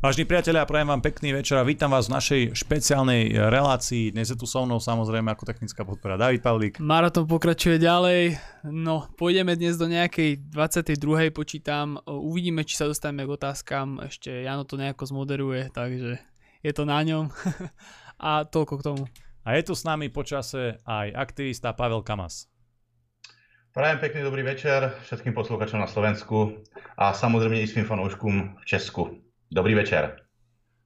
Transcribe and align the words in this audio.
Vážení 0.00 0.24
priatelia, 0.24 0.64
prajem 0.64 0.96
vám 0.96 1.04
pekný 1.04 1.36
večer 1.36 1.60
a 1.60 1.68
vítam 1.68 1.92
vás 1.92 2.08
v 2.08 2.16
našej 2.16 2.42
špeciálnej 2.56 3.36
relácii. 3.36 4.16
Dnes 4.16 4.32
je 4.32 4.36
tu 4.40 4.48
so 4.48 4.64
mnou 4.64 4.80
samozrejme 4.80 5.28
ako 5.28 5.44
technická 5.44 5.84
podpora 5.84 6.16
David 6.16 6.40
Pavlík. 6.40 6.80
Maraton 6.80 7.28
pokračuje 7.28 7.76
ďalej. 7.76 8.40
No, 8.64 9.12
pôjdeme 9.20 9.60
dnes 9.60 9.76
do 9.76 9.84
nejakej 9.84 10.40
22. 10.56 11.36
počítam. 11.36 12.00
Uvidíme, 12.08 12.64
či 12.64 12.80
sa 12.80 12.88
dostaneme 12.88 13.28
k 13.28 13.36
otázkam. 13.36 14.00
Ešte 14.00 14.40
Jano 14.40 14.64
to 14.64 14.80
nejako 14.80 15.04
zmoderuje, 15.04 15.68
takže 15.68 16.16
je 16.64 16.72
to 16.72 16.88
na 16.88 17.04
ňom. 17.04 17.28
a 18.24 18.48
toľko 18.48 18.80
k 18.80 18.82
tomu. 18.88 19.04
A 19.44 19.60
je 19.60 19.68
tu 19.68 19.76
s 19.76 19.84
nami 19.84 20.08
počase 20.08 20.80
aj 20.80 21.12
aktivista 21.12 21.76
Pavel 21.76 22.00
Kamas. 22.00 22.48
Prajem 23.76 24.00
pekný 24.00 24.24
dobrý 24.24 24.48
večer 24.48 24.96
všetkým 25.04 25.36
posluchačom 25.36 25.76
na 25.76 25.84
Slovensku 25.84 26.56
a 26.96 27.12
samozrejme 27.12 27.60
i 27.60 27.68
svým 27.68 27.84
fanouškům 27.84 28.56
v 28.56 28.64
Česku. 28.64 29.28
Dobrý 29.50 29.74
večer. 29.74 30.14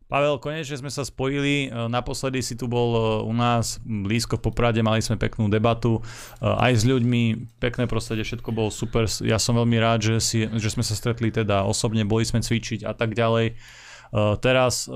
Pavel, 0.08 0.40
konečne 0.40 0.80
sme 0.80 0.88
sa 0.88 1.04
spojili. 1.04 1.68
E, 1.68 1.88
naposledy 1.92 2.40
si 2.40 2.56
tu 2.56 2.64
bol 2.64 2.90
e, 2.96 3.00
u 3.28 3.32
nás 3.36 3.76
blízko 3.84 4.40
v 4.40 4.48
Poprade, 4.48 4.80
mali 4.80 5.04
sme 5.04 5.20
peknú 5.20 5.52
debatu 5.52 6.00
e, 6.00 6.02
aj 6.48 6.72
s 6.80 6.82
ľuďmi, 6.88 7.56
pekné 7.60 7.84
prostredie, 7.84 8.24
všetko 8.24 8.56
bolo 8.56 8.72
super. 8.72 9.04
Ja 9.20 9.36
som 9.36 9.60
veľmi 9.60 9.76
rád, 9.76 10.08
že, 10.08 10.16
si, 10.24 10.48
že 10.48 10.72
sme 10.72 10.80
sa 10.80 10.96
stretli 10.96 11.28
teda 11.28 11.68
osobne, 11.68 12.08
boli 12.08 12.24
sme 12.24 12.40
cvičiť 12.40 12.88
a 12.88 12.96
tak 12.96 13.12
ďalej. 13.12 13.60
Teraz 14.14 14.86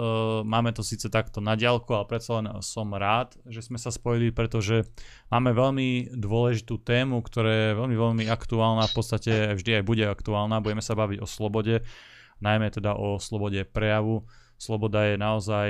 máme 0.47 0.71
to 0.71 0.87
síce 0.87 1.11
takto 1.11 1.43
na 1.43 1.59
diálku, 1.59 1.91
ale 1.91 2.07
predsa 2.07 2.39
len 2.39 2.63
som 2.63 2.87
rád, 2.95 3.35
že 3.51 3.67
sme 3.67 3.75
sa 3.75 3.91
spojili, 3.91 4.31
pretože 4.31 4.87
máme 5.27 5.51
veľmi 5.51 6.15
dôležitú 6.15 6.79
tému, 6.79 7.19
ktorá 7.27 7.51
je 7.51 7.71
veľmi, 7.75 7.97
veľmi 7.99 8.25
aktuálna, 8.31 8.87
v 8.87 8.95
podstate 8.95 9.59
vždy 9.59 9.83
aj 9.83 9.85
bude 9.91 10.07
aktuálna. 10.07 10.63
Budeme 10.63 10.87
sa 10.87 10.95
baviť 10.95 11.19
o 11.19 11.27
slobode 11.27 11.83
najmä 12.41 12.71
teda 12.71 12.95
o 12.95 13.19
slobode 13.19 13.65
prejavu. 13.65 14.27
Sloboda 14.59 15.07
je 15.07 15.15
naozaj 15.15 15.69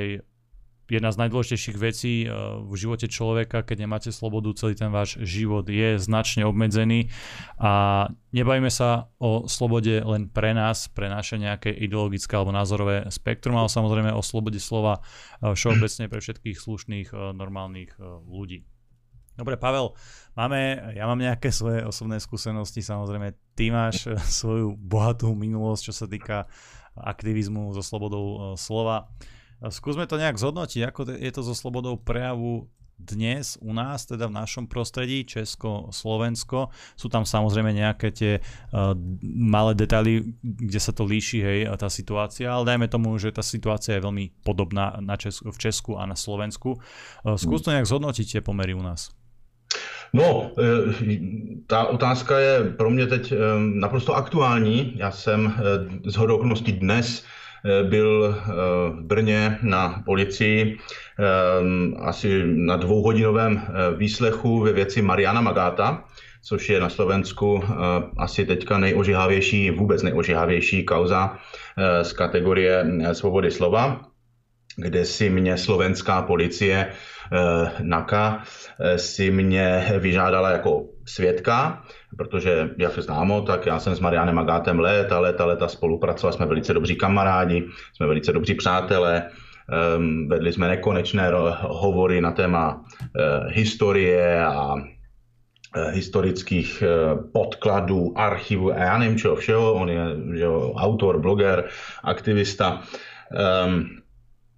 jedna 0.88 1.12
z 1.12 1.20
najdôležitejších 1.20 1.76
vecí 1.76 2.24
eh, 2.24 2.32
v 2.64 2.74
živote 2.74 3.06
človeka, 3.06 3.60
keď 3.62 3.84
nemáte 3.84 4.10
slobodu, 4.10 4.56
celý 4.56 4.74
ten 4.74 4.88
váš 4.88 5.20
život 5.20 5.68
je 5.68 6.00
značne 6.00 6.48
obmedzený 6.48 7.12
a 7.60 8.04
nebavíme 8.32 8.72
sa 8.72 9.12
o 9.20 9.44
slobode 9.46 10.00
len 10.00 10.32
pre 10.32 10.56
nás, 10.56 10.88
pre 10.88 11.12
naše 11.12 11.36
nejaké 11.36 11.70
ideologické 11.70 12.32
alebo 12.34 12.56
názorové 12.56 13.04
spektrum, 13.12 13.60
ale 13.60 13.68
samozrejme 13.68 14.10
o 14.16 14.24
slobode 14.24 14.58
slova 14.58 15.04
eh, 15.44 15.52
všeobecne 15.52 16.08
pre 16.08 16.20
všetkých 16.24 16.56
slušných, 16.56 17.08
eh, 17.12 17.18
normálnych 17.36 18.00
ľudí. 18.24 18.64
Dobre, 19.38 19.54
Pavel, 19.54 19.94
máme, 20.34 20.90
ja 20.98 21.06
mám 21.06 21.22
nejaké 21.22 21.54
svoje 21.54 21.86
osobné 21.86 22.18
skúsenosti, 22.18 22.82
samozrejme, 22.82 23.38
ty 23.54 23.70
máš 23.70 24.10
eh, 24.10 24.18
svoju 24.18 24.74
bohatú 24.74 25.30
minulosť, 25.38 25.82
čo 25.86 25.94
sa 25.94 26.06
týka 26.10 26.50
aktivizmu 26.98 27.70
so 27.70 27.82
slobodou 27.86 28.26
eh, 28.26 28.40
slova. 28.58 29.06
Eh, 29.62 29.70
skúsme 29.70 30.10
to 30.10 30.18
nejak 30.18 30.42
zhodnotiť, 30.42 30.90
ako 30.90 31.00
je 31.14 31.30
to 31.30 31.46
so 31.46 31.54
slobodou 31.54 31.94
prejavu 31.94 32.66
dnes 32.98 33.54
u 33.62 33.70
nás, 33.70 34.10
teda 34.10 34.26
v 34.26 34.34
našom 34.34 34.66
prostredí, 34.66 35.22
Česko, 35.22 35.94
Slovensko. 35.94 36.74
Sú 36.98 37.06
tam 37.06 37.22
samozrejme 37.22 37.70
nejaké 37.70 38.10
tie 38.10 38.42
uh, 38.42 38.90
malé 39.22 39.78
detaily, 39.78 40.34
kde 40.42 40.80
sa 40.82 40.90
to 40.90 41.06
líši, 41.06 41.38
hej, 41.38 41.58
tá 41.78 41.86
situácia, 41.86 42.50
ale 42.50 42.74
dajme 42.74 42.90
tomu, 42.90 43.14
že 43.14 43.30
tá 43.30 43.46
situácia 43.46 43.94
je 43.94 44.02
veľmi 44.02 44.42
podobná 44.42 44.98
na 44.98 45.14
Česku, 45.14 45.54
v 45.54 45.58
Česku 45.62 45.92
a 45.94 46.10
na 46.10 46.18
Slovensku. 46.18 46.82
Uh, 47.22 47.38
skús 47.38 47.62
to 47.62 47.70
nejak 47.70 47.86
zhodnotiť 47.86 48.26
tie 48.26 48.42
pomery 48.42 48.74
u 48.74 48.82
nás. 48.82 49.14
No, 50.12 50.50
eh, 50.58 51.18
ta 51.66 51.84
otázka 51.84 52.38
je 52.38 52.64
pro 52.64 52.90
mě 52.90 53.06
teď 53.06 53.32
eh, 53.32 53.36
naprosto 53.58 54.14
aktuální. 54.14 54.92
Já 54.96 55.10
jsem 55.10 55.54
z 56.04 56.16
hodou 56.16 56.44
dnes 56.66 57.24
eh, 57.64 57.82
byl 57.82 58.36
v 58.90 59.02
Brně 59.02 59.58
na 59.62 60.02
policii 60.06 60.78
asi 61.98 62.42
na 62.46 62.76
dvouhodinovém 62.76 63.62
výslechu 63.96 64.60
ve 64.60 64.72
věci 64.72 65.02
Mariana 65.02 65.40
Magáta, 65.40 66.04
což 66.44 66.68
je 66.68 66.80
na 66.80 66.88
Slovensku 66.88 67.64
asi 68.18 68.44
teďka 68.44 68.78
nejožihavější, 68.78 69.70
vůbec 69.70 70.02
nejožihavější 70.02 70.84
kauza 70.84 71.38
z 72.02 72.12
kategorie 72.12 72.86
svobody 73.12 73.50
slova, 73.50 74.00
kde 74.76 75.04
si 75.04 75.30
mě 75.30 75.58
slovenská 75.58 76.22
policie 76.22 76.92
NAKA 77.82 78.42
Eh, 78.80 78.98
si 78.98 79.30
mě 79.30 79.92
vyžádala 79.98 80.50
jako 80.50 80.84
svědka, 81.06 81.82
protože, 82.16 82.70
jak 82.78 82.92
se 82.92 83.02
známo, 83.02 83.42
tak 83.42 83.66
já 83.66 83.78
jsem 83.78 83.94
s 83.94 84.00
Marianem 84.00 84.34
Magátem 84.34 84.80
let 84.80 85.12
a 85.12 85.18
let 85.18 85.40
a 85.40 85.44
leta 85.44 85.68
spolupracoval, 85.68 86.32
jsme 86.32 86.46
velice 86.46 86.74
dobří 86.74 86.96
kamarádi, 86.96 87.66
jsme 87.94 88.06
velice 88.06 88.32
dobří 88.32 88.54
přátelé, 88.54 89.30
ehm, 89.72 90.28
vedli 90.28 90.52
jsme 90.52 90.68
nekonečné 90.68 91.30
hovory 91.60 92.20
na 92.20 92.32
téma 92.32 92.84
eh, 93.00 93.52
historie 93.52 94.44
a 94.44 94.74
eh, 95.76 95.90
historických 95.90 96.82
podkladů, 97.32 98.18
archivů 98.18 98.72
a 98.72 98.78
já 98.78 98.98
nevím 98.98 99.18
čeho 99.18 99.36
všeho. 99.36 99.74
On 99.74 99.88
je 99.88 100.02
že 100.34 100.48
autor, 100.76 101.20
bloger, 101.20 101.64
aktivista. 102.04 102.82
Um, 103.66 103.98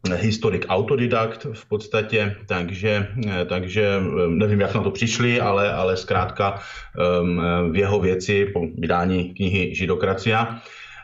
historik 0.08 0.66
autodidakt 0.68 1.46
v 1.52 1.68
podstatě, 1.68 2.36
takže, 2.46 3.06
takže 3.48 3.84
eh, 3.84 4.28
nevím, 4.28 4.60
jak 4.60 4.74
na 4.74 4.82
to 4.82 4.90
přišli, 4.90 5.40
ale, 5.40 5.72
ale 5.72 5.96
zkrátka 5.96 6.60
ehm, 6.98 7.42
v 7.72 7.76
jeho 7.76 8.00
věci 8.00 8.44
po 8.44 8.60
vydání 8.78 9.34
knihy 9.34 9.74
Židokracia, 9.74 10.60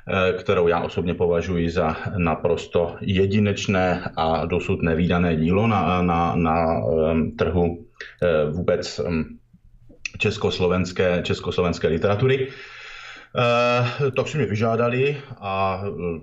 eh, 0.09 0.33
kterou 0.33 0.69
já 0.69 0.81
osobně 0.81 1.15
považuji 1.15 1.71
za 1.71 1.97
naprosto 2.17 2.97
jedinečné 3.01 4.13
a 4.17 4.45
dosud 4.45 4.83
nevýdané 4.83 5.37
dílo 5.37 5.67
na, 5.67 6.03
na, 6.03 6.35
na 6.37 6.81
ehm, 7.11 7.31
trhu 7.37 7.85
eh, 8.23 8.51
vůbec 8.51 9.01
ehm, 9.07 9.25
československé, 10.19 11.23
československé 11.23 11.89
literatury. 11.89 12.49
Eh, 13.39 14.11
tak 14.11 14.29
si 14.29 14.37
mě 14.37 14.47
vyžádali 14.47 15.17
a 15.41 15.83
eh, 15.85 16.21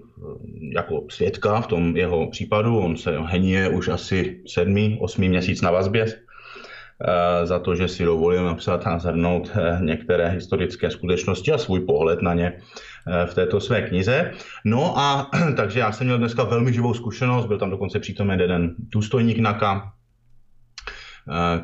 jako 0.76 1.06
svědka 1.10 1.62
v 1.62 1.68
tom 1.68 1.98
jeho 1.98 2.30
případu, 2.30 2.80
on 2.80 2.98
se 2.98 3.18
henie 3.26 3.70
už 3.70 3.88
asi 3.88 4.42
sedmý, 4.48 4.98
osmý 5.02 5.30
měsíc 5.30 5.62
na 5.62 5.72
vazbě 5.72 6.06
eh, 6.06 7.46
za 7.46 7.60
to, 7.60 7.76
že 7.76 7.88
si 7.88 8.06
dovolil 8.06 8.46
napsat 8.46 8.88
a 8.88 9.00
zhrnout 9.00 9.52
některé 9.80 10.30
historické 10.30 10.92
skutečnosti 10.92 11.52
a 11.52 11.58
svůj 11.58 11.80
pohled 11.80 12.22
na 12.22 12.34
ně 12.34 12.58
v 13.26 13.34
této 13.34 13.60
své 13.60 13.82
knize. 13.82 14.32
No 14.66 14.98
a 14.98 15.30
takže 15.58 15.80
já 15.80 15.92
jsem 15.92 16.08
měl 16.08 16.18
dneska 16.18 16.44
velmi 16.44 16.74
živou 16.74 16.94
zkušenost, 16.94 17.46
byl 17.46 17.58
tam 17.58 17.70
dokonce 17.70 18.00
přítomen 18.00 18.40
jeden 18.40 18.76
důstojník 18.78 19.40
NAKA, 19.40 19.92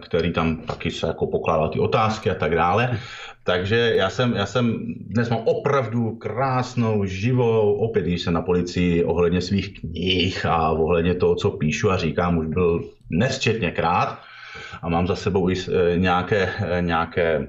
který 0.01 0.33
tam 0.33 0.57
taky 0.57 0.91
se 0.91 1.07
jako 1.07 1.27
pokládal 1.27 1.69
ty 1.69 1.79
otázky 1.79 2.31
a 2.31 2.35
tak 2.35 2.55
dále. 2.55 2.99
Takže 3.49 3.93
já 3.95 4.09
jsem, 4.09 4.33
já 4.33 4.45
jsem 4.45 4.93
dnes 4.99 5.29
mám 5.29 5.41
opravdu 5.45 6.15
krásnou, 6.15 7.05
živou, 7.05 7.73
opět 7.73 8.01
když 8.01 8.21
jsem 8.21 8.33
na 8.33 8.41
policii 8.41 9.03
ohledně 9.03 9.41
svých 9.41 9.79
knih 9.79 10.45
a 10.45 10.69
ohledně 10.69 11.15
toho, 11.15 11.35
co 11.35 11.51
píšu 11.51 11.91
a 11.91 11.97
říkám, 11.97 12.37
už 12.37 12.47
byl 12.47 12.83
nesčetně 13.09 13.71
krát 13.71 14.19
a 14.81 14.89
mám 14.89 15.07
za 15.07 15.15
sebou 15.15 15.49
i 15.49 15.53
e, 15.53 15.97
nějaké, 15.97 16.49
e, 16.59 16.81
nějaké 16.81 17.47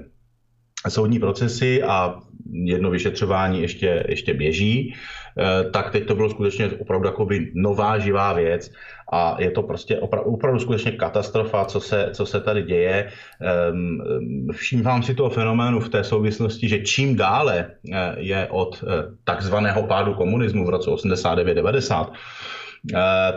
soudní 0.89 1.19
procesy 1.19 1.83
a 1.83 2.15
jedno 2.51 2.89
vyšetřování 2.89 3.61
ještě, 3.61 4.03
ještě 4.07 4.33
běží, 4.33 4.93
e, 5.37 5.69
tak 5.69 5.91
teď 5.91 6.05
to 6.07 6.15
bylo 6.15 6.29
skutečně 6.29 6.69
opravdu 6.79 7.07
jakoby 7.07 7.51
nová 7.55 7.99
živá 7.99 8.33
věc 8.33 8.71
a 9.13 9.35
je 9.39 9.51
to 9.51 9.63
prostě 9.63 9.99
opravdu, 9.99 10.31
opravdu 10.31 10.59
skutečně 10.59 10.91
katastrofa, 10.91 11.65
co 11.65 11.79
se, 11.79 12.09
co 12.13 12.25
se 12.25 12.41
tady 12.41 12.63
děje. 12.63 13.11
Ehm, 13.41 13.99
všímám 14.51 15.03
si 15.03 15.15
toho 15.15 15.29
fenoménu 15.29 15.79
v 15.79 15.89
té 15.89 16.03
souvislosti, 16.03 16.69
že 16.69 16.79
čím 16.79 17.15
dále 17.15 17.67
eh, 17.93 18.15
je 18.17 18.47
od 18.51 18.83
eh, 18.83 18.87
takzvaného 19.23 19.83
pádu 19.83 20.13
komunismu 20.13 20.65
v 20.65 20.69
roce 20.69 20.89
89-90, 20.89 22.07
Uh, 22.07 22.15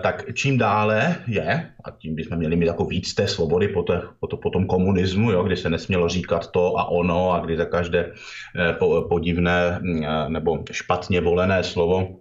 tak 0.02 0.34
čím 0.34 0.58
dále 0.58 1.16
je, 1.26 1.70
a 1.84 1.90
tím 1.90 2.14
bychom 2.14 2.38
měli 2.38 2.56
mít 2.56 2.66
jako 2.66 2.84
víc 2.84 3.14
té 3.14 3.28
svobody 3.28 3.68
po, 3.68 3.82
te, 3.82 4.02
po, 4.20 4.26
to, 4.26 4.36
po 4.36 4.50
tom 4.50 4.66
komunismu, 4.66 5.30
jo, 5.30 5.42
kdy 5.42 5.56
se 5.56 5.70
nesmělo 5.70 6.08
říkat 6.08 6.50
to 6.50 6.78
a 6.78 6.88
ono 6.88 7.32
a 7.32 7.40
kdy 7.40 7.56
za 7.56 7.64
každé 7.64 8.12
po, 8.78 9.06
podivné 9.08 9.80
uh, 9.82 10.28
nebo 10.28 10.64
špatně 10.70 11.20
volené 11.20 11.64
slovo 11.64 12.20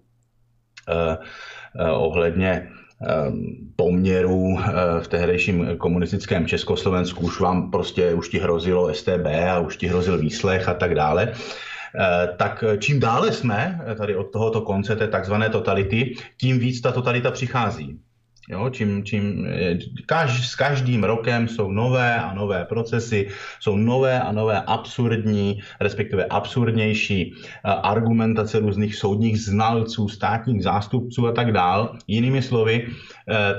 ohledně 1.93 2.69
Ehm, 3.07 3.55
poměrů 3.75 4.59
eh, 4.59 5.01
v 5.01 5.07
tehdejším 5.07 5.77
komunistickém 5.77 6.47
Československu 6.47 7.25
už 7.25 7.39
vám 7.39 7.71
prostě 7.71 8.13
už 8.13 8.29
ti 8.29 8.39
hrozilo 8.39 8.93
STB 8.93 9.25
a 9.49 9.59
už 9.59 9.77
ti 9.77 9.87
hrozil 9.87 10.17
výslech 10.17 10.69
a 10.69 10.73
tak 10.73 10.95
dále. 10.95 11.33
Eh, 11.99 12.27
tak 12.37 12.63
čím 12.79 12.99
dále 12.99 13.31
jsme 13.31 13.79
tady 13.97 14.15
od 14.15 14.23
tohoto 14.23 14.61
konce 14.61 14.95
té 14.95 15.07
takzvané 15.07 15.49
totality, 15.49 16.15
tím 16.37 16.59
víc 16.59 16.81
ta 16.81 16.91
totalita 16.91 17.31
přichází. 17.31 17.99
Jo, 18.49 18.69
čím, 18.69 19.03
čím, 19.03 19.47
kaž, 20.05 20.47
s 20.47 20.55
každým 20.55 21.03
rokem 21.03 21.47
jsou 21.47 21.71
nové 21.71 22.15
a 22.15 22.33
nové 22.33 22.65
procesy, 22.65 23.27
jsou 23.59 23.77
nové 23.77 24.21
a 24.21 24.31
nové 24.31 24.61
absurdní, 24.61 25.59
respektive 25.79 26.25
absurdnější 26.25 27.33
argumentace 27.63 28.59
různých 28.59 28.95
soudních 28.95 29.41
znalců, 29.41 30.09
státních 30.09 30.63
zástupců 30.63 31.27
a 31.27 31.31
tak 31.31 31.51
dál. 31.51 31.95
Jinými 32.07 32.41
slovy, 32.41 32.87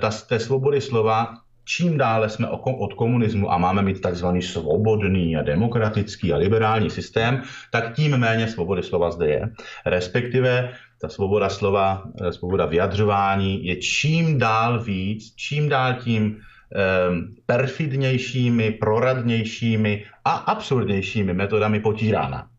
ta, 0.00 0.10
té 0.10 0.38
svobody 0.38 0.80
slova 0.80 1.34
čím 1.64 1.98
dále 1.98 2.28
jsme 2.28 2.48
od 2.48 2.94
komunismu 2.94 3.52
a 3.52 3.58
máme 3.58 3.82
mít 3.82 4.00
takzvaný 4.00 4.42
svobodný 4.42 5.36
a 5.36 5.42
demokratický 5.42 6.32
a 6.32 6.36
liberální 6.36 6.90
systém, 6.90 7.42
tak 7.70 7.94
tím 7.94 8.16
méně 8.16 8.48
svobody 8.48 8.82
slova 8.82 9.10
zde 9.10 9.26
je. 9.26 9.42
Respektive 9.86 10.72
ta 11.00 11.08
svoboda 11.08 11.48
slova, 11.48 12.02
eh, 12.20 12.32
svoboda 12.32 12.66
vyjadřování 12.66 13.66
je 13.66 13.76
čím 13.76 14.38
dál 14.38 14.84
víc, 14.84 15.34
čím 15.36 15.68
dál 15.68 15.94
tím 15.94 16.24
um, 16.24 17.34
perfidnějšími, 17.46 18.70
proradnějšími 18.70 20.04
a 20.24 20.30
absurdnějšími 20.30 21.34
metodami 21.34 21.80
potírána. 21.80 22.53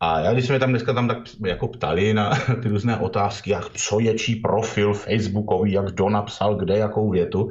A 0.00 0.20
já, 0.20 0.32
když 0.32 0.46
jsme 0.46 0.58
tam 0.58 0.70
dneska 0.70 0.92
tam 0.92 1.08
tak 1.08 1.18
jako 1.46 1.68
ptali 1.68 2.14
na 2.14 2.30
ty 2.62 2.68
různé 2.68 2.96
otázky, 2.96 3.50
jak 3.50 3.70
co 3.70 4.00
je 4.00 4.14
čí 4.14 4.36
profil 4.36 4.94
Facebookový, 4.94 5.72
jak 5.72 5.90
kdo 5.90 6.08
napsal 6.08 6.54
kde 6.54 6.78
jakou 6.78 7.10
větu, 7.10 7.50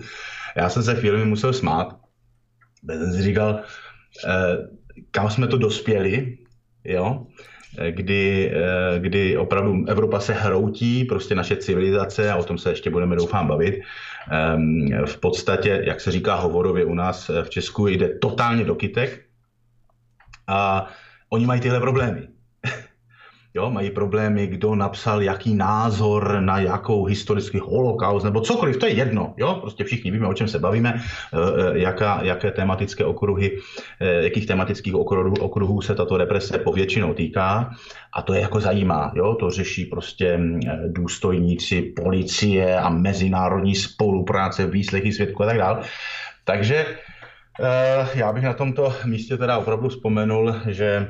já 0.56 0.69
jsem 0.69 0.84
se 0.84 0.95
chvíli 0.95 1.25
musel 1.25 1.54
smát. 1.54 1.95
Já 2.90 3.00
jsem 3.00 3.13
si 3.13 3.22
říkal, 3.22 3.60
eh, 4.28 4.57
kam 5.12 5.30
jsme 5.30 5.48
to 5.48 5.57
dospěli, 5.57 6.38
jo? 6.84 7.25
Eh, 7.78 7.92
kdy, 7.92 8.51
eh, 8.56 9.00
kdy 9.00 9.38
opravdu 9.38 9.86
Evropa 9.88 10.19
se 10.19 10.34
hroutí, 10.34 11.04
prostě 11.04 11.36
naše 11.36 11.56
civilizace, 11.56 12.31
a 12.31 12.36
o 12.36 12.44
tom 12.44 12.57
se 12.57 12.69
ještě 12.69 12.89
budeme 12.89 13.16
doufám 13.16 13.48
bavit, 13.48 13.81
ehm, 14.31 15.06
v 15.06 15.19
podstatě, 15.19 15.84
jak 15.86 16.01
se 16.01 16.12
říká 16.12 16.36
hovorově 16.36 16.86
u 16.86 16.94
nás 16.94 17.31
v 17.44 17.50
Česku, 17.50 17.88
jde 17.88 18.19
totálně 18.19 18.63
do 18.66 18.75
kytek 18.75 19.25
a 20.48 20.88
oni 21.30 21.46
mají 21.46 21.62
tyhle 21.62 21.80
problémy. 21.80 22.32
Jo, 23.55 23.69
mají 23.69 23.91
problémy, 23.91 24.47
kdo 24.47 24.75
napsal 24.75 25.21
jaký 25.21 25.55
názor 25.55 26.41
na 26.41 26.59
jakou 26.59 27.05
historický 27.05 27.59
holokaust, 27.59 28.25
nebo 28.25 28.41
cokoliv, 28.41 28.77
to 28.77 28.85
je 28.85 28.94
jedno. 28.94 29.33
Jo? 29.38 29.57
Prostě 29.61 29.83
všichni 29.83 30.11
víme, 30.11 30.27
o 30.27 30.33
čem 30.33 30.47
se 30.47 30.59
bavíme, 30.59 30.94
eh, 30.97 31.38
eh, 31.38 31.79
jaká, 31.79 32.19
jaké 32.23 32.51
tematické 32.51 33.05
okruhy, 33.05 33.57
eh, 34.00 34.23
jakých 34.23 34.45
tematických 34.45 34.95
okruhů, 34.95 35.33
okruhů 35.39 35.81
se 35.81 35.95
tato 35.95 36.17
represe 36.17 36.57
povětšinou 36.57 37.13
týká. 37.13 37.69
A 38.13 38.21
to 38.21 38.33
je 38.33 38.41
jako 38.41 38.59
zajímá. 38.59 39.11
Jo? 39.15 39.35
To 39.35 39.50
řeší 39.50 39.85
prostě 39.85 40.39
důstojníci 40.88 41.81
policie 41.81 42.77
a 42.77 42.89
mezinárodní 42.89 43.75
spolupráce, 43.75 44.67
výslechy 44.67 45.11
svědků 45.11 45.44
a 45.44 45.45
tak 45.45 45.57
dále. 45.57 45.81
Takže 46.44 46.85
já 48.13 48.33
bych 48.33 48.44
na 48.44 48.53
tomto 48.53 48.94
místě 49.05 49.38
teda 49.38 49.57
opravdu 49.57 49.89
vzpomenul, 49.89 50.55
že 50.67 51.07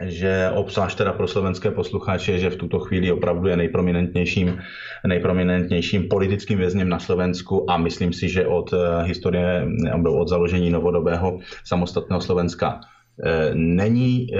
že 0.00 0.50
obzvlášť 0.52 0.98
teda 0.98 1.12
pro 1.12 1.24
slovenské 1.28 1.70
posluchače, 1.70 2.38
že 2.38 2.50
v 2.50 2.56
tuto 2.56 2.78
chvíli 2.78 3.12
opravdu 3.12 3.48
je 3.48 3.56
nejprominentnějším, 3.56 4.60
nejprominentnějším 5.06 6.08
politickým 6.08 6.58
vězněm 6.58 6.88
na 6.88 6.98
Slovensku 6.98 7.70
a 7.70 7.76
myslím 7.76 8.12
si, 8.12 8.28
že 8.28 8.46
od 8.46 8.72
eh, 8.72 9.04
historie, 9.04 9.68
od 10.08 10.28
založení 10.28 10.70
novodobého 10.70 11.38
samostatného 11.64 12.20
Slovenska 12.20 12.80
eh, 12.80 13.50
není 13.54 14.26
eh, 14.28 14.38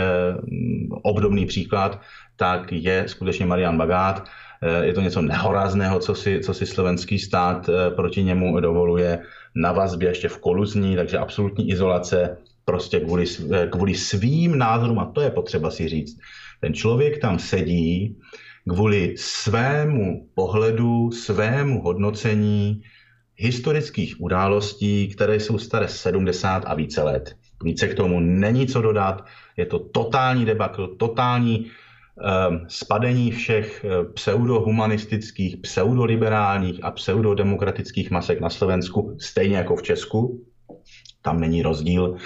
obdobný 1.03 1.47
příklad, 1.47 2.01
tak 2.37 2.73
je 2.73 3.05
skutečně 3.07 3.47
Marian 3.47 3.79
Bagát. 3.79 4.25
Je 4.83 4.93
to 4.93 5.01
něco 5.01 5.23
nehorázného, 5.23 5.99
co 5.99 6.15
si, 6.15 6.41
co 6.41 6.55
si 6.55 6.67
slovenský 6.67 7.19
stát 7.19 7.71
proti 7.97 8.25
němu 8.25 8.61
dovoluje 8.61 9.23
na 9.55 9.73
vazbě 9.73 10.09
ještě 10.09 10.29
v 10.29 10.39
koluzní, 10.39 10.97
takže 10.97 11.19
absolutní 11.19 11.71
izolace, 11.71 12.37
prostě 12.67 13.01
kvůli, 13.01 13.25
eh, 13.55 13.67
kvůli 13.67 13.95
svým 13.95 14.59
názorům, 14.59 14.99
a 14.99 15.07
to 15.15 15.21
je 15.21 15.31
potřeba 15.31 15.71
si 15.71 15.89
říct. 15.89 16.19
Ten 16.61 16.75
člověk 16.75 17.19
tam 17.19 17.39
sedí 17.39 18.19
kvůli 18.69 19.15
svému 19.17 20.29
pohledu, 20.35 21.11
svému 21.11 21.83
hodnocení 21.83 22.83
historických 23.37 24.21
událostí, 24.21 25.09
které 25.09 25.41
jsou 25.41 25.59
staré 25.59 25.89
70 25.89 26.65
a 26.67 26.75
více 26.75 27.03
let. 27.03 27.37
Více 27.65 27.89
k 27.89 27.95
tomu 27.95 28.21
není 28.21 28.67
co 28.67 28.83
dodat, 28.83 29.25
je 29.57 29.67
to 29.67 29.79
totální 29.79 30.45
debakl, 30.45 30.97
totální 30.99 31.67
um, 31.69 32.67
spadení 32.69 33.31
všech 33.31 33.85
eh, 33.85 34.05
pseudohumanistických, 34.15 35.57
pseudoliberálních 35.57 36.85
a 36.85 36.91
pseudodemokratických 36.91 38.11
masek 38.11 38.41
na 38.41 38.51
Slovensku, 38.51 39.17
stejně 39.21 39.57
jako 39.57 39.77
v 39.77 39.83
Česku 39.83 40.46
tam 41.27 41.41
není 41.41 41.63
rozdíl. 41.63 42.17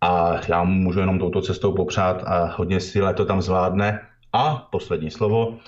A 0.00 0.40
já 0.48 0.62
mu 0.62 0.74
můžu 0.74 1.00
jenom 1.00 1.18
touto 1.18 1.42
cestou 1.42 1.74
popřát 1.74 2.22
a 2.26 2.54
hodně 2.56 2.80
síle 2.80 3.14
to 3.14 3.24
tam 3.24 3.42
zvládne. 3.42 4.00
A 4.32 4.68
poslední 4.70 5.10
slovo, 5.10 5.58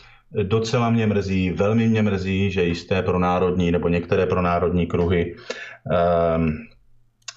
docela 0.42 0.90
mě 0.90 1.06
mrzí, 1.06 1.50
velmi 1.50 1.88
mě 1.88 2.02
mrzí, 2.02 2.50
že 2.50 2.64
jisté 2.64 3.02
pronárodní 3.02 3.70
nebo 3.70 3.88
některé 3.88 4.26
pronárodní 4.26 4.86
kruhy 4.86 5.34
um, 5.34 6.66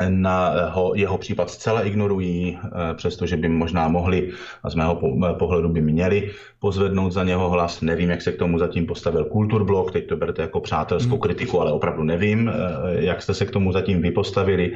na 0.09 0.53
jeho 0.95 1.17
případ 1.17 1.49
zcela 1.49 1.83
ignorují, 1.83 2.59
eh, 2.63 2.93
přestože 2.93 3.37
by 3.37 3.49
možná 3.49 3.87
mohli 3.87 4.31
a 4.63 4.69
z 4.69 4.75
mého 4.75 4.95
pohledu 5.39 5.69
by 5.69 5.81
měli 5.81 6.31
pozvednout 6.59 7.13
za 7.13 7.23
něho 7.23 7.49
hlas. 7.49 7.81
Nevím, 7.81 8.09
jak 8.09 8.21
se 8.21 8.31
k 8.31 8.37
tomu 8.37 8.59
zatím 8.59 8.85
postavil 8.85 9.25
Kulturblok, 9.25 9.91
teď 9.91 10.07
to 10.07 10.17
berete 10.17 10.41
jako 10.41 10.59
přátelskou 10.59 11.11
hmm. 11.11 11.21
kritiku, 11.21 11.61
ale 11.61 11.71
opravdu 11.71 12.03
nevím, 12.03 12.49
eh, 12.49 12.53
jak 13.05 13.21
jste 13.21 13.33
se 13.33 13.45
k 13.45 13.51
tomu 13.51 13.71
zatím 13.71 14.01
vypostavili, 14.01 14.73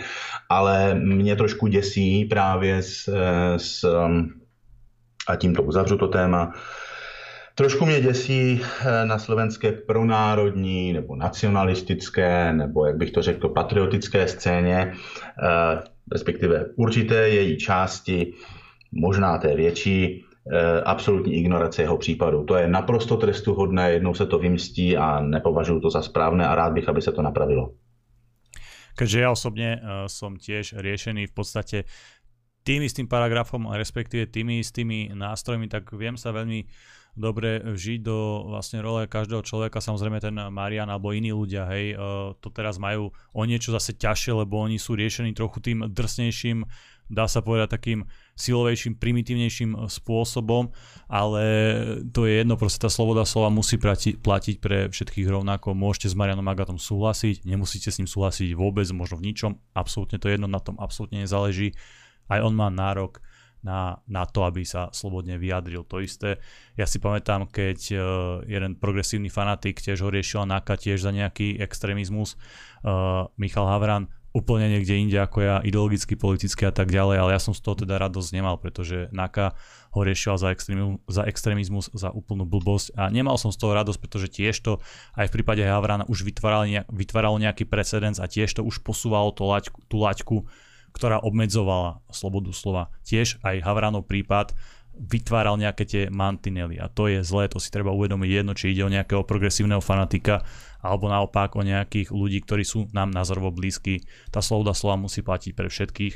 ale 0.49 0.95
mě 0.95 1.35
trošku 1.35 1.67
děsí 1.67 2.25
právě 2.25 2.81
s, 2.81 3.07
eh, 3.07 3.59
s 3.59 3.85
a 5.27 5.35
tímto 5.35 5.63
uzavřu 5.63 5.97
to 5.97 6.07
téma, 6.07 6.53
Trošku 7.55 7.85
mě 7.85 8.01
děsí 8.01 8.61
eh, 8.61 9.05
na 9.05 9.19
slovenské 9.19 9.71
pronárodní 9.71 10.93
nebo 10.93 11.15
nacionalistické, 11.15 12.53
nebo 12.53 12.85
jak 12.85 12.97
bych 12.97 13.11
to 13.11 13.21
řekl, 13.21 13.49
patriotické 13.49 14.27
scéně, 14.27 14.93
eh, 14.93 15.83
respektive 16.11 16.65
určité 16.75 17.29
její 17.29 17.57
části, 17.57 18.33
možná 18.91 19.37
té 19.37 19.55
větší, 19.55 20.25
eh, 20.51 20.81
absolutní 20.81 21.33
ignorace 21.33 21.81
jeho 21.81 21.97
případu. 21.97 22.43
To 22.43 22.55
je 22.55 22.67
naprosto 22.67 23.17
trestuhodné, 23.17 23.91
jednou 23.91 24.13
se 24.13 24.25
to 24.25 24.39
vymstí 24.39 24.97
a 24.97 25.19
nepovažuji 25.21 25.79
to 25.79 25.89
za 25.89 26.01
správné 26.01 26.47
a 26.47 26.55
rád 26.55 26.73
bych, 26.73 26.89
aby 26.89 27.01
se 27.01 27.11
to 27.11 27.21
napravilo. 27.21 27.71
Keďže 28.91 29.19
ja 29.23 29.29
osobne 29.31 29.79
uh, 29.79 30.05
som 30.11 30.35
tiež 30.35 30.75
riešený 30.75 31.31
v 31.31 31.33
podstate 31.33 31.77
tým 32.67 32.83
istým 32.85 33.07
paragrafom, 33.07 33.71
respektíve 33.71 34.27
tými 34.29 34.59
istými 34.61 35.15
nástrojmi, 35.15 35.71
tak 35.71 35.89
viem 35.95 36.19
sa 36.19 36.35
veľmi 36.35 36.67
dobre 37.15 37.59
vžiť 37.59 37.99
do 38.01 38.47
vlastne 38.47 38.79
role 38.79 39.07
každého 39.07 39.43
človeka, 39.43 39.83
samozrejme 39.83 40.23
ten 40.23 40.35
Marian 40.51 40.87
alebo 40.87 41.11
iní 41.11 41.35
ľudia, 41.35 41.67
hej, 41.67 41.95
uh, 41.95 42.33
to 42.39 42.47
teraz 42.51 42.79
majú 42.79 43.11
o 43.35 43.41
niečo 43.43 43.75
zase 43.75 43.99
ťažšie, 43.99 44.31
lebo 44.45 44.63
oni 44.63 44.79
sú 44.79 44.95
riešení 44.95 45.35
trochu 45.35 45.59
tým 45.59 45.91
drsnejším, 45.91 46.63
dá 47.11 47.27
sa 47.27 47.43
povedať 47.43 47.75
takým 47.75 48.07
silovejším, 48.39 48.95
primitívnejším 48.95 49.91
spôsobom, 49.91 50.71
ale 51.11 51.43
to 52.15 52.23
je 52.23 52.39
jedno, 52.39 52.55
proste 52.55 52.79
tá 52.79 52.87
sloboda 52.87 53.27
slova 53.27 53.51
musí 53.51 53.75
plati, 53.75 54.15
platiť 54.15 54.55
pre 54.63 54.87
všetkých 54.87 55.27
rovnako. 55.27 55.75
Môžete 55.75 56.07
s 56.07 56.15
Marianom 56.15 56.47
Agatom 56.47 56.79
súhlasiť, 56.79 57.43
nemusíte 57.43 57.91
s 57.91 57.99
ním 57.99 58.07
súhlasiť 58.07 58.55
vôbec, 58.55 58.87
možno 58.95 59.19
v 59.19 59.27
ničom, 59.29 59.59
absolútne 59.75 60.17
to 60.17 60.31
jedno, 60.31 60.47
na 60.47 60.63
tom 60.63 60.79
absolútne 60.79 61.27
nezáleží. 61.27 61.75
Aj 62.31 62.39
on 62.39 62.55
má 62.55 62.71
nárok 62.71 63.19
na, 63.61 64.01
na 64.09 64.25
to, 64.25 64.45
aby 64.45 64.65
sa 64.65 64.89
slobodne 64.89 65.37
vyjadril. 65.37 65.85
To 65.89 66.01
isté, 66.01 66.41
ja 66.77 66.89
si 66.89 66.97
pamätám, 66.97 67.45
keď 67.49 67.79
uh, 67.93 68.01
jeden 68.45 68.77
progresívny 68.77 69.29
fanatik 69.29 69.81
tiež 69.81 70.01
ho 70.01 70.09
riešil 70.09 70.49
Naka 70.49 70.77
tiež 70.77 71.01
za 71.01 71.13
nejaký 71.13 71.61
extrémizmus, 71.61 72.37
uh, 72.81 73.29
Michal 73.37 73.69
Havran, 73.69 74.09
úplne 74.31 74.71
niekde 74.71 74.95
inde 74.95 75.19
ako 75.19 75.37
ja, 75.43 75.55
ideologicky, 75.59 76.15
politicky 76.15 76.63
a 76.63 76.71
tak 76.71 76.87
ďalej, 76.87 77.19
ale 77.19 77.31
ja 77.35 77.41
som 77.43 77.51
z 77.51 77.59
toho 77.59 77.83
teda 77.83 77.99
radosť 77.99 78.31
nemal, 78.31 78.55
pretože 78.55 79.11
Naka 79.11 79.59
ho 79.91 79.99
riešil 80.07 80.39
za, 80.39 80.55
extrémizmus, 80.55 81.03
za 81.11 81.23
extrémizmus, 81.27 81.85
za 81.91 82.15
úplnú 82.15 82.47
blbosť 82.47 82.95
a 82.95 83.11
nemal 83.11 83.35
som 83.35 83.51
z 83.51 83.59
toho 83.59 83.75
radosť, 83.75 83.99
pretože 83.99 84.31
tiež 84.31 84.55
to 84.63 84.79
aj 85.19 85.27
v 85.27 85.35
prípade 85.35 85.59
Havrana 85.67 86.07
už 86.07 86.23
vytváralo 86.23 87.37
nejaký 87.43 87.67
precedens 87.67 88.23
a 88.23 88.25
tiež 88.31 88.55
to 88.55 88.63
už 88.63 88.79
posúvalo 88.87 89.35
to 89.35 89.43
laťku, 89.43 89.83
tú 89.91 89.99
laťku 89.99 90.47
ktorá 90.91 91.23
obmedzovala 91.23 92.03
slobodu 92.11 92.51
slova. 92.51 92.91
Tiež 93.03 93.39
aj 93.41 93.63
Havranov 93.63 94.07
prípad 94.07 94.55
vytváral 94.91 95.55
nejaké 95.55 95.83
tie 95.87 96.03
mantinely 96.11 96.77
a 96.77 96.91
to 96.91 97.07
je 97.07 97.23
zlé, 97.23 97.47
to 97.47 97.57
si 97.57 97.71
treba 97.71 97.95
uvedomiť 97.95 98.29
jedno, 98.29 98.53
či 98.53 98.75
ide 98.75 98.83
o 98.85 98.91
nejakého 98.91 99.23
progresívneho 99.23 99.79
fanatika 99.79 100.43
alebo 100.83 101.07
naopak 101.07 101.55
o 101.55 101.65
nejakých 101.65 102.11
ľudí, 102.11 102.43
ktorí 102.43 102.65
sú 102.65 102.89
nám 102.91 103.13
názorovo 103.13 103.53
blízky. 103.53 104.03
Tá 104.29 104.43
sloboda 104.43 104.75
slova 104.75 104.99
musí 104.99 105.23
platiť 105.23 105.51
pre 105.53 105.69
všetkých 105.71 106.15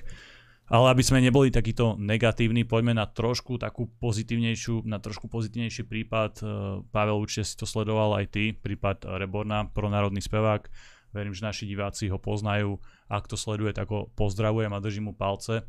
Ale 0.65 0.97
aby 0.97 1.05
sme 1.05 1.21
neboli 1.21 1.53
takýto 1.53 1.93
negatívni, 2.01 2.65
poďme 2.65 2.97
na 2.97 3.05
trošku 3.05 3.61
takú 3.61 3.85
pozitívnejšiu, 4.01 4.81
na 4.89 4.97
trošku 4.97 5.29
pozitívnejší 5.29 5.85
prípad. 5.85 6.31
E, 6.41 6.43
Pavel, 6.89 7.21
určite 7.21 7.45
si 7.45 7.53
to 7.53 7.69
sledoval 7.69 8.17
aj 8.17 8.33
ty, 8.33 8.49
prípad 8.49 9.05
Reborna, 9.21 9.69
pronárodný 9.69 10.25
spevák. 10.25 10.65
Verím, 11.15 11.33
že 11.33 11.45
naši 11.45 11.65
diváci 11.65 12.11
ho 12.11 12.19
poznajú. 12.19 12.75
Ak 13.07 13.31
to 13.31 13.39
sleduje, 13.39 13.71
tak 13.71 13.87
ho 13.87 14.11
pozdravujem 14.15 14.73
a 14.73 14.83
držím 14.83 15.03
mu 15.03 15.13
palce. 15.15 15.63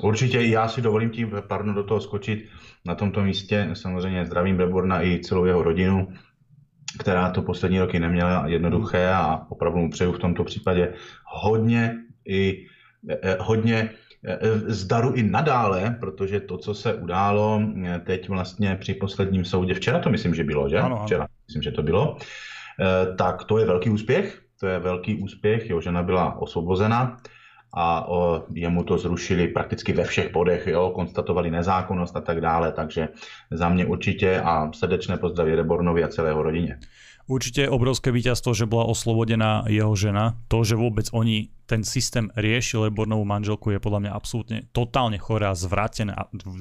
Určitě 0.00 0.40
já 0.40 0.68
si 0.68 0.82
dovolím 0.82 1.10
tím, 1.10 1.34
pardon, 1.48 1.74
do 1.74 1.84
toho 1.84 2.00
skočit 2.00 2.48
na 2.86 2.94
tomto 2.94 3.20
místě. 3.20 3.70
Samozřejmě 3.74 4.26
zdravím 4.26 4.58
Reborna 4.58 5.04
i 5.04 5.20
celou 5.20 5.44
jeho 5.44 5.62
rodinu, 5.62 6.08
která 6.98 7.30
to 7.30 7.42
poslední 7.42 7.80
roky 7.80 8.00
neměla 8.00 8.46
jednoduché 8.46 9.08
a 9.08 9.46
opravdu 9.50 9.78
mu 9.78 9.90
přeju 9.90 10.12
v 10.12 10.18
tomto 10.18 10.44
případě 10.44 10.94
hodně 11.26 11.98
i 12.24 12.66
eh, 13.10 13.18
eh, 13.22 13.36
hodně 13.40 13.90
Eh, 14.24 14.38
zdaru 14.70 15.12
i 15.12 15.22
nadále, 15.22 15.96
protože 16.00 16.40
to, 16.40 16.58
co 16.58 16.74
se 16.74 16.94
událo 16.94 17.62
teď 18.06 18.28
vlastně 18.28 18.76
při 18.80 18.94
posledním 18.94 19.44
soudě, 19.44 19.74
včera 19.74 19.98
to 19.98 20.10
myslím, 20.10 20.34
že 20.34 20.44
bylo, 20.44 20.68
že? 20.68 20.78
Ano, 20.78 20.96
ano. 20.96 21.04
Včera 21.04 21.26
myslím, 21.46 21.62
že 21.62 21.70
to 21.70 21.82
bylo, 21.82 22.16
tak 23.18 23.44
to 23.44 23.58
je 23.58 23.66
velký 23.66 23.90
úspěch, 23.90 24.42
to 24.62 24.70
je 24.70 24.78
velký 24.78 25.18
úspěch, 25.18 25.68
jeho 25.68 25.80
žena 25.82 26.02
byla 26.02 26.38
osvobozena 26.38 27.18
a 27.74 28.08
o, 28.08 28.46
jemu 28.54 28.86
to 28.86 28.98
zrušili 28.98 29.48
prakticky 29.48 29.92
ve 29.92 30.04
všech 30.04 30.32
bodech, 30.32 30.66
jo, 30.66 30.92
konstatovali 30.94 31.50
nezákonnost 31.50 32.16
a 32.16 32.20
tak 32.20 32.40
dále, 32.40 32.72
takže 32.72 33.08
za 33.50 33.68
mě 33.68 33.86
určitě 33.86 34.40
a 34.40 34.70
srdečné 34.72 35.18
pozdraví 35.18 35.54
Rebornovi 35.54 36.04
a 36.04 36.08
celého 36.08 36.42
rodině. 36.42 36.78
Určite 37.26 37.66
obrovské 37.70 38.14
víťazstvo, 38.14 38.54
že 38.54 38.66
bola 38.66 38.86
oslobodená 38.86 39.66
jeho 39.66 39.94
žena. 39.98 40.38
To, 40.46 40.66
že 40.66 40.74
vôbec 40.74 41.06
oni 41.14 41.54
ten 41.66 41.86
systém 41.86 42.28
riešil 42.34 42.90
Rebornovú 42.90 43.24
manželku 43.24 43.70
je 43.72 43.80
podľa 43.80 44.08
mňa 44.08 44.12
absolútne 44.12 44.58
totálne 44.74 45.16
choré 45.16 45.48
a 45.48 45.54
zvrátené, 45.54 46.12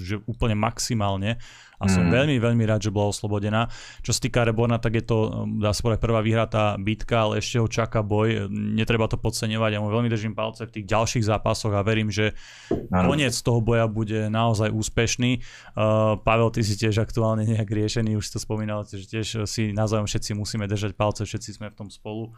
že 0.01 0.21
úplne 0.29 0.55
maximálne 0.55 1.41
a 1.81 1.89
som 1.89 2.05
mm. 2.05 2.13
veľmi, 2.13 2.35
veľmi 2.37 2.63
rád, 2.69 2.85
že 2.85 2.93
bola 2.93 3.09
oslobodená. 3.09 3.65
Čo 4.05 4.13
sa 4.13 4.21
týka 4.21 4.45
Reborna, 4.45 4.77
tak 4.77 5.01
je 5.01 5.03
to, 5.03 5.49
dá 5.57 5.73
sa 5.73 5.81
povedať, 5.81 5.99
prvá 6.05 6.21
vyhratá 6.21 6.77
bitka, 6.77 7.25
ale 7.25 7.41
ešte 7.41 7.57
ho 7.57 7.65
čaká 7.65 8.05
boj. 8.05 8.45
Netreba 8.53 9.09
to 9.09 9.17
podceňovať. 9.17 9.69
Ja 9.73 9.81
mu 9.81 9.89
veľmi 9.89 10.05
držím 10.05 10.37
palce 10.37 10.69
v 10.69 10.77
tých 10.77 10.85
ďalších 10.85 11.25
zápasoch 11.25 11.73
a 11.73 11.81
verím, 11.81 12.13
že 12.13 12.37
ano. 12.93 13.09
koniec 13.09 13.33
toho 13.33 13.65
boja 13.65 13.89
bude 13.89 14.29
naozaj 14.29 14.69
úspešný. 14.69 15.41
Uh, 15.73 16.21
Pavel, 16.21 16.53
ty 16.53 16.61
si 16.61 16.77
tiež 16.77 17.01
aktuálne 17.01 17.49
nejak 17.49 17.65
riešený, 17.65 18.13
už 18.13 18.29
si 18.29 18.33
to 18.37 18.39
spomínal, 18.39 18.85
že 18.85 19.09
tiež 19.09 19.49
si 19.49 19.73
navzájom 19.73 20.05
všetci 20.05 20.37
musíme 20.37 20.69
držať 20.69 20.93
palce, 20.93 21.25
všetci 21.25 21.57
sme 21.57 21.73
v 21.73 21.75
tom 21.81 21.89
spolu 21.89 22.29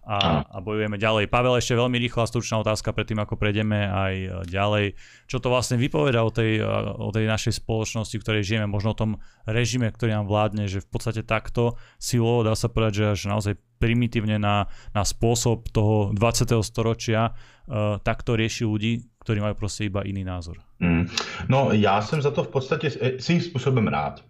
a, 0.00 0.48
a 0.48 0.58
bojujeme 0.64 0.96
ďalej. 0.96 1.28
Pavel, 1.28 1.60
ešte 1.60 1.76
veľmi 1.76 2.00
rýchla 2.00 2.24
stručná 2.24 2.58
otázka 2.64 2.96
predtým, 2.96 3.20
ako 3.20 3.36
prejdeme 3.36 3.84
aj 3.84 4.14
e, 4.16 4.28
ďalej. 4.48 4.96
Čo 5.28 5.44
to 5.44 5.52
vlastne 5.52 5.76
vypoveda 5.76 6.24
o 6.24 6.32
tej, 6.32 6.60
e, 6.60 6.66
o 6.96 7.12
tej 7.12 7.28
našej 7.28 7.60
spoločnosti, 7.60 8.16
v 8.16 8.24
ktorej 8.24 8.42
žijeme, 8.42 8.64
možno 8.64 8.96
o 8.96 9.00
tom 9.00 9.10
režime, 9.44 9.92
ktorý 9.92 10.16
nám 10.16 10.26
vládne, 10.26 10.64
že 10.72 10.80
v 10.80 10.88
podstate 10.88 11.20
takto 11.20 11.76
silovo 12.00 12.40
dá 12.40 12.56
sa 12.56 12.72
povedať, 12.72 12.92
že 12.96 13.04
až 13.12 13.20
naozaj 13.28 13.54
primitívne 13.80 14.40
na, 14.40 14.68
na 14.92 15.04
spôsob 15.04 15.68
toho 15.72 16.12
20. 16.12 16.52
storočia 16.60 17.32
uh, 17.32 17.96
takto 18.04 18.36
rieši 18.36 18.68
ľudí, 18.68 19.08
ktorí 19.24 19.40
majú 19.40 19.56
proste 19.56 19.88
iba 19.88 20.04
iný 20.04 20.20
názor. 20.20 20.60
Mm. 20.80 21.08
No 21.48 21.68
já 21.72 22.02
jsem 22.02 22.22
za 22.22 22.30
to 22.30 22.44
v 22.44 22.48
podstatě 22.48 22.90
svým 23.18 23.40
způsobem 23.40 23.88
rád. 23.88 24.29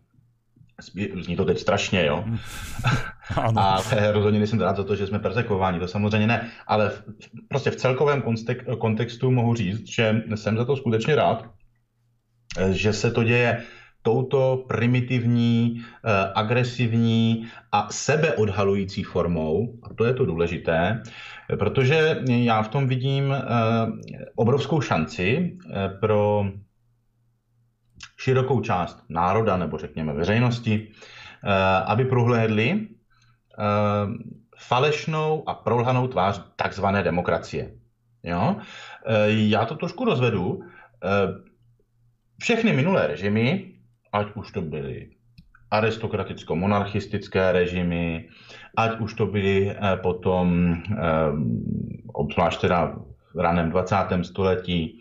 Zní 1.20 1.36
to 1.36 1.44
teď 1.44 1.58
strašně, 1.58 2.06
jo. 2.06 2.24
Ano. 3.36 3.60
A 3.60 3.82
rozhodně 4.12 4.38
nejsem 4.38 4.60
rád 4.60 4.76
za 4.76 4.84
to, 4.84 4.96
že 4.96 5.06
jsme 5.06 5.18
persekováni, 5.18 5.78
to 5.78 5.88
samozřejmě 5.88 6.26
ne. 6.26 6.50
Ale 6.66 6.90
v, 6.90 7.02
prostě 7.48 7.70
v 7.70 7.76
celkovém 7.76 8.22
kontextu 8.78 9.30
mohu 9.30 9.54
říct, 9.54 9.88
že 9.88 10.22
jsem 10.34 10.56
za 10.56 10.64
to 10.64 10.76
skutečně 10.76 11.14
rád, 11.14 11.50
že 12.70 12.92
se 12.92 13.10
to 13.10 13.24
děje 13.24 13.62
touto 14.02 14.64
primitivní, 14.68 15.82
eh, 16.04 16.32
agresivní 16.34 17.46
a 17.72 17.88
sebeodhalující 17.90 19.02
formou, 19.02 19.74
a 19.82 19.94
to 19.94 20.04
je 20.04 20.14
to 20.14 20.26
důležité, 20.26 21.02
protože 21.58 22.22
já 22.26 22.62
v 22.62 22.68
tom 22.68 22.86
vidím 22.86 23.32
eh, 23.32 23.42
obrovskou 24.34 24.80
šanci 24.80 25.56
eh, 25.70 25.88
pro 26.00 26.44
širokou 28.20 28.60
část 28.60 29.04
národa 29.08 29.56
nebo 29.56 29.78
řekněme 29.78 30.12
veřejnosti, 30.12 30.88
eh, 30.88 31.50
aby 31.86 32.04
prohlédli 32.04 32.68
eh, 32.80 33.64
falešnou 34.58 35.48
a 35.48 35.54
prolhanou 35.54 36.08
tvář 36.08 36.42
takzvané 36.56 37.02
demokracie. 37.02 37.72
Jo? 38.22 38.56
Eh, 39.06 39.26
já 39.28 39.64
to 39.64 39.74
trošku 39.74 40.04
rozvedu. 40.04 40.60
Všechny 42.40 42.72
minulé 42.72 43.06
režimy, 43.06 43.72
ať 44.12 44.26
už 44.34 44.52
to 44.52 44.60
byly 44.60 45.08
aristokraticko-monarchistické 45.70 47.52
režimy, 47.52 48.28
ať 48.76 49.00
už 49.00 49.14
to 49.14 49.26
byly 49.26 49.76
potom, 50.02 50.76
obzvlášť 52.12 52.60
teda 52.60 53.00
v 53.34 53.38
raném 53.40 53.70
20. 53.70 54.24
století, 54.24 55.00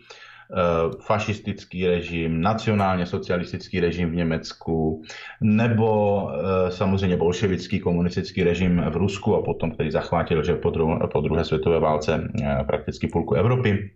fašistický 1.00 1.86
režim, 1.86 2.40
nacionálně 2.40 3.06
socialistický 3.06 3.80
režim 3.80 4.10
v 4.10 4.14
Německu, 4.14 5.02
nebo 5.40 6.30
eh, 6.32 6.70
samozřejmě 6.70 7.16
bolševický 7.16 7.80
komunistický 7.80 8.44
režim 8.44 8.82
v 8.90 8.96
Rusku 8.96 9.36
a 9.36 9.42
potom, 9.42 9.70
který 9.70 9.90
zachvátil, 9.90 10.44
že 10.44 10.54
po, 10.54 10.68
dru- 10.68 11.08
po 11.12 11.20
druhé 11.20 11.44
světové 11.44 11.80
válce 11.80 12.28
eh, 12.42 12.64
prakticky 12.66 13.08
půlku 13.08 13.34
Evropy. 13.34 13.90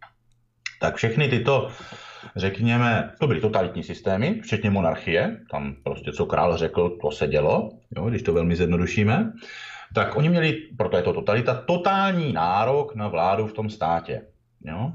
Tak 0.80 0.96
všechny 0.96 1.28
tyto 1.28 1.68
řekněme, 2.36 3.10
to 3.20 3.26
byly 3.26 3.40
totalitní 3.40 3.82
systémy, 3.82 4.40
včetně 4.42 4.70
monarchie, 4.70 5.36
tam 5.50 5.76
prostě 5.84 6.12
co 6.12 6.26
král 6.26 6.56
řekl, 6.56 6.98
to 7.02 7.10
se 7.10 7.26
dělo, 7.26 7.70
jo, 7.96 8.04
když 8.10 8.22
to 8.22 8.32
velmi 8.32 8.56
zjednodušíme, 8.56 9.32
tak 9.94 10.16
oni 10.16 10.28
měli, 10.28 10.52
proto 10.76 10.96
je 10.96 11.02
to 11.02 11.12
totalita, 11.12 11.54
totální 11.54 12.32
nárok 12.32 12.94
na 12.94 13.08
vládu 13.08 13.46
v 13.46 13.52
tom 13.52 13.70
státě. 13.70 14.22
Jo? 14.64 14.92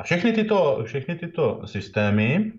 A 0.00 0.02
všechny 0.02 0.32
tyto, 0.32 0.80
všechny 0.84 1.14
tyto 1.14 1.60
systémy, 1.64 2.52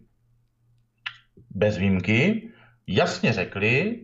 bez 1.50 1.78
výjimky, 1.78 2.50
jasně 2.88 3.34
řekli, 3.34 4.00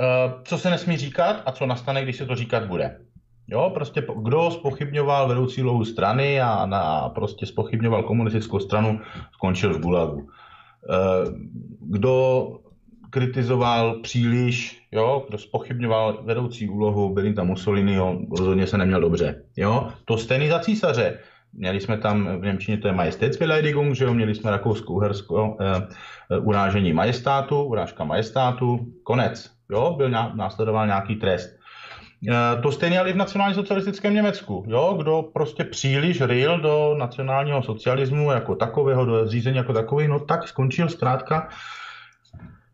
eh, 0.00 0.32
co 0.44 0.58
se 0.58 0.70
nesmí 0.70 0.96
říkat 0.96 1.42
a 1.46 1.52
co 1.52 1.66
nastane, 1.66 2.02
když 2.02 2.16
se 2.16 2.26
to 2.26 2.34
říkat 2.34 2.66
bude. 2.66 3.00
Jo, 3.46 3.70
prostě 3.74 4.06
kdo 4.22 4.50
spochybňoval 4.50 5.28
vedoucí 5.28 5.62
lohu 5.62 5.84
strany 5.84 6.40
a 6.40 6.66
na, 6.66 7.08
prostě 7.08 7.46
spochybňoval 7.46 8.02
komunistickou 8.02 8.58
stranu, 8.58 9.00
skončil 9.32 9.74
v 9.74 9.80
Gulagu. 9.80 10.28
Eh, 10.28 11.30
kdo 11.80 12.46
kritizoval 13.10 14.00
příliš, 14.00 14.82
jo, 14.92 15.24
kdo 15.28 15.38
spochybňoval 15.38 16.22
vedoucí 16.24 16.68
úlohu 16.68 17.14
Benita 17.14 17.44
Mussoliniho, 17.44 18.18
rozhodně 18.38 18.66
se 18.66 18.78
neměl 18.78 19.00
dobře. 19.00 19.42
Jo. 19.56 19.88
To 20.04 20.18
stejný 20.18 20.48
za 20.48 20.58
císaře. 20.58 21.18
Měli 21.52 21.80
jsme 21.80 21.98
tam 21.98 22.40
v 22.40 22.44
Němčině 22.44 22.78
to 22.78 22.88
je 22.88 22.94
Majestätsbeleidigung, 22.94 23.94
že 23.94 24.04
jo, 24.04 24.14
měli 24.14 24.34
jsme 24.34 24.50
Rakousko-Uhersko 24.50 25.56
eh, 25.60 25.86
eh, 26.30 26.38
urážení 26.38 26.92
majestátu, 26.92 27.62
urážka 27.62 28.04
majestátu, 28.04 28.92
konec. 29.02 29.50
Jo, 29.70 29.94
byl 29.96 30.10
ná, 30.10 30.32
následoval 30.36 30.86
nějaký 30.86 31.16
trest. 31.16 31.58
Eh, 32.28 32.62
to 32.62 32.72
stejně 32.72 32.98
ale 32.98 33.10
i 33.10 33.12
v 33.12 33.16
nacionálně 33.16 33.54
socialistickém 33.54 34.14
Německu. 34.14 34.64
Jo, 34.68 34.94
kdo 34.98 35.22
prostě 35.22 35.64
příliš 35.64 36.20
rýl 36.20 36.60
do 36.60 36.94
nacionálního 36.98 37.62
socialismu 37.62 38.30
jako 38.30 38.54
takového, 38.54 39.04
do 39.04 39.26
zřízení 39.26 39.56
jako 39.56 39.72
takový, 39.72 40.08
no 40.08 40.20
tak 40.20 40.48
skončil 40.48 40.88
zkrátka, 40.88 41.48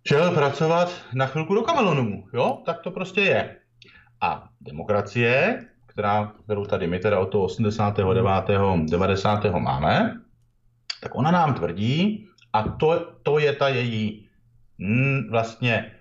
šel 0.08 0.30
pracovat 0.30 0.92
na 1.14 1.26
chvilku 1.26 1.54
do 1.54 1.62
kamelonumu. 1.62 2.24
Jo, 2.34 2.58
tak 2.66 2.80
to 2.80 2.90
prostě 2.90 3.20
je. 3.20 3.56
A 4.20 4.48
demokracie 4.60 5.64
která, 5.94 6.32
kterou 6.44 6.66
tady 6.66 6.86
my 6.86 6.98
teda 6.98 7.18
od 7.18 7.26
toho 7.26 7.44
89. 7.44 8.24
90. 8.90 9.44
máme, 9.58 10.20
tak 11.00 11.14
ona 11.14 11.30
nám 11.30 11.54
tvrdí, 11.54 12.26
a 12.52 12.62
to, 12.62 13.12
to 13.22 13.38
je 13.38 13.52
ta 13.52 13.68
její 13.68 14.28
mm, 14.78 15.30
vlastně, 15.30 15.92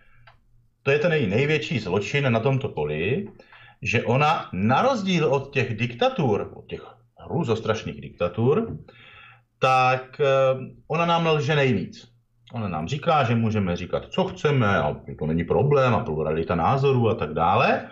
to 0.83 0.91
je 0.91 0.99
ten 0.99 1.13
její 1.13 1.27
největší 1.27 1.79
zločin 1.79 2.33
na 2.33 2.39
tomto 2.39 2.69
poli, 2.69 3.27
že 3.81 4.03
ona 4.03 4.49
na 4.53 4.81
rozdíl 4.81 5.25
od 5.25 5.53
těch 5.53 5.77
diktatur, 5.77 6.51
od 6.55 6.65
těch 6.65 6.81
hrůzostrašných 7.17 8.01
diktatur, 8.01 8.77
tak 9.59 10.21
eh, 10.21 10.25
ona 10.87 11.05
nám 11.05 11.27
lže 11.27 11.55
nejvíc. 11.55 12.09
Ona 12.53 12.67
nám 12.67 12.87
říká, 12.87 13.23
že 13.23 13.35
můžeme 13.35 13.75
říkat, 13.75 14.05
co 14.09 14.23
chceme, 14.23 14.77
a 14.77 14.95
to 15.19 15.25
není 15.25 15.43
problém, 15.43 15.95
a 15.95 16.03
pluralita 16.03 16.55
názorů 16.55 17.09
a 17.09 17.15
tak 17.15 17.33
dále, 17.33 17.89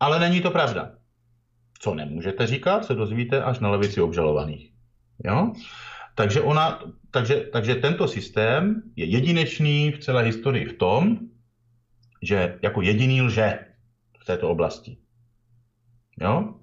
ale 0.00 0.20
není 0.20 0.40
to 0.40 0.50
pravda. 0.50 0.95
Co 1.78 1.94
nemůžete 1.94 2.46
říkat, 2.46 2.84
se 2.84 2.94
dozvíte 2.94 3.42
až 3.42 3.58
na 3.58 3.70
levici 3.70 4.00
obžalovaných. 4.00 4.72
Jo? 5.24 5.52
Takže, 6.14 6.40
ona, 6.40 6.82
takže, 7.10 7.36
takže 7.52 7.74
tento 7.74 8.08
systém 8.08 8.82
je 8.96 9.04
jedinečný 9.04 9.92
v 9.92 9.98
celé 9.98 10.22
historii 10.22 10.64
v 10.64 10.78
tom, 10.78 11.18
že 12.22 12.58
jako 12.62 12.82
jediný 12.82 13.22
lže 13.22 13.58
v 14.20 14.24
této 14.24 14.50
oblasti. 14.50 14.96
Jo? 16.20 16.54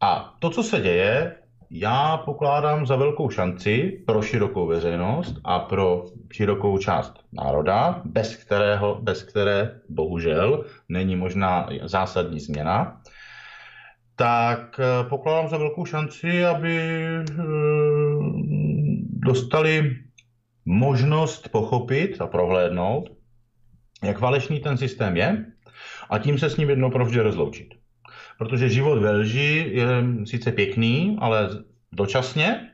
A 0.00 0.36
to, 0.38 0.50
co 0.50 0.62
se 0.62 0.80
děje, 0.80 1.36
já 1.70 2.16
pokládám 2.16 2.86
za 2.86 2.96
velkou 2.96 3.30
šanci 3.30 4.02
pro 4.06 4.22
širokou 4.22 4.66
veřejnost 4.66 5.36
a 5.44 5.58
pro 5.58 6.04
širokou 6.32 6.78
část 6.78 7.12
národa, 7.32 8.02
bez, 8.04 8.36
kterého, 8.36 8.98
bez 9.02 9.22
které 9.22 9.80
bohužel 9.88 10.64
není 10.88 11.16
možná 11.16 11.68
zásadní 11.82 12.40
změna, 12.40 13.00
tak 14.16 14.80
eh, 14.80 15.08
pokládám 15.08 15.48
za 15.48 15.56
velkou 15.56 15.84
šanci, 15.84 16.44
aby 16.44 16.78
eh, 16.78 17.34
dostali 19.08 19.96
možnost 20.64 21.48
pochopit 21.48 22.20
a 22.20 22.26
prohlédnout, 22.26 23.12
jak 24.04 24.18
falešný 24.18 24.60
ten 24.60 24.76
systém 24.76 25.16
je 25.16 25.46
a 26.10 26.18
tím 26.18 26.38
se 26.38 26.50
s 26.50 26.56
ním 26.56 26.70
jednou 26.70 26.90
provždy 26.90 27.20
rozloučit. 27.20 27.74
Protože 28.38 28.68
život 28.68 28.98
ve 28.98 29.10
lži 29.10 29.70
je 29.72 29.86
sice 30.24 30.52
pěkný, 30.52 31.16
ale 31.20 31.48
dočasně 31.92 32.70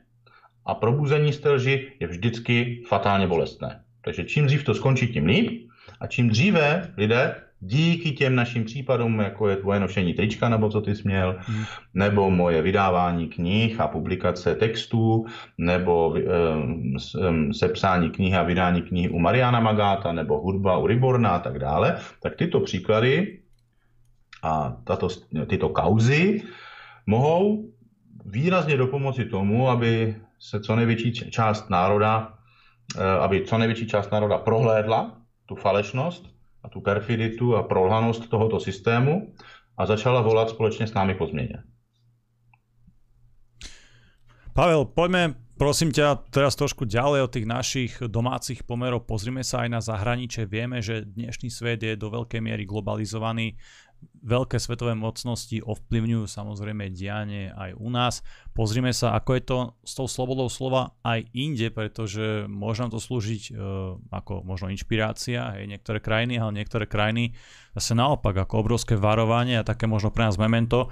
a 0.66 0.74
probuzení 0.74 1.32
z 1.32 1.44
lži 1.44 1.92
je 2.00 2.06
vždycky 2.06 2.82
fatálně 2.88 3.26
bolestné. 3.26 3.84
Takže 4.04 4.24
čím 4.24 4.46
dřív 4.46 4.64
to 4.64 4.74
skončí, 4.74 5.08
tím 5.08 5.26
líp. 5.26 5.68
A 6.00 6.06
čím 6.06 6.28
dříve 6.28 6.94
lidé 6.96 7.34
díky 7.64 8.12
těm 8.12 8.34
našim 8.34 8.64
případům, 8.64 9.20
jako 9.20 9.48
je 9.48 9.56
tvoje 9.56 9.80
nošení 9.80 10.14
trička, 10.14 10.48
nebo 10.48 10.68
co 10.68 10.80
ty 10.80 10.94
směl, 10.94 11.36
hmm. 11.38 11.64
nebo 11.94 12.30
moje 12.30 12.62
vydávání 12.62 13.28
knih 13.28 13.80
a 13.80 13.88
publikace 13.88 14.54
textů, 14.54 15.26
nebo 15.58 16.08
um, 16.08 17.52
sepsání 17.52 18.10
knihy 18.10 18.36
a 18.36 18.42
vydání 18.42 18.82
knihy 18.82 19.08
u 19.08 19.18
Mariana 19.18 19.60
Magáta, 19.60 20.12
nebo 20.12 20.40
hudba 20.40 20.78
u 20.78 20.86
Riborna 20.86 21.30
a 21.30 21.38
tak 21.38 21.58
dále, 21.58 21.98
tak 22.22 22.36
tyto 22.36 22.60
příklady 22.60 23.38
a 24.42 24.76
tato, 24.84 25.08
tyto 25.46 25.68
kauzy 25.68 26.42
mohou 27.06 27.70
výrazně 28.26 28.76
dopomoci 28.76 29.24
tomu, 29.24 29.68
aby 29.68 30.16
se 30.38 30.60
co 30.60 30.76
největší 30.76 31.12
část 31.12 31.70
národa, 31.70 32.34
eh, 32.98 33.18
aby 33.20 33.44
co 33.46 33.58
největší 33.58 33.86
část 33.86 34.10
národa 34.12 34.38
prohlédla 34.38 35.16
tu 35.46 35.54
falešnost 35.54 36.31
tu 36.72 36.80
perfiditu 36.80 37.56
a 37.56 37.62
prolhanost 37.62 38.28
tohoto 38.28 38.60
systému 38.60 39.32
a 39.78 39.86
začala 39.86 40.20
volat 40.20 40.50
společně 40.50 40.86
s 40.86 40.94
námi 40.94 41.14
po 41.14 41.26
změně. 41.26 41.62
Pavel, 44.52 44.84
poďme 44.84 45.32
prosím 45.56 45.94
ťa 45.94 46.26
teraz 46.34 46.58
trošku 46.58 46.84
ďalej 46.84 47.20
od 47.22 47.30
tých 47.30 47.46
našich 47.46 47.92
domácich 48.04 48.66
pomerov. 48.66 49.06
Pozrime 49.06 49.46
sa 49.46 49.62
aj 49.62 49.68
na 49.70 49.80
zahraničie. 49.80 50.44
Vieme, 50.44 50.82
že 50.82 51.06
dnešný 51.06 51.48
svet 51.54 51.86
je 51.86 51.94
do 51.94 52.10
veľkej 52.10 52.42
miery 52.42 52.66
globalizovaný 52.66 53.54
veľké 54.22 54.56
svetové 54.62 54.94
mocnosti 54.94 55.58
ovplyvňujú 55.58 56.24
samozrejme 56.30 56.94
dianie 56.94 57.50
aj 57.50 57.74
u 57.74 57.90
nás. 57.90 58.22
Pozrime 58.54 58.94
sa, 58.94 59.18
ako 59.18 59.30
je 59.34 59.42
to 59.42 59.58
s 59.82 59.92
tou 59.98 60.06
slobodou 60.06 60.46
slova 60.46 60.94
aj 61.02 61.26
inde, 61.34 61.74
pretože 61.74 62.46
môže 62.46 62.86
nám 62.86 62.94
to 62.94 63.02
slúžiť 63.02 63.42
e, 63.50 63.52
ako 64.14 64.46
možno 64.46 64.70
inšpirácia, 64.70 65.58
hej, 65.58 65.66
niektoré 65.66 65.98
krajiny, 65.98 66.38
ale 66.38 66.54
niektoré 66.54 66.86
krajiny 66.86 67.34
zase 67.74 67.98
naopak 67.98 68.46
ako 68.46 68.62
obrovské 68.62 68.94
varovanie 68.94 69.58
a 69.58 69.66
také 69.66 69.90
možno 69.90 70.14
pre 70.14 70.30
nás 70.30 70.38
memento, 70.38 70.86
e, 70.86 70.88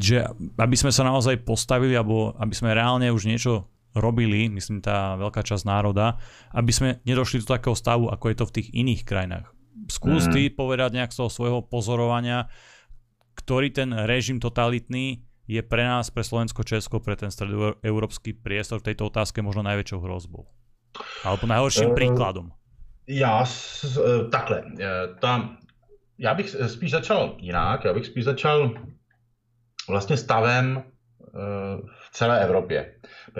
že 0.00 0.24
aby 0.56 0.76
sme 0.76 0.90
sa 0.90 1.04
naozaj 1.04 1.44
postavili, 1.44 1.92
alebo 1.92 2.32
aby 2.40 2.54
sme 2.56 2.72
reálne 2.72 3.12
už 3.12 3.28
niečo 3.28 3.68
robili, 3.96 4.48
myslím 4.52 4.80
tá 4.84 5.16
veľká 5.20 5.44
časť 5.44 5.64
národa, 5.68 6.20
aby 6.52 6.72
sme 6.72 7.00
nedošli 7.04 7.44
do 7.44 7.48
takého 7.48 7.76
stavu, 7.76 8.08
ako 8.08 8.24
je 8.28 8.36
to 8.36 8.48
v 8.48 8.54
tých 8.60 8.68
iných 8.72 9.04
krajinách 9.04 9.55
skús 9.88 10.26
mm. 10.26 10.32
ty 10.32 10.42
povedať 10.50 10.90
nejak 10.98 11.12
z 11.12 11.18
toho 11.22 11.30
svojho 11.30 11.60
pozorovania, 11.62 12.50
ktorý 13.36 13.70
ten 13.70 13.90
režim 13.92 14.40
totalitný 14.40 15.22
je 15.46 15.62
pre 15.62 15.86
nás, 15.86 16.10
pre 16.10 16.26
Slovensko, 16.26 16.66
Česko, 16.66 16.98
pre 16.98 17.14
ten 17.14 17.30
stredoeurópsky 17.30 18.34
priestor 18.34 18.82
v 18.82 18.92
tejto 18.92 19.06
otázke 19.06 19.38
možno 19.42 19.62
najväčšou 19.62 20.02
hrozbou? 20.02 20.50
Alebo 21.22 21.46
najhorším 21.46 21.92
uh, 21.92 21.96
príkladom? 21.96 22.50
Já, 23.06 23.46
uh, 23.46 24.30
takhle, 24.30 24.62
uh, 24.62 25.18
ta, 25.20 25.56
já 26.18 26.34
bych 26.34 26.48
spíš 26.66 26.90
začal 26.90 27.36
jinak, 27.38 27.84
já 27.84 27.94
bych 27.94 28.06
spíš 28.06 28.24
začal 28.24 28.74
vlastně 29.88 30.16
stavem 30.16 30.82
v 32.00 32.10
celé 32.12 32.44
Evropě. 32.44 32.92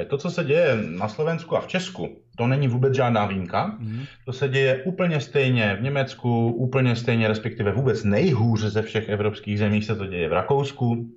To, 0.08 0.18
co 0.18 0.30
se 0.30 0.44
děje 0.44 0.78
na 0.98 1.08
Slovensku 1.08 1.56
a 1.56 1.60
v 1.60 1.66
Česku, 1.66 2.22
to 2.36 2.46
není 2.46 2.68
vůbec 2.68 2.94
žádná 2.94 3.26
výjimka. 3.26 3.76
Mm. 3.78 4.04
To 4.24 4.32
se 4.32 4.48
děje 4.48 4.82
úplně 4.82 5.20
stejně 5.20 5.76
v 5.80 5.82
Německu, 5.82 6.52
úplně 6.52 6.96
stejně, 6.96 7.28
respektive 7.28 7.72
vůbec 7.72 8.04
nejhůře 8.04 8.70
ze 8.70 8.82
všech 8.82 9.08
evropských 9.08 9.58
zemí 9.58 9.82
se 9.82 9.96
to 9.96 10.06
děje 10.06 10.28
v 10.28 10.32
Rakousku. 10.32 11.10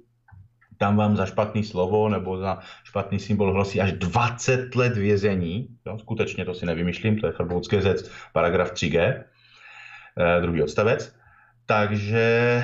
Tam 0.77 0.95
vám 0.95 1.15
za 1.15 1.25
špatný 1.25 1.63
slovo 1.63 2.09
nebo 2.09 2.37
za 2.37 2.59
špatný 2.83 3.19
symbol 3.19 3.51
hrozí 3.51 3.81
až 3.81 3.91
20 3.91 4.75
let 4.75 4.97
vězení. 4.97 5.67
Jo, 5.85 5.97
skutečně 5.99 6.45
to 6.45 6.53
si 6.53 6.65
nevymýšlím, 6.65 7.19
to 7.19 7.27
je 7.27 7.33
Frboutské 7.33 7.81
řec, 7.81 8.11
paragraf 8.33 8.71
3G, 8.71 8.97
eh, 8.97 10.41
druhý 10.41 10.63
odstavec. 10.63 11.18
Takže, 11.69 12.63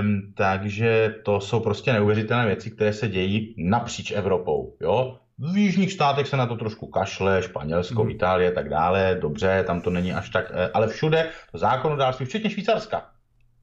um, 0.00 0.32
takže 0.34 1.14
to 1.24 1.40
jsou 1.40 1.60
prostě 1.60 1.92
neuvěřitelné 1.92 2.46
věci, 2.46 2.70
které 2.70 2.92
se 2.92 3.08
dějí 3.08 3.54
napříč 3.58 4.10
Evropou. 4.10 4.76
Jo? 4.80 5.18
V 5.38 5.56
jižních 5.56 5.92
státech 5.92 6.26
se 6.28 6.36
na 6.36 6.46
to 6.46 6.56
trošku 6.56 6.86
kašle, 6.86 7.42
Španělsko, 7.42 8.02
hmm. 8.02 8.10
Itálie 8.10 8.50
a 8.50 8.54
tak 8.54 8.68
dále, 8.68 9.18
dobře, 9.20 9.64
tam 9.66 9.80
to 9.80 9.90
není 9.90 10.12
až 10.12 10.30
tak, 10.30 10.52
eh, 10.54 10.70
ale 10.74 10.88
všude 10.88 11.28
to 11.52 11.58
zákonodárství, 11.58 12.26
včetně 12.26 12.50
Švýcarska, 12.50 13.06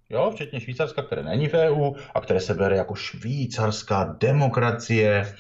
jo, 0.10 0.32
včetně 0.36 0.60
Švýcarska, 0.60 1.02
které 1.02 1.24
není 1.24 1.48
v 1.48 1.54
EU 1.54 1.94
a 2.16 2.22
které 2.22 2.40
se 2.40 2.54
bere 2.54 2.76
jako 2.76 2.96
švýcarská 2.96 4.16
demokracie, 4.20 5.36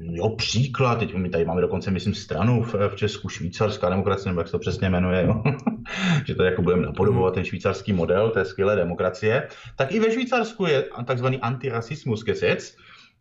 jo, 0.00 0.28
příklad, 0.28 0.98
teď 0.98 1.14
my 1.14 1.28
tady 1.28 1.44
máme 1.44 1.60
dokonce, 1.60 1.90
myslím, 1.90 2.14
stranu 2.14 2.62
v, 2.62 2.74
v 2.88 2.96
Česku, 2.96 3.28
švýcarská 3.28 3.88
demokracie, 3.88 4.30
nebo 4.30 4.40
jak 4.40 4.48
se 4.48 4.52
to 4.52 4.58
přesně 4.58 4.90
jmenuje, 4.90 5.24
jo? 5.26 5.42
že 6.26 6.34
to 6.34 6.42
jako 6.42 6.62
budeme 6.62 6.86
napodobovat 6.86 7.34
ten 7.34 7.44
švýcarský 7.44 7.92
model 7.92 8.30
té 8.30 8.44
skvělé 8.44 8.76
demokracie, 8.76 9.48
tak 9.76 9.92
i 9.92 10.00
ve 10.00 10.10
Švýcarsku 10.12 10.66
je 10.66 10.84
takzvaný 11.06 11.38
antirasismus 11.38 12.22
kesec, 12.22 12.76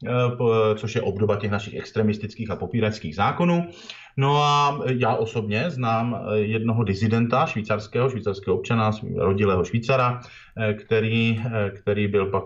Eh, 0.08 0.76
což 0.76 0.96
je 0.96 1.02
obdoba 1.02 1.36
těch 1.36 1.52
našich 1.52 1.74
extremistických 1.74 2.50
a 2.50 2.56
popíračských 2.56 3.16
zákonů. 3.16 3.70
No 4.18 4.44
a 4.44 4.80
já 4.86 5.16
osobně 5.16 5.70
znám 5.70 6.16
eh, 6.16 6.38
jednoho 6.38 6.84
dizidenta 6.84 7.46
švýcarského, 7.46 8.10
švýcarského 8.10 8.58
občana, 8.58 8.92
rodilého 9.16 9.64
Švýcara, 9.64 10.22
eh, 10.58 10.74
který, 10.74 11.44
který 11.76 12.08
byl 12.08 12.26
pak 12.26 12.44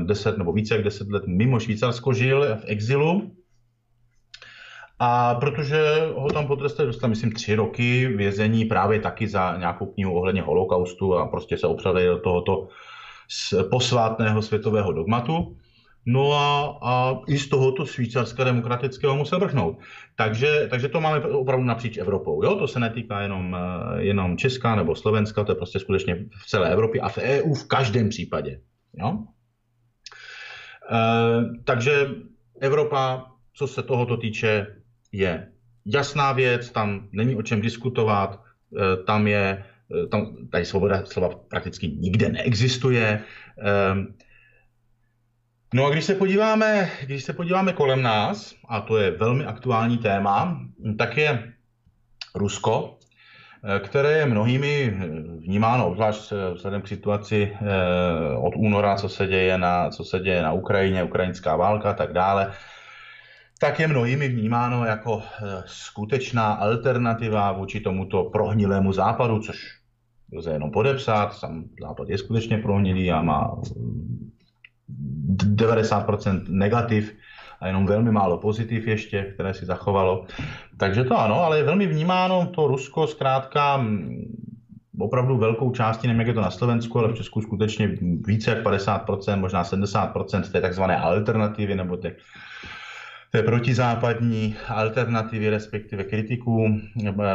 deset 0.00 0.38
nebo 0.38 0.52
více 0.52 0.74
jak 0.74 0.84
deset 0.84 1.10
let 1.10 1.22
mimo 1.26 1.60
Švýcarsko, 1.60 2.12
žil 2.12 2.56
v 2.56 2.64
exilu, 2.64 3.36
a 4.98 5.34
protože 5.34 6.08
ho 6.16 6.28
tam 6.28 6.46
potrestali, 6.46 6.86
dostal 6.86 7.10
myslím 7.10 7.32
tři 7.32 7.54
roky 7.54 8.06
vězení 8.06 8.64
právě 8.64 9.00
taky 9.00 9.28
za 9.28 9.56
nějakou 9.56 9.86
knihu 9.86 10.14
ohledně 10.14 10.42
holokaustu 10.42 11.14
a 11.18 11.26
prostě 11.26 11.58
se 11.58 11.66
opřeli 11.66 12.06
do 12.06 12.18
tohoto 12.18 12.68
posvátného 13.70 14.42
světového 14.42 14.92
dogmatu. 14.92 15.56
No 16.06 16.32
a, 16.32 16.78
a 16.82 17.20
i 17.28 17.38
z 17.38 17.48
tohoto 17.48 17.86
švýcarska 17.86 18.44
demokratického 18.44 19.16
musel 19.16 19.40
vrchnout. 19.40 19.78
Takže, 20.16 20.66
takže 20.70 20.88
to 20.88 21.00
máme 21.00 21.20
opravdu 21.20 21.64
napříč 21.64 21.96
Evropou. 21.96 22.44
Jo? 22.44 22.54
To 22.54 22.68
se 22.68 22.80
netýká 22.80 23.20
jenom, 23.20 23.56
eh, 23.56 24.02
jenom 24.02 24.36
Česka 24.36 24.74
nebo 24.74 24.94
Slovenska, 24.94 25.44
to 25.44 25.52
je 25.52 25.56
prostě 25.56 25.78
skutečně 25.78 26.14
v 26.14 26.46
celé 26.46 26.72
Evropě 26.72 27.00
a 27.00 27.08
v 27.08 27.18
EU 27.18 27.54
v 27.54 27.68
každém 27.68 28.08
případě. 28.08 28.60
Jo? 28.94 29.18
E, 30.90 30.98
takže 31.64 32.08
Evropa, 32.60 33.26
co 33.54 33.66
se 33.66 33.82
tohoto 33.82 34.16
týče, 34.16 34.66
je 35.12 35.52
jasná 35.86 36.32
věc, 36.32 36.70
tam 36.70 37.08
není 37.12 37.36
o 37.36 37.42
čem 37.42 37.60
diskutovat, 37.60 38.40
e, 38.40 38.96
tam 39.04 39.26
je, 39.26 39.64
tam, 40.10 40.36
tady 40.50 40.64
svoboda 40.64 41.04
slova 41.04 41.28
prakticky 41.48 41.88
nikde 41.88 42.28
neexistuje. 42.28 43.06
E, 43.06 43.22
No 45.74 45.86
a 45.86 45.90
když 45.90 46.04
se 46.04 46.14
podíváme, 46.14 46.90
když 47.02 47.24
se 47.24 47.32
podíváme 47.32 47.72
kolem 47.72 48.02
nás, 48.02 48.54
a 48.68 48.80
to 48.80 48.96
je 48.96 49.10
velmi 49.10 49.44
aktuální 49.44 49.98
téma, 49.98 50.60
tak 50.98 51.16
je 51.16 51.52
Rusko, 52.34 52.98
které 53.78 54.12
je 54.12 54.26
mnohými 54.26 54.90
vnímáno, 55.38 55.88
obzvlášť 55.88 56.32
vzhledem 56.54 56.82
k 56.82 56.88
situaci 56.88 57.52
eh, 57.52 58.36
od 58.36 58.52
února, 58.56 58.96
co 58.96 59.08
se 59.08 59.26
děje 59.26 59.58
na, 59.58 59.90
co 59.90 60.04
se 60.04 60.18
děje 60.18 60.42
na 60.42 60.52
Ukrajině, 60.52 61.04
ukrajinská 61.04 61.56
válka 61.56 61.90
a 61.90 61.94
tak 61.94 62.12
dále, 62.12 62.52
tak 63.60 63.80
je 63.80 63.88
mnohými 63.88 64.28
vnímáno 64.28 64.84
jako 64.84 65.22
eh, 65.22 65.62
skutečná 65.66 66.52
alternativa 66.52 67.52
vůči 67.52 67.80
tomuto 67.80 68.24
prohnilému 68.24 68.92
západu, 68.92 69.38
což 69.38 69.56
lze 70.32 70.50
jenom 70.52 70.70
podepsat. 70.70 71.32
Sam 71.32 71.64
západ 71.80 72.08
je 72.08 72.18
skutečně 72.18 72.58
prohnilý 72.58 73.12
a 73.12 73.22
má 73.22 73.60
90% 74.88 76.42
negativ 76.48 77.16
a 77.60 77.66
jenom 77.66 77.86
velmi 77.86 78.10
málo 78.10 78.38
pozitiv 78.38 78.86
ještě, 78.86 79.22
které 79.22 79.54
si 79.54 79.66
zachovalo. 79.66 80.26
Takže 80.76 81.04
to 81.04 81.18
ano, 81.18 81.44
ale 81.44 81.58
je 81.58 81.64
velmi 81.64 81.86
vnímáno 81.86 82.46
to 82.46 82.66
Rusko 82.66 83.06
zkrátka 83.06 83.84
opravdu 84.98 85.38
velkou 85.38 85.70
částí, 85.70 86.06
nevím, 86.06 86.20
jak 86.20 86.28
je 86.28 86.34
to 86.34 86.40
na 86.40 86.50
Slovensku, 86.50 86.98
ale 86.98 87.12
v 87.12 87.16
Česku 87.16 87.40
skutečně 87.40 87.96
více 88.26 88.50
jak 88.50 88.66
50%, 88.66 89.40
možná 89.40 89.62
70% 89.62 90.52
té 90.52 90.60
takzvané 90.60 90.96
alternativy 90.96 91.74
nebo 91.74 91.96
těch 91.96 92.16
té 93.36 93.42
protizápadní 93.42 94.56
alternativy, 94.68 95.50
respektive 95.50 96.04
kritiků. 96.04 96.80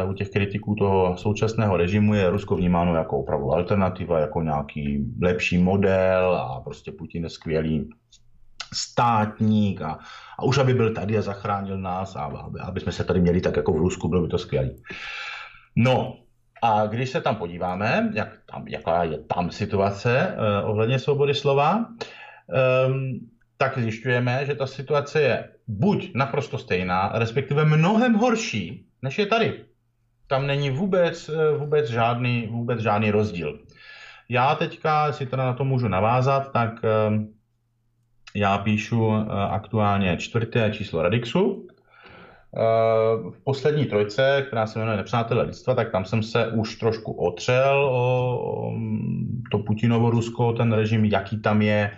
U 0.06 0.12
těch 0.12 0.30
kritiků 0.30 0.74
toho 0.74 1.16
současného 1.16 1.76
režimu 1.76 2.14
je 2.14 2.30
Rusko 2.30 2.56
vnímáno 2.56 2.94
jako 2.94 3.18
opravdu 3.18 3.52
alternativa, 3.52 4.18
jako 4.18 4.42
nějaký 4.42 5.04
lepší 5.22 5.58
model 5.58 6.34
a 6.34 6.60
prostě 6.60 6.92
Putin 6.92 7.24
je 7.24 7.30
skvělý 7.30 7.88
státník 8.74 9.82
a, 9.82 9.98
a 10.38 10.44
už 10.44 10.58
aby 10.58 10.74
byl 10.74 10.94
tady 10.94 11.18
a 11.18 11.22
zachránil 11.22 11.78
nás 11.78 12.16
a 12.16 12.20
aby, 12.20 12.60
aby 12.60 12.80
jsme 12.80 12.92
se 12.92 13.04
tady 13.04 13.20
měli 13.20 13.40
tak 13.40 13.56
jako 13.56 13.72
v 13.72 13.76
Rusku, 13.76 14.08
bylo 14.08 14.22
by 14.22 14.28
to 14.28 14.38
skvělé. 14.38 14.70
No 15.76 16.16
a 16.62 16.86
když 16.86 17.10
se 17.10 17.20
tam 17.20 17.36
podíváme, 17.36 18.10
jak 18.14 18.28
tam, 18.52 18.68
jaká 18.68 19.04
je 19.04 19.18
tam 19.18 19.50
situace 19.50 20.18
eh, 20.18 20.62
ohledně 20.62 20.98
svobody 20.98 21.34
slova, 21.34 21.86
eh, 22.54 22.88
tak 23.62 23.78
zjišťujeme, 23.78 24.50
že 24.50 24.58
ta 24.58 24.66
situace 24.66 25.16
je 25.22 25.34
buď 25.70 26.18
naprosto 26.18 26.58
stejná, 26.58 27.14
respektive 27.14 27.62
mnohem 27.62 28.18
horší, 28.18 28.90
než 29.02 29.18
je 29.18 29.26
tady. 29.26 29.48
Tam 30.26 30.46
není 30.50 30.70
vůbec, 30.70 31.30
eh, 31.30 31.54
vůbec, 31.54 31.86
žádný, 31.86 32.50
vůbec 32.50 32.80
žádný 32.82 33.10
rozdíl. 33.14 33.62
Já 34.28 34.54
teďka, 34.54 35.12
si 35.12 35.26
teda 35.26 35.44
na 35.44 35.54
to 35.54 35.64
můžu 35.64 35.88
navázat, 35.88 36.52
tak 36.52 36.82
eh, 36.82 37.22
já 38.34 38.58
píšu 38.58 38.98
eh, 39.14 39.24
aktuálně 39.30 40.16
čtvrté 40.16 40.70
číslo 40.74 41.02
Radixu. 41.02 41.68
V 43.32 43.44
poslední 43.44 43.86
trojce, 43.86 44.44
která 44.46 44.66
se 44.66 44.78
jmenuje 44.78 44.96
Nepřátelé 44.96 45.42
lidstva, 45.42 45.74
tak 45.74 45.90
tam 45.90 46.04
jsem 46.04 46.22
se 46.22 46.52
už 46.52 46.76
trošku 46.76 47.12
otřel 47.12 47.88
o 47.92 48.72
to 49.50 49.58
Putinovo 49.58 50.10
Rusko, 50.10 50.52
ten 50.52 50.72
režim, 50.72 51.04
jaký 51.04 51.40
tam 51.40 51.62
je, 51.62 51.96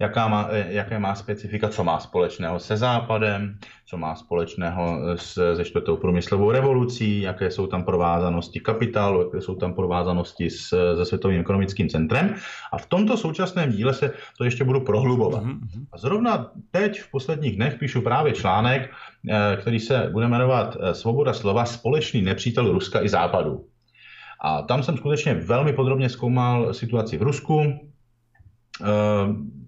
jaká 0.00 0.28
má, 0.28 0.48
eh, 0.50 0.66
jaké 0.68 0.98
má 0.98 1.14
specifika, 1.14 1.68
co 1.68 1.84
má 1.84 2.00
společného 2.00 2.58
se 2.58 2.76
Západem, 2.76 3.58
co 3.86 3.96
má 3.96 4.14
společného 4.14 5.00
s, 5.16 5.54
se 5.56 5.64
čtvrtou 5.64 5.96
průmyslovou 5.96 6.50
revolucí, 6.50 7.20
jaké 7.20 7.50
jsou 7.50 7.66
tam 7.66 7.84
provázanosti 7.84 8.60
kapitálu, 8.60 9.22
jaké 9.22 9.40
jsou 9.40 9.54
tam 9.54 9.74
provázanosti 9.74 10.50
s, 10.50 10.94
se 10.96 11.04
Světovým 11.04 11.40
ekonomickým 11.40 11.88
centrem. 11.88 12.34
A 12.72 12.78
v 12.78 12.86
tomto 12.86 13.16
současném 13.16 13.72
díle 13.72 13.94
se 13.94 14.12
to 14.38 14.44
ještě 14.44 14.64
budu 14.64 14.80
prohlubovat. 14.80 15.42
Mm-hmm. 15.42 15.86
A 15.92 15.98
zrovna 15.98 16.50
teď 16.70 17.00
v 17.00 17.10
posledních 17.10 17.56
dnech 17.56 17.74
píšu 17.74 18.00
právě 18.00 18.32
článek, 18.32 18.90
eh, 19.30 19.56
který 19.60 19.80
se 19.80 20.08
bude 20.12 20.28
jmenovat 20.28 20.76
eh, 20.80 20.94
Svoboda 20.94 21.32
slova, 21.32 21.64
společný 21.64 22.22
nepřítel 22.22 22.72
Ruska 22.72 23.02
i 23.02 23.08
Západu. 23.08 23.64
A 24.40 24.62
tam 24.62 24.82
jsem 24.82 24.96
skutečně 24.96 25.34
velmi 25.34 25.72
podrobně 25.72 26.08
zkoumal 26.08 26.74
situaci 26.74 27.16
v 27.16 27.22
Rusku, 27.22 27.87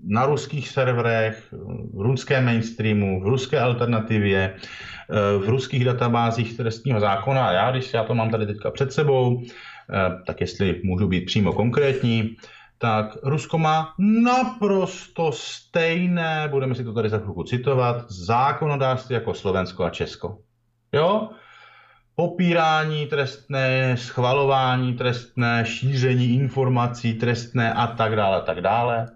na 0.05 0.27
ruských 0.27 0.69
serverech, 0.69 1.55
v 1.95 2.01
ruském 2.01 2.45
mainstreamu, 2.45 3.21
v 3.21 3.27
ruské 3.27 3.61
alternativě, 3.61 4.55
v 5.39 5.49
ruských 5.49 5.85
databázích 5.85 6.57
trestního 6.57 7.01
zákona. 7.01 7.47
A 7.47 7.53
já, 7.53 7.71
když 7.71 7.95
já 7.95 8.05
to 8.05 8.15
mám 8.15 8.31
tady 8.31 8.47
teďka 8.47 8.71
před 8.71 8.93
sebou, 8.93 9.43
tak 10.27 10.41
jestli 10.41 10.81
můžu 10.85 11.09
být 11.09 11.25
přímo 11.25 11.53
konkrétní, 11.53 12.37
tak 12.79 13.17
Rusko 13.23 13.59
má 13.59 13.95
naprosto 13.99 15.33
stejné, 15.33 16.49
budeme 16.51 16.75
si 16.75 16.85
to 16.85 16.93
tady 16.93 17.09
za 17.09 17.19
chvilku 17.19 17.45
citovat, 17.45 18.11
zákonodárství 18.11 19.15
jako 19.15 19.35
Slovensko 19.35 19.85
a 19.85 19.91
Česko. 19.91 20.39
Jo? 20.93 21.29
Popírání 22.15 23.07
trestné, 23.07 23.97
schvalování 23.97 24.95
trestné, 24.95 25.65
šíření 25.67 26.35
informací 26.35 27.15
trestné 27.15 27.73
a 27.73 27.87
tak 27.87 28.17
dále, 28.17 28.43
tak 28.43 28.61
dále 28.61 29.09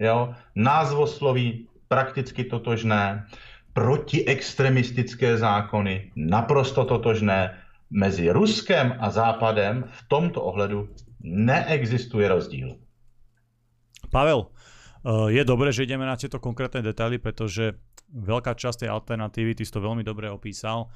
jo, 0.00 0.34
názvosloví 0.54 1.68
prakticky 1.88 2.44
totožné, 2.44 3.26
protiextremistické 3.72 5.38
zákony 5.38 6.12
naprosto 6.16 6.84
totožné. 6.84 7.56
Mezi 7.90 8.30
Ruskem 8.30 8.94
a 9.02 9.10
Západem 9.10 9.82
v 9.82 10.00
tomto 10.06 10.46
ohledu 10.46 10.94
neexistuje 11.26 12.22
rozdíl. 12.30 12.78
Pavel, 14.14 14.46
eh, 14.46 15.34
je 15.34 15.42
dobré, 15.42 15.74
že 15.74 15.82
ideme 15.82 16.06
na 16.06 16.14
tieto 16.14 16.38
konkrétne 16.38 16.86
detaily, 16.86 17.18
pretože 17.18 17.74
veľká 18.14 18.54
časť 18.54 18.86
tej 18.86 18.94
alternatívy, 18.94 19.58
ty 19.58 19.66
si 19.66 19.74
to 19.74 19.82
veľmi 19.82 20.06
dobre 20.06 20.30
opísal, 20.30 20.86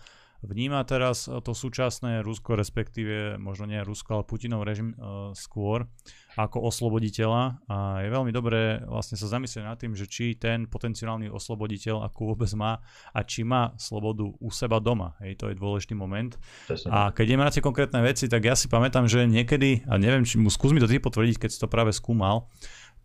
vníma 0.42 0.83
teraz 0.88 1.29
to 1.29 1.53
súčasné 1.53 2.25
Rusko, 2.25 2.59
respektíve 2.59 3.37
možno 3.38 3.70
nie 3.70 3.85
Rusko, 3.85 4.20
ale 4.20 4.25
Putinov 4.27 4.66
režim 4.66 4.97
uh, 4.97 5.31
skôr 5.37 5.87
ako 6.35 6.66
osloboditeľa 6.66 7.62
a 7.70 8.03
je 8.03 8.09
veľmi 8.11 8.35
dobré 8.35 8.83
vlastne 8.83 9.14
sa 9.14 9.31
zamyslieť 9.31 9.62
nad 9.62 9.79
tým, 9.79 9.94
že 9.94 10.11
či 10.11 10.35
ten 10.35 10.66
potenciálny 10.66 11.31
osloboditeľ 11.31 12.03
ako 12.11 12.35
vôbec 12.35 12.51
má 12.59 12.83
a 13.14 13.20
či 13.23 13.47
má 13.47 13.70
slobodu 13.79 14.27
u 14.27 14.49
seba 14.51 14.83
doma. 14.83 15.14
Hej, 15.23 15.38
to 15.38 15.44
je 15.51 15.55
dôležitý 15.55 15.94
moment. 15.94 16.35
A 16.90 17.14
keď 17.14 17.25
ideme 17.25 17.47
na 17.47 17.55
tie 17.55 17.62
konkrétne 17.62 18.03
veci, 18.03 18.27
tak 18.27 18.42
ja 18.42 18.59
si 18.59 18.66
pamätám, 18.66 19.07
že 19.07 19.31
niekedy, 19.31 19.87
a 19.87 19.94
neviem, 19.94 20.27
či, 20.27 20.42
skús 20.51 20.75
mi 20.75 20.83
to 20.83 20.90
ty 20.90 20.99
potvrdiť, 20.99 21.38
keď 21.38 21.51
si 21.55 21.62
to 21.62 21.70
práve 21.70 21.94
skúmal, 21.94 22.51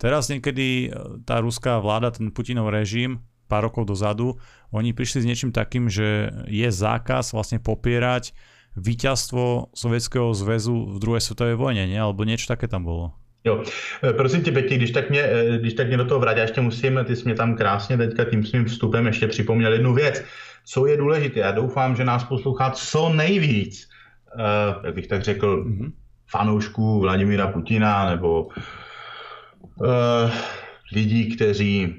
teraz 0.02 0.32
niekedy 0.34 0.90
e, 0.90 1.22
tá 1.28 1.38
ruská 1.38 1.78
vláda, 1.78 2.10
ten 2.10 2.34
Putinov 2.34 2.74
režim, 2.74 3.22
pár 3.50 3.66
rokov 3.66 3.90
dozadu, 3.90 4.38
oni 4.70 4.94
prišli 4.94 5.26
s 5.26 5.26
niečím 5.26 5.50
takým, 5.50 5.90
že 5.90 6.30
je 6.46 6.70
zákaz 6.70 7.34
vlastne 7.34 7.58
popierať 7.58 8.38
víťazstvo 8.78 9.74
Sovětského 9.74 10.30
zväzu 10.38 10.86
v 10.86 10.98
druhé 11.02 11.20
světové 11.20 11.56
vojně, 11.56 11.88
ne? 11.88 12.00
Alebo 12.00 12.24
něco 12.24 12.46
také 12.46 12.68
tam 12.68 12.84
bylo. 12.84 13.12
Jo, 13.44 13.64
e, 14.04 14.14
prosím 14.14 14.42
tě, 14.42 14.52
Peti, 14.52 14.78
když 14.78 14.92
tak 14.92 15.10
mě, 15.10 15.22
e, 15.22 15.58
když 15.58 15.74
tak 15.74 15.88
mě 15.88 15.98
do 15.98 16.06
toho 16.06 16.20
vrátí, 16.20 16.40
ještě 16.40 16.62
musím, 16.62 17.00
ty 17.06 17.16
jsi 17.16 17.26
mě 17.26 17.36
tam 17.36 17.56
krásně 17.56 17.98
teďka 17.98 18.26
tím 18.26 18.46
svým 18.46 18.66
vstupem 18.66 19.08
ještě 19.08 19.28
připomněl 19.28 19.74
jednu 19.74 19.94
věc. 19.94 20.24
Co 20.66 20.86
je 20.86 20.98
důležité, 20.98 21.40
já 21.40 21.52
doufám, 21.52 21.96
že 21.96 22.06
nás 22.06 22.24
poslouchá 22.24 22.70
co 22.70 23.10
nejvíc, 23.10 23.90
uh, 24.36 24.86
jak 24.86 24.96
bych 24.96 25.08
tak 25.08 25.24
řekl, 25.24 25.64
mm-hmm. 25.64 25.92
fanoušků 26.28 27.00
Vladimíra 27.00 27.48
Putina 27.48 28.10
nebo 28.10 28.44
uh, 28.44 30.32
lidí, 30.92 31.36
kteří 31.36 31.96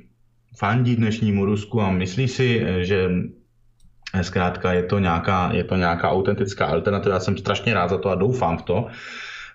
fandí 0.56 0.96
dnešnímu 0.96 1.44
Rusku 1.44 1.80
a 1.80 1.90
myslí 1.90 2.28
si, 2.28 2.66
že 2.80 3.10
Zkrátka 4.22 4.72
je 4.72 4.82
to 4.82 4.98
nějaká, 4.98 5.50
je 5.52 5.64
to 5.64 5.76
nějaká 5.76 6.10
autentická 6.10 6.66
alternativa. 6.66 7.14
Já 7.14 7.20
jsem 7.20 7.36
strašně 7.36 7.74
rád 7.74 7.90
za 7.90 7.98
to 7.98 8.10
a 8.10 8.14
doufám 8.14 8.58
v 8.58 8.62
to. 8.62 8.86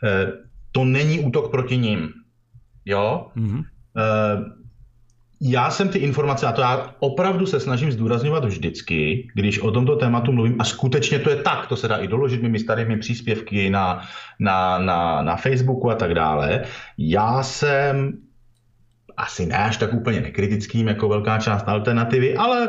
Eh, 0.03 0.31
to 0.71 0.86
není 0.86 1.19
útok 1.19 1.51
proti 1.51 1.77
ním. 1.77 2.10
Jo? 2.86 3.27
Mm-hmm. 3.36 3.63
Já 5.41 5.69
jsem 5.69 5.89
ty 5.89 5.99
informace, 5.99 6.47
a 6.47 6.51
to 6.51 6.62
já 6.62 6.95
opravdu 6.99 7.45
se 7.45 7.60
snažím 7.60 7.91
zdůrazňovat 7.91 8.45
vždycky, 8.45 9.27
když 9.36 9.60
o 9.60 9.71
tomto 9.71 9.95
tématu 9.95 10.31
mluvím, 10.31 10.55
a 10.60 10.63
skutečně 10.63 11.19
to 11.19 11.29
je 11.29 11.36
tak, 11.36 11.67
to 11.67 11.75
se 11.75 11.88
dá 11.88 11.97
i 11.97 12.08
doložit 12.08 12.41
mými 12.41 12.60
starými 12.60 12.97
příspěvky 12.97 13.69
na, 13.69 14.08
na, 14.39 14.79
na, 14.79 15.21
na 15.21 15.36
Facebooku 15.36 15.89
a 15.89 15.95
tak 15.95 16.13
dále. 16.13 16.63
Já 16.97 17.43
jsem 17.43 18.17
asi 19.17 19.45
ne 19.45 19.58
až 19.58 19.78
tak 19.78 19.93
úplně 19.93 20.21
nekritickým 20.21 20.88
jako 20.88 21.10
velká 21.10 21.38
část 21.38 21.67
alternativy, 21.67 22.36
ale 22.36 22.67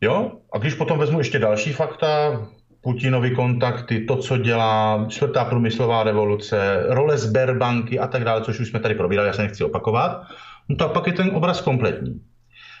Jo? 0.00 0.32
A 0.52 0.58
když 0.58 0.74
potom 0.74 0.98
vezmu 0.98 1.18
ještě 1.18 1.38
další 1.38 1.72
fakta, 1.72 2.40
Putinovi 2.86 3.30
kontakty, 3.30 4.00
to, 4.00 4.16
co 4.16 4.36
dělá, 4.36 5.06
čtvrtá 5.08 5.44
průmyslová 5.44 6.02
revoluce, 6.02 6.82
role 6.88 7.18
Sberbanky 7.18 7.98
a 7.98 8.06
tak 8.06 8.24
dále, 8.24 8.40
což 8.40 8.60
už 8.60 8.68
jsme 8.68 8.80
tady 8.80 8.94
probírali, 8.94 9.28
já 9.28 9.32
se 9.32 9.42
nechci 9.42 9.64
opakovat, 9.64 10.22
no 10.68 10.76
tak 10.76 10.92
pak 10.92 11.06
je 11.06 11.12
ten 11.12 11.30
obraz 11.34 11.60
kompletní. 11.60 12.20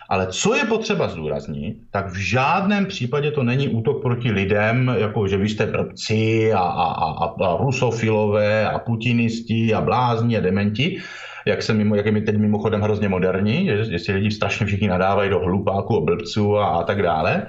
Ale 0.08 0.26
co 0.26 0.54
je 0.54 0.64
potřeba 0.64 1.08
zdůraznit, 1.08 1.76
tak 1.90 2.08
v 2.08 2.16
žádném 2.16 2.86
případě 2.86 3.30
to 3.30 3.42
není 3.42 3.68
útok 3.68 4.02
proti 4.02 4.30
lidem, 4.30 4.94
jako 4.98 5.28
že 5.28 5.36
vy 5.36 5.48
jste 5.48 5.66
brbci 5.66 6.52
a, 6.52 6.60
a, 6.60 7.10
a, 7.24 7.46
a 7.46 7.56
rusofilové 7.56 8.70
a 8.70 8.78
putinisti 8.78 9.74
a 9.74 9.80
blázni 9.80 10.36
a 10.36 10.40
dementi, 10.40 10.98
jak, 11.46 11.62
se 11.62 11.74
mimo, 11.74 11.94
jak 11.94 12.06
je 12.06 12.12
mi 12.12 12.20
teď 12.20 12.36
mimochodem 12.36 12.80
hrozně 12.80 13.08
moderní, 13.08 13.66
že, 13.66 13.84
že 13.84 13.98
si 13.98 14.12
lidi 14.12 14.30
strašně 14.30 14.66
všichni 14.66 14.88
nadávají 14.88 15.30
do 15.30 15.38
hlupáků 15.38 15.96
a 15.96 16.00
blbců 16.00 16.56
a, 16.58 16.66
a 16.66 16.82
tak 16.82 17.02
dále. 17.02 17.46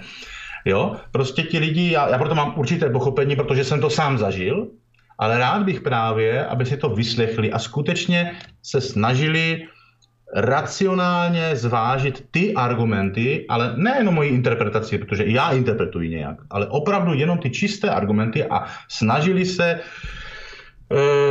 Jo, 0.68 0.96
prostě 1.12 1.44
ti 1.44 1.60
lidi, 1.60 1.92
já, 1.92 2.10
já 2.10 2.18
proto 2.18 2.36
mám 2.36 2.54
určité 2.58 2.90
pochopení, 2.90 3.36
protože 3.36 3.64
jsem 3.64 3.82
to 3.82 3.90
sám 3.90 4.18
zažil, 4.18 4.68
ale 5.18 5.38
rád 5.38 5.64
bych 5.64 5.82
právě, 5.82 6.46
aby 6.46 6.66
si 6.66 6.78
to 6.78 6.90
vyslechli 6.90 7.52
a 7.52 7.60
skutečně 7.60 8.32
se 8.64 8.82
snažili 8.82 9.68
racionálně 10.36 11.56
zvážit 11.56 12.26
ty 12.32 12.54
argumenty, 12.54 13.46
ale 13.50 13.74
nejenom 13.78 14.14
moji 14.14 14.30
interpretaci, 14.30 14.98
protože 14.98 15.24
já 15.28 15.52
interpretuji 15.52 16.10
nějak, 16.10 16.38
ale 16.50 16.68
opravdu 16.68 17.14
jenom 17.14 17.38
ty 17.38 17.50
čisté 17.50 17.90
argumenty 17.90 18.46
a 18.46 18.66
snažili 18.88 19.46
se 19.46 19.66
e, 19.72 19.80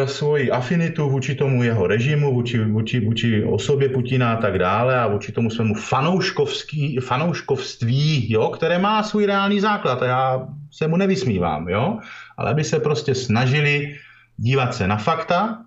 svoji 0.04 0.50
afinitu 0.50 1.08
vůči 1.08 1.34
tomu 1.34 1.62
jeho 1.62 1.86
režimu, 1.86 2.34
vůči, 2.34 2.64
vůči, 2.64 3.00
vůči 3.00 3.44
osobě 3.44 3.88
Putina 3.88 4.32
a 4.32 4.36
tak 4.36 4.58
dále 4.58 5.00
a 5.00 5.06
vůči 5.06 5.32
tomu 5.32 5.50
svému 5.50 5.74
fanouškovský, 5.74 6.98
fanouškovství, 6.98 8.32
jo, 8.32 8.48
které 8.48 8.78
má 8.78 9.02
svůj 9.02 9.26
reálný 9.26 9.60
základ 9.60 10.02
a 10.02 10.06
já 10.06 10.48
se 10.70 10.88
mu 10.88 10.96
nevysmívám, 10.96 11.68
jo, 11.68 11.98
ale 12.36 12.50
aby 12.50 12.64
se 12.64 12.80
prostě 12.80 13.14
snažili 13.14 13.96
dívat 14.36 14.74
se 14.74 14.86
na 14.86 14.96
fakta, 14.96 15.66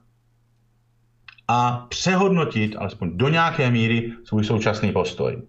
a 1.52 1.86
přehodnotit, 1.90 2.76
alespoň 2.78 3.18
do 3.18 3.30
nějaké 3.30 3.72
míry, 3.72 4.14
svůj 4.24 4.44
současný 4.44 4.92
postoj. 4.92 5.42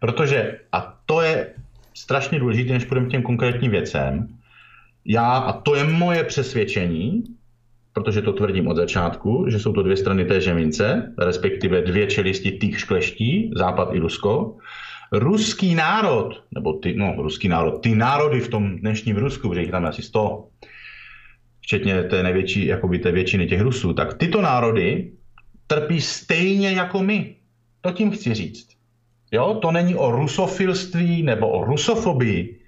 Protože, 0.00 0.58
a 0.72 0.98
to 1.06 1.20
je 1.20 1.54
strašně 1.94 2.38
důležité, 2.38 2.72
než 2.72 2.84
půjdeme 2.84 3.08
k 3.08 3.10
těm 3.10 3.22
konkrétním 3.22 3.70
věcem, 3.70 4.28
já, 5.04 5.26
a 5.26 5.52
to 5.52 5.74
je 5.74 5.84
moje 5.84 6.24
přesvědčení, 6.24 7.24
protože 7.92 8.22
to 8.22 8.32
tvrdím 8.32 8.68
od 8.68 8.76
začátku, 8.76 9.46
že 9.48 9.58
jsou 9.58 9.72
to 9.72 9.82
dvě 9.82 9.96
strany 9.96 10.24
té 10.24 10.54
mince, 10.54 11.14
respektive 11.18 11.82
dvě 11.82 12.06
čelisti 12.06 12.50
těch 12.50 12.80
škleští, 12.80 13.50
Západ 13.56 13.94
i 13.94 13.98
Rusko. 13.98 14.56
Ruský 15.12 15.74
národ, 15.74 16.42
nebo 16.54 16.72
ty, 16.72 16.94
no, 16.94 17.14
ruský 17.18 17.48
národ, 17.48 17.78
ty 17.78 17.94
národy 17.94 18.40
v 18.40 18.48
tom 18.48 18.76
dnešním 18.76 19.16
Rusku, 19.16 19.48
protože 19.48 19.60
jich 19.60 19.70
tam 19.70 19.86
asi 19.86 20.02
100, 20.02 20.48
včetně 21.60 22.02
té 22.02 22.22
největší, 22.22 22.66
jakoby 22.66 22.98
té 22.98 23.12
většiny 23.12 23.46
těch 23.46 23.60
Rusů, 23.60 23.92
tak 23.92 24.14
tyto 24.14 24.42
národy 24.42 25.12
trpí 25.66 26.00
stejně 26.00 26.72
jako 26.72 27.02
my. 27.02 27.36
To 27.80 27.90
tím 27.90 28.10
chci 28.10 28.34
říct. 28.34 28.68
Jo, 29.32 29.58
to 29.62 29.70
není 29.72 29.94
o 29.94 30.10
rusofilství 30.10 31.22
nebo 31.22 31.48
o 31.48 31.64
rusofobii. 31.64 32.61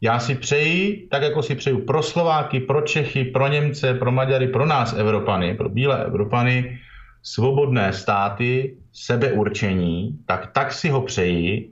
Já 0.00 0.18
si 0.18 0.34
přeji, 0.34 1.08
tak 1.10 1.22
jako 1.22 1.42
si 1.42 1.54
přeju 1.54 1.80
pro 1.80 2.02
Slováky, 2.02 2.60
pro 2.60 2.80
Čechy, 2.80 3.24
pro 3.24 3.48
Němce, 3.48 3.94
pro 3.94 4.12
Maďary, 4.12 4.48
pro 4.48 4.66
nás 4.66 4.92
Evropany, 4.92 5.54
pro 5.54 5.68
bílé 5.68 6.04
Evropany, 6.04 6.78
svobodné 7.22 7.92
státy, 7.92 8.76
sebeurčení, 8.92 10.18
tak 10.26 10.52
tak 10.52 10.72
si 10.72 10.88
ho 10.88 11.02
přeji 11.02 11.70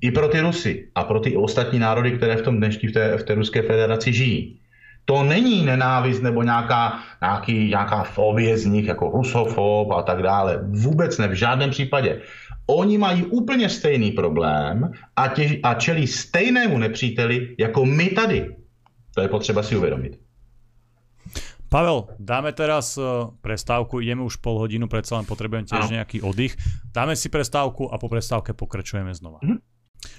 i 0.00 0.10
pro 0.10 0.28
ty 0.28 0.40
Rusy 0.40 0.88
a 0.94 1.04
pro 1.04 1.20
ty 1.20 1.36
ostatní 1.36 1.78
národy, 1.78 2.12
které 2.12 2.36
v 2.36 2.42
tom 2.42 2.56
dnešní 2.56 2.88
v 2.88 2.92
té, 2.92 3.16
v 3.16 3.22
té 3.22 3.34
Ruské 3.34 3.62
federaci 3.62 4.12
žijí. 4.12 4.58
To 5.04 5.22
není 5.22 5.66
nenávist 5.66 6.22
nebo 6.22 6.42
nějaká, 6.42 6.98
nějaký, 7.22 7.68
nějaká 7.68 8.02
fobie 8.02 8.58
z 8.58 8.64
nich, 8.64 8.86
jako 8.86 9.10
rusofob 9.10 9.90
a 9.90 10.02
tak 10.02 10.22
dále. 10.22 10.60
Vůbec 10.62 11.18
ne, 11.18 11.28
v 11.28 11.32
žádném 11.32 11.70
případě. 11.70 12.20
Oni 12.72 12.98
mají 12.98 13.24
úplně 13.24 13.68
stejný 13.68 14.10
problém 14.12 14.92
a, 15.16 15.28
tě, 15.28 15.60
a 15.62 15.74
čelí 15.74 16.06
stejnému 16.06 16.78
nepříteli 16.78 17.56
jako 17.58 17.84
my 17.84 18.08
tady. 18.08 18.56
To 19.14 19.20
je 19.20 19.28
potřeba 19.28 19.62
si 19.62 19.76
uvědomit. 19.76 20.18
Pavel, 21.68 22.04
dáme 22.18 22.52
teraz 22.52 23.00
eh, 23.00 23.04
prestávku, 23.40 24.00
ideme 24.00 24.22
už 24.28 24.36
pol 24.44 24.60
hodinu, 24.60 24.92
predsa 24.92 25.16
len 25.16 25.24
potrebujeme 25.24 25.64
tiež 25.64 25.88
ano. 25.88 25.96
nejaký 25.96 26.20
oddych. 26.20 26.52
Dáme 26.92 27.16
si 27.16 27.32
prestávku 27.32 27.88
a 27.88 27.96
po 27.96 28.12
prestávke 28.12 28.52
pokračujeme 28.52 29.08
znova. 29.16 29.40
Mm-hmm. 29.40 29.72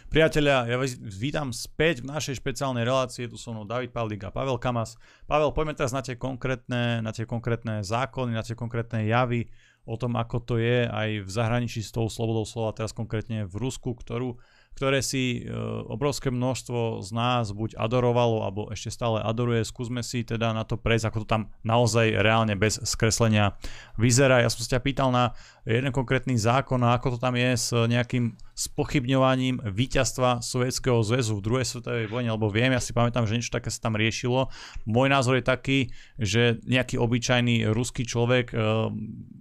Priatelia, 0.09 0.65
ja 0.65 0.81
vás 0.81 0.97
vítam 0.97 1.53
späť 1.53 2.01
v 2.01 2.09
našej 2.09 2.41
špeciálnej 2.41 2.87
relácii, 2.87 3.29
tu 3.29 3.37
so 3.37 3.53
mnou 3.53 3.69
David 3.69 3.93
Pavlík 3.93 4.25
a 4.25 4.33
Pavel 4.33 4.57
Kamas. 4.57 4.97
Pavel, 5.29 5.53
poďme 5.53 5.77
teraz 5.77 5.93
na 5.93 6.01
tie 6.01 6.17
konkrétne, 6.17 7.05
na 7.05 7.11
tie 7.13 7.27
konkrétne 7.27 7.85
zákony, 7.85 8.33
na 8.33 8.41
tie 8.41 8.57
konkrétne 8.57 9.05
javy, 9.05 9.49
o 9.83 9.95
tom, 9.99 10.15
ako 10.15 10.37
to 10.39 10.55
je 10.59 10.87
aj 10.87 11.09
v 11.23 11.29
zahraničí 11.29 11.83
s 11.83 11.91
tou 11.91 12.07
slobodou 12.07 12.47
slova, 12.47 12.75
teraz 12.75 12.95
konkrétne 12.95 13.43
v 13.43 13.55
Rusku, 13.59 13.91
ktorú 13.95 14.39
ktoré 14.73 15.05
si 15.05 15.45
e, 15.45 15.53
obrovské 15.85 16.33
množstvo 16.33 17.05
z 17.05 17.09
nás 17.13 17.53
buď 17.53 17.77
adorovalo, 17.77 18.41
alebo 18.41 18.61
ešte 18.73 18.89
stále 18.89 19.21
adoruje. 19.21 19.61
Skúsme 19.61 20.01
si 20.01 20.25
teda 20.25 20.49
na 20.51 20.65
to 20.65 20.81
prejsť, 20.81 21.13
ako 21.13 21.17
to 21.23 21.27
tam 21.29 21.43
naozaj 21.61 22.09
reálne 22.09 22.57
bez 22.57 22.81
skreslenia 22.81 23.53
vyzerá. 24.01 24.41
Ja 24.41 24.49
som 24.49 24.65
sa 24.65 24.77
ťa 24.77 24.81
pýtal 24.81 25.09
na 25.13 25.37
jeden 25.63 25.95
konkrétny 25.95 26.35
zákon 26.35 26.83
a 26.83 26.99
ako 26.99 27.15
to 27.15 27.17
tam 27.23 27.39
je 27.39 27.51
s 27.55 27.71
nejakým 27.71 28.35
spochybňovaním 28.53 29.63
víťazstva 29.65 30.43
Sovietskeho 30.45 31.01
zväzu 31.01 31.39
v 31.39 31.45
druhej 31.45 31.65
svetovej 31.65 32.05
vojne, 32.05 32.35
lebo 32.35 32.53
viem, 32.53 32.69
ja 32.69 32.83
si 32.83 32.93
pamätám, 32.93 33.25
že 33.25 33.39
niečo 33.39 33.55
také 33.55 33.73
sa 33.73 33.89
tam 33.89 33.97
riešilo. 33.97 34.53
Môj 34.85 35.09
názor 35.09 35.41
je 35.41 35.45
taký, 35.45 35.79
že 36.21 36.61
nejaký 36.67 37.01
obyčajný 37.01 37.65
ruský 37.73 38.05
človek 38.05 38.53
uh, 38.53 38.93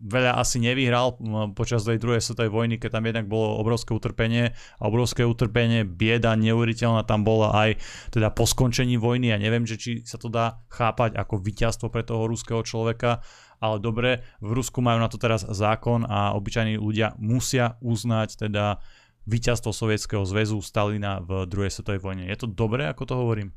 veľa 0.06 0.40
asi 0.40 0.64
nevyhral 0.64 1.20
počas 1.52 1.84
tej 1.84 2.00
druhej 2.00 2.24
svetovej 2.24 2.48
vojny, 2.48 2.74
keď 2.80 2.96
tam 2.96 3.04
jednak 3.04 3.26
bolo 3.28 3.60
obrovské 3.60 3.92
utrpenie 3.92 4.56
a 4.80 4.82
obrovské 4.88 5.28
utrpenie, 5.28 5.84
bieda 5.84 6.32
neuveriteľná 6.38 7.04
tam 7.04 7.26
bola 7.26 7.52
aj 7.52 7.70
teda 8.14 8.32
po 8.32 8.48
skončení 8.48 8.96
vojny. 8.96 9.34
Ja 9.34 9.38
neviem, 9.42 9.68
že 9.68 9.76
či 9.76 9.90
sa 10.08 10.16
to 10.16 10.32
dá 10.32 10.64
chápať 10.72 11.20
ako 11.20 11.42
víťazstvo 11.42 11.92
pre 11.92 12.00
toho 12.00 12.24
ruského 12.24 12.64
človeka, 12.64 13.20
ale 13.62 13.78
dobre, 13.78 14.26
v 14.42 14.58
Rusku 14.58 14.82
majú 14.82 14.98
na 14.98 15.06
to 15.06 15.22
teraz 15.22 15.46
zákon 15.46 16.02
a 16.02 16.34
obyčajní 16.34 16.82
ľudia 16.82 17.14
musia 17.22 17.78
uznať 17.78 18.50
teda 18.50 18.82
víťazstvo 19.22 19.70
Sovětského 19.70 20.26
zväzu 20.26 20.58
Stalina 20.58 21.22
v 21.22 21.46
druhé 21.46 21.70
světové 21.70 21.98
vojně. 21.98 22.26
Je 22.26 22.36
to 22.36 22.50
dobré, 22.50 22.90
ako 22.90 23.06
to 23.06 23.14
hovorím? 23.14 23.54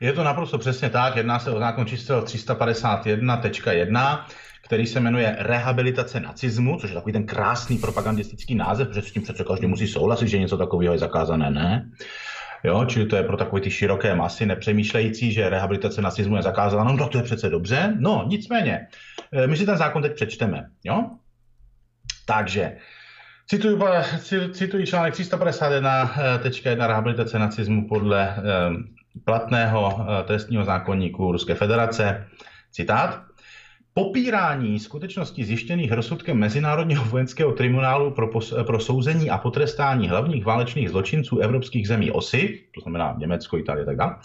Je 0.00 0.12
to 0.12 0.24
naprosto 0.24 0.58
přesně 0.58 0.90
tak. 0.90 1.16
Jedná 1.16 1.38
se 1.38 1.50
o 1.50 1.58
zákon 1.58 1.86
číslo 1.86 2.20
351.1, 2.20 4.24
který 4.64 4.86
se 4.86 5.00
jmenuje 5.00 5.36
Rehabilitace 5.38 6.20
nacismu, 6.20 6.78
což 6.80 6.90
je 6.90 6.94
takový 6.94 7.12
ten 7.12 7.26
krásný 7.26 7.78
propagandistický 7.78 8.54
název, 8.54 8.88
protože 8.88 9.02
s 9.02 9.12
tím 9.12 9.22
přece 9.22 9.44
každý 9.44 9.66
musí 9.66 9.86
souhlasit, 9.86 10.28
že 10.28 10.38
něco 10.38 10.56
takového 10.56 10.94
je 10.94 10.98
zakázané, 10.98 11.50
ne? 11.50 11.90
Jo, 12.64 12.84
čili 12.84 13.06
to 13.06 13.16
je 13.16 13.22
pro 13.22 13.36
takové 13.36 13.62
ty 13.62 13.70
široké 13.70 14.14
masy 14.14 14.46
nepřemýšlející, 14.46 15.32
že 15.32 15.50
rehabilitace 15.50 16.02
nacismu 16.02 16.36
je 16.36 16.42
zakázána. 16.42 16.92
No 16.92 17.08
to 17.08 17.18
je 17.18 17.24
přece 17.24 17.50
dobře. 17.50 17.94
No, 17.98 18.24
nicméně, 18.26 18.86
my 19.46 19.56
si 19.56 19.66
ten 19.66 19.76
zákon 19.76 20.02
teď 20.02 20.14
přečteme. 20.14 20.66
Jo? 20.84 21.10
Takže 22.26 22.76
Cituji, 23.50 23.78
cituji 24.52 24.86
článek 24.86 25.14
351.1 25.14 26.86
rehabilitace 26.86 27.38
nacismu 27.38 27.88
podle 27.88 28.36
platného 29.24 30.06
trestního 30.24 30.64
zákonníku 30.64 31.32
Ruské 31.32 31.54
federace. 31.54 32.26
Citát. 32.72 33.22
popírání 33.94 34.78
skutečností 34.80 35.44
zjištěných 35.44 35.92
rozsudkem 35.92 36.38
Mezinárodního 36.38 37.04
vojenského 37.04 37.52
tribunálu 37.52 38.10
pro, 38.10 38.28
pos, 38.28 38.54
pro 38.66 38.80
souzení 38.80 39.30
a 39.30 39.38
potrestání 39.38 40.08
hlavních 40.08 40.44
válečných 40.44 40.90
zločinců 40.90 41.38
evropských 41.38 41.88
zemí 41.88 42.10
OSY, 42.10 42.64
to 42.74 42.80
znamená 42.80 43.14
Německo, 43.18 43.58
Itálie 43.58 43.82
a 43.82 43.86
tak 43.86 43.96
dále, 43.96 44.16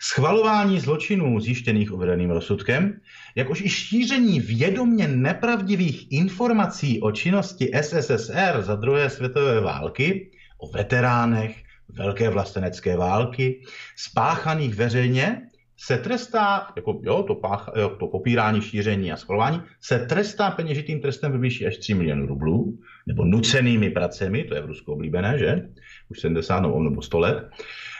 schvalování 0.00 0.80
zločinů 0.80 1.40
zjištěných 1.40 1.92
uvedeným 1.92 2.30
rozsudkem, 2.30 3.00
jakož 3.34 3.60
i 3.60 3.68
šíření 3.68 4.40
vědomně 4.40 5.08
nepravdivých 5.08 6.12
informací 6.12 7.00
o 7.00 7.12
činnosti 7.12 7.70
SSSR 7.82 8.62
za 8.62 8.76
druhé 8.76 9.10
světové 9.10 9.60
války, 9.60 10.30
o 10.58 10.70
veteránech 10.70 11.66
Velké 11.88 12.30
vlastenecké 12.30 12.96
války, 12.96 13.62
spáchaných 13.96 14.74
veřejně 14.74 15.42
se 15.76 15.98
trestá, 15.98 16.66
jako 16.76 17.00
jo, 17.02 17.22
to, 17.22 17.34
pách, 17.34 17.70
jo, 17.76 17.88
to 17.88 18.06
popírání, 18.06 18.60
šíření 18.60 19.12
a 19.12 19.16
schvalování, 19.16 19.62
se 19.80 19.98
trestá 19.98 20.50
peněžitým 20.50 21.00
trestem 21.00 21.32
ve 21.32 21.38
výši 21.38 21.66
až 21.66 21.76
3 21.76 21.94
milionů 21.94 22.26
rublů, 22.26 22.78
nebo 23.06 23.24
nucenými 23.24 23.90
pracemi, 23.90 24.44
to 24.44 24.54
je 24.54 24.62
v 24.62 24.66
Rusku 24.66 24.92
oblíbené, 24.92 25.38
že? 25.38 25.68
Už 26.08 26.20
70 26.20 26.60
nebo 26.60 27.02
100 27.02 27.18
let, 27.18 27.50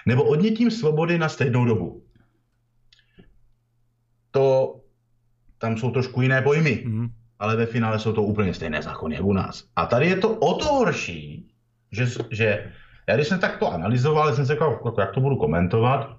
nebo 0.06 0.24
odnětím 0.24 0.70
svobody 0.70 1.18
na 1.18 1.28
stejnou 1.28 1.64
dobu. 1.64 2.02
To, 4.30 4.74
tam 5.58 5.76
jsou 5.76 5.90
trošku 5.90 6.22
jiné 6.22 6.42
pojmy, 6.42 6.82
mm. 6.86 7.08
ale 7.38 7.56
ve 7.56 7.66
finále 7.66 7.98
jsou 7.98 8.12
to 8.12 8.22
úplně 8.22 8.54
stejné 8.54 8.82
zákony 8.82 9.14
jako 9.14 9.26
u 9.26 9.32
nás. 9.32 9.64
A 9.76 9.86
tady 9.86 10.06
je 10.06 10.16
to 10.16 10.36
o 10.36 10.54
to 10.54 10.64
horší, 10.64 11.48
že, 11.92 12.06
že 12.30 12.72
já 13.08 13.14
když 13.14 13.28
jsem 13.28 13.38
tak 13.38 13.58
to 13.58 13.72
analyzoval, 13.72 14.34
jsem 14.34 14.46
se 14.46 14.52
říkal, 14.52 14.72
jako, 14.72 15.00
jak 15.00 15.12
to 15.12 15.20
budu 15.20 15.36
komentovat, 15.36 16.16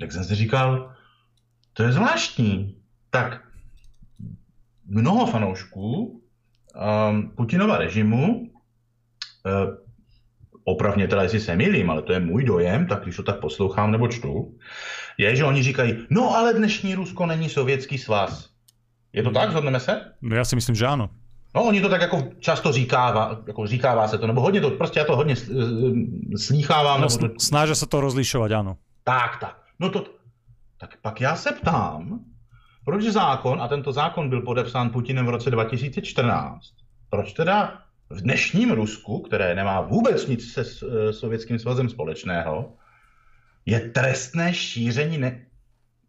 tak 0.00 0.12
jsem 0.12 0.24
si 0.24 0.34
říkal, 0.34 0.94
to 1.72 1.82
je 1.82 1.92
zvláštní. 1.92 2.76
Tak 3.10 3.44
mnoho 4.84 5.26
fanoušků 5.26 6.22
um, 7.10 7.30
Putinova 7.30 7.78
režimu, 7.78 8.40
uh, 8.40 9.83
opravně 10.64 11.08
teda, 11.08 11.22
jestli 11.22 11.40
se 11.40 11.56
milím, 11.56 11.90
ale 11.90 12.02
to 12.02 12.12
je 12.12 12.20
můj 12.20 12.44
dojem, 12.44 12.86
tak 12.86 13.02
když 13.02 13.16
to 13.16 13.22
tak 13.22 13.40
poslouchám 13.40 13.92
nebo 13.92 14.08
čtu, 14.08 14.58
je, 15.18 15.36
že 15.36 15.44
oni 15.44 15.62
říkají, 15.62 15.96
no 16.10 16.36
ale 16.36 16.54
dnešní 16.54 16.94
Rusko 16.94 17.26
není 17.26 17.48
sovětský 17.48 17.98
svaz. 17.98 18.50
Je 19.12 19.22
to 19.22 19.30
tak? 19.30 19.50
Zhodneme 19.50 19.80
se? 19.80 20.00
No 20.22 20.36
já 20.36 20.44
si 20.44 20.54
myslím, 20.56 20.76
že 20.76 20.86
ano. 20.86 21.10
No, 21.54 21.64
oni 21.64 21.80
to 21.80 21.88
tak 21.88 22.00
jako 22.00 22.22
často 22.38 22.72
říkává, 22.72 23.42
jako 23.46 23.66
říkává 23.66 24.08
se 24.08 24.18
to, 24.18 24.26
nebo 24.26 24.40
hodně 24.40 24.60
to, 24.60 24.70
prostě 24.70 24.98
já 24.98 25.04
to 25.04 25.16
hodně 25.16 25.36
slýchávám. 26.36 27.00
No, 27.00 27.06
nebo 27.06 27.28
to... 27.28 27.34
Snaží 27.40 27.74
se 27.74 27.86
to 27.86 28.00
rozlišovat, 28.00 28.52
ano. 28.52 28.76
Tak, 29.04 29.40
tak. 29.40 29.58
No 29.80 29.90
to, 29.90 30.04
tak 30.78 30.96
pak 31.02 31.20
já 31.20 31.36
se 31.36 31.52
ptám, 31.52 32.20
proč 32.84 33.04
zákon, 33.04 33.62
a 33.62 33.68
tento 33.68 33.92
zákon 33.92 34.28
byl 34.28 34.40
podepsán 34.40 34.90
Putinem 34.90 35.26
v 35.26 35.28
roce 35.28 35.50
2014, 35.50 36.58
proč 37.10 37.32
teda 37.32 37.78
v 38.10 38.20
dnešním 38.20 38.70
Rusku, 38.70 39.18
které 39.18 39.54
nemá 39.54 39.80
vůbec 39.80 40.26
nic 40.26 40.52
se 40.52 40.60
eh, 40.62 41.12
Sovětským 41.12 41.58
svazem 41.58 41.88
společného, 41.88 42.72
je 43.66 43.80
trestné 43.80 44.54
šíření 44.54 45.18
ne- 45.18 45.46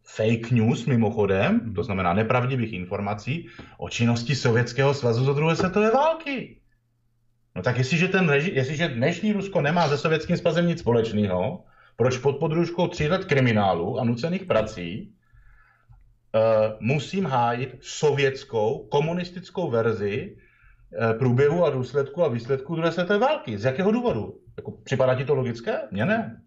fake 0.03 0.51
news 0.51 0.85
mimochodem, 0.85 1.73
to 1.73 1.83
znamená 1.83 2.13
nepravdivých 2.13 2.73
informací 2.73 3.47
o 3.77 3.89
činnosti 3.89 4.35
Sovětského 4.35 4.93
svazu 4.93 5.25
za 5.25 5.33
druhé 5.33 5.55
světové 5.55 5.91
války. 5.91 6.61
No 7.55 7.61
tak 7.61 7.77
jestliže, 7.77 8.07
ten 8.07 8.27
reži- 8.27 8.53
jestliže 8.53 8.87
dnešní 8.87 9.33
Rusko 9.33 9.61
nemá 9.61 9.89
se 9.89 9.97
Sovětským 9.97 10.37
svazem 10.37 10.67
nic 10.67 10.79
společného, 10.79 11.63
proč 11.95 12.17
pod 12.17 12.37
podružkou 12.37 12.87
tří 12.87 13.07
let 13.07 13.25
kriminálu 13.25 13.99
a 13.99 14.03
nucených 14.03 14.45
prací 14.45 15.13
uh, 16.35 16.41
musím 16.79 17.25
hájit 17.25 17.77
sovětskou, 17.81 18.87
komunistickou 18.91 19.69
verzi 19.69 20.37
průběhu 21.19 21.65
a 21.65 21.69
důsledku 21.69 22.23
a 22.23 22.27
výsledku 22.27 22.75
druhé 22.75 22.91
světové 22.91 23.19
války. 23.19 23.57
Z 23.57 23.63
jakého 23.63 23.91
důvodu? 23.91 24.33
Jako, 24.57 24.71
připadá 24.83 25.15
ti 25.15 25.25
to 25.25 25.35
logické? 25.35 25.79
Mně 25.91 26.05
ne. 26.05 26.41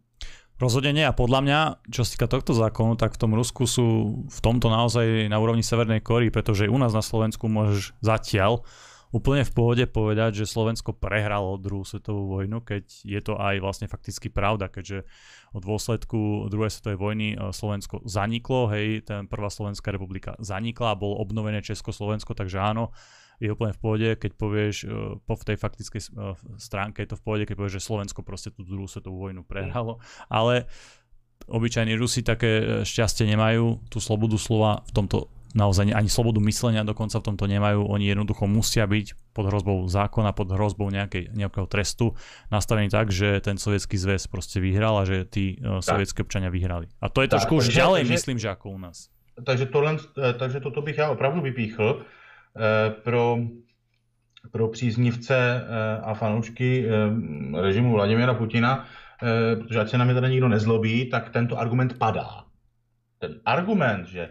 Rozhodne 0.58 0.90
nie 0.90 1.06
a 1.06 1.14
podľa 1.14 1.40
mňa, 1.46 1.58
čo 1.86 2.02
sa 2.02 2.18
týka 2.18 2.26
tohto 2.26 2.50
zákonu, 2.50 2.98
tak 2.98 3.14
v 3.14 3.20
tom 3.22 3.30
Rusku 3.30 3.62
sú 3.70 3.86
v 4.26 4.40
tomto 4.42 4.66
naozaj 4.66 5.30
na 5.30 5.38
úrovni 5.38 5.62
Severnej 5.62 6.02
Kory, 6.02 6.34
pretože 6.34 6.66
u 6.66 6.74
nás 6.74 6.90
na 6.90 6.98
Slovensku 6.98 7.46
môžeš 7.46 7.94
zatiaľ 8.02 8.66
úplne 9.14 9.46
v 9.46 9.54
pohode 9.54 9.84
povedať, 9.86 10.42
že 10.42 10.50
Slovensko 10.50 10.98
prehralo 10.98 11.62
druhú 11.62 11.86
svetovú 11.86 12.42
vojnu, 12.42 12.60
keď 12.60 12.84
je 12.90 13.20
to 13.22 13.38
aj 13.38 13.62
vlastne 13.62 13.86
fakticky 13.86 14.34
pravda, 14.34 14.66
keďže 14.66 15.06
od 15.54 15.62
dôsledku 15.62 16.50
druhej 16.52 16.74
svetovej 16.74 16.98
vojny 16.98 17.28
e, 17.32 17.36
Slovensko 17.54 18.04
zaniklo, 18.04 18.68
hej, 18.74 19.06
ten 19.06 19.30
prvá 19.30 19.48
Slovenská 19.48 19.94
republika 19.94 20.34
zanikla 20.42 20.98
bolo 20.98 21.22
obnovené 21.22 21.64
Československo, 21.64 22.36
takže 22.36 22.60
áno, 22.60 22.92
je 23.38 23.48
úplne 23.54 23.74
v 23.74 23.80
pohode, 23.80 24.08
keď 24.18 24.30
povieš 24.34 24.76
e, 24.82 24.86
po 25.22 25.34
v 25.38 25.46
tej 25.46 25.56
faktickej 25.56 26.00
e, 26.02 26.08
stránke 26.58 27.02
je 27.02 27.14
to 27.14 27.18
v 27.18 27.24
pohode, 27.24 27.44
keď 27.46 27.54
povieš, 27.54 27.74
že 27.78 27.86
Slovensko 27.86 28.20
proste 28.26 28.50
tú 28.50 28.66
druhú 28.66 28.90
svetovú 28.90 29.30
vojnu 29.30 29.46
prehralo, 29.46 30.02
ale 30.26 30.66
obyčajní 31.46 31.94
Rusi 31.94 32.26
také 32.26 32.82
šťastie 32.84 33.24
nemajú, 33.24 33.86
tú 33.88 33.98
slobodu 34.02 34.36
slova 34.36 34.84
v 34.84 34.92
tomto 34.92 35.30
naozaj 35.56 35.88
ani 35.96 36.10
slobodu 36.10 36.40
myslenia 36.44 36.84
dokonca 36.84 37.20
v 37.20 37.24
tomto 37.32 37.48
nemajú. 37.48 37.88
Oni 37.88 38.04
jednoducho 38.04 38.44
musia 38.44 38.84
byť 38.84 39.32
pod 39.32 39.48
hrozbou 39.48 39.88
zákona, 39.88 40.36
pod 40.36 40.52
hrozbou 40.52 40.92
nejakej, 40.92 41.32
nejakého 41.32 41.64
trestu 41.64 42.12
nastavený 42.52 42.92
tak, 42.92 43.08
že 43.08 43.40
ten 43.40 43.56
sovietský 43.56 43.96
zväz 43.96 44.28
proste 44.28 44.60
vyhral 44.60 45.00
a 45.00 45.04
že 45.08 45.24
tí 45.24 45.56
uh, 45.58 45.80
sovietské 45.80 46.20
občania 46.20 46.52
vyhrali. 46.52 46.90
A 47.00 47.08
to 47.08 47.24
je 47.24 47.28
tak, 47.30 47.40
trošku 47.40 47.64
už 47.64 47.72
ďalej, 47.72 48.04
myslím, 48.12 48.36
že 48.36 48.52
ako 48.52 48.76
u 48.76 48.78
nás. 48.80 49.08
Takže, 49.38 49.70
tohle, 49.70 49.96
takže 50.38 50.60
toto 50.60 50.82
bych 50.82 50.98
já 50.98 51.10
opravdu 51.10 51.40
vypíchl 51.40 52.02
eh, 52.02 52.04
pro, 53.02 53.38
pro 54.50 54.68
příznivce 54.68 55.36
eh, 55.36 56.00
a 56.02 56.14
fanoušky 56.14 56.86
eh, 56.86 57.62
režimu 57.62 57.92
Vladimira 57.92 58.34
Putina, 58.34 58.86
eh, 59.22 59.56
protože 59.56 59.80
ať 59.80 59.88
se 59.88 59.98
na 59.98 60.04
mě 60.04 60.14
teda 60.14 60.28
nikdo 60.28 60.48
nezlobí, 60.48 61.10
tak 61.10 61.30
tento 61.30 61.58
argument 61.58 61.98
padá. 61.98 62.44
Ten 63.18 63.40
argument, 63.44 64.06
že 64.06 64.30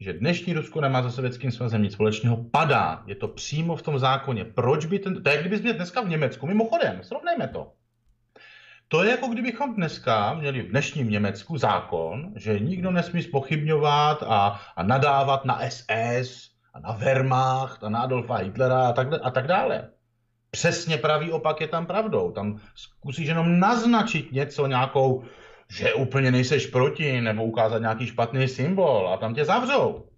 že 0.00 0.12
dnešní 0.12 0.52
Rusko 0.52 0.80
nemá 0.80 1.02
za 1.02 1.10
Sovětským 1.10 1.50
svazem 1.50 1.82
nic 1.82 1.92
společného, 1.92 2.44
padá. 2.50 3.02
Je 3.06 3.14
to 3.14 3.28
přímo 3.28 3.76
v 3.76 3.82
tom 3.82 3.98
zákoně. 3.98 4.44
Proč 4.44 4.86
by 4.86 4.98
ten... 4.98 5.22
To 5.22 5.30
je, 5.30 5.40
kdyby 5.40 5.58
měl 5.58 5.74
dneska 5.74 6.00
v 6.00 6.08
Německu. 6.08 6.46
Mimochodem, 6.46 6.98
srovnejme 7.02 7.48
to. 7.48 7.72
To 8.88 9.04
je 9.04 9.10
jako 9.10 9.26
kdybychom 9.28 9.74
dneska 9.74 10.34
měli 10.34 10.62
v 10.62 10.70
dnešním 10.70 11.10
Německu 11.10 11.58
zákon, 11.58 12.32
že 12.36 12.58
nikdo 12.58 12.90
nesmí 12.90 13.22
spochybňovat 13.22 14.22
a, 14.22 14.60
a 14.76 14.82
nadávat 14.82 15.44
na 15.44 15.60
SS 15.68 16.55
a 16.76 16.80
na 16.80 16.92
Wehrmacht 16.92 17.84
a 17.84 17.88
na 17.88 18.00
Adolfa 18.00 18.36
Hitlera 18.36 18.88
a 18.88 18.92
tak, 18.92 19.08
a 19.22 19.30
tak 19.30 19.46
dále. 19.46 19.88
Přesně 20.50 20.96
pravý 20.96 21.32
opak 21.32 21.60
je 21.60 21.68
tam 21.68 21.86
pravdou. 21.86 22.32
Tam 22.32 22.60
zkusíš 22.74 23.28
jenom 23.28 23.60
naznačit 23.60 24.32
něco, 24.32 24.66
nějakou 24.66 25.24
že 25.68 25.94
úplně 25.94 26.30
nejseš 26.30 26.66
proti, 26.66 27.20
nebo 27.20 27.44
ukázat 27.44 27.78
nějaký 27.78 28.06
špatný 28.06 28.48
symbol 28.48 29.08
a 29.08 29.16
tam 29.16 29.34
tě 29.34 29.44
zavřou. 29.44 30.08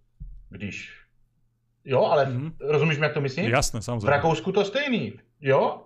Když... 0.51 0.99
Jo, 1.85 2.05
ale 2.05 2.27
mm-hmm. 2.27 2.53
rozumíš, 2.61 2.99
jak 2.99 3.15
to 3.15 3.21
myslím? 3.21 3.45
Jasné, 3.45 3.83
samozřejmě. 3.83 4.07
V 4.07 4.09
Rakousku 4.11 4.53
to 4.53 4.65
stejný. 4.65 5.13
Jo? 5.41 5.83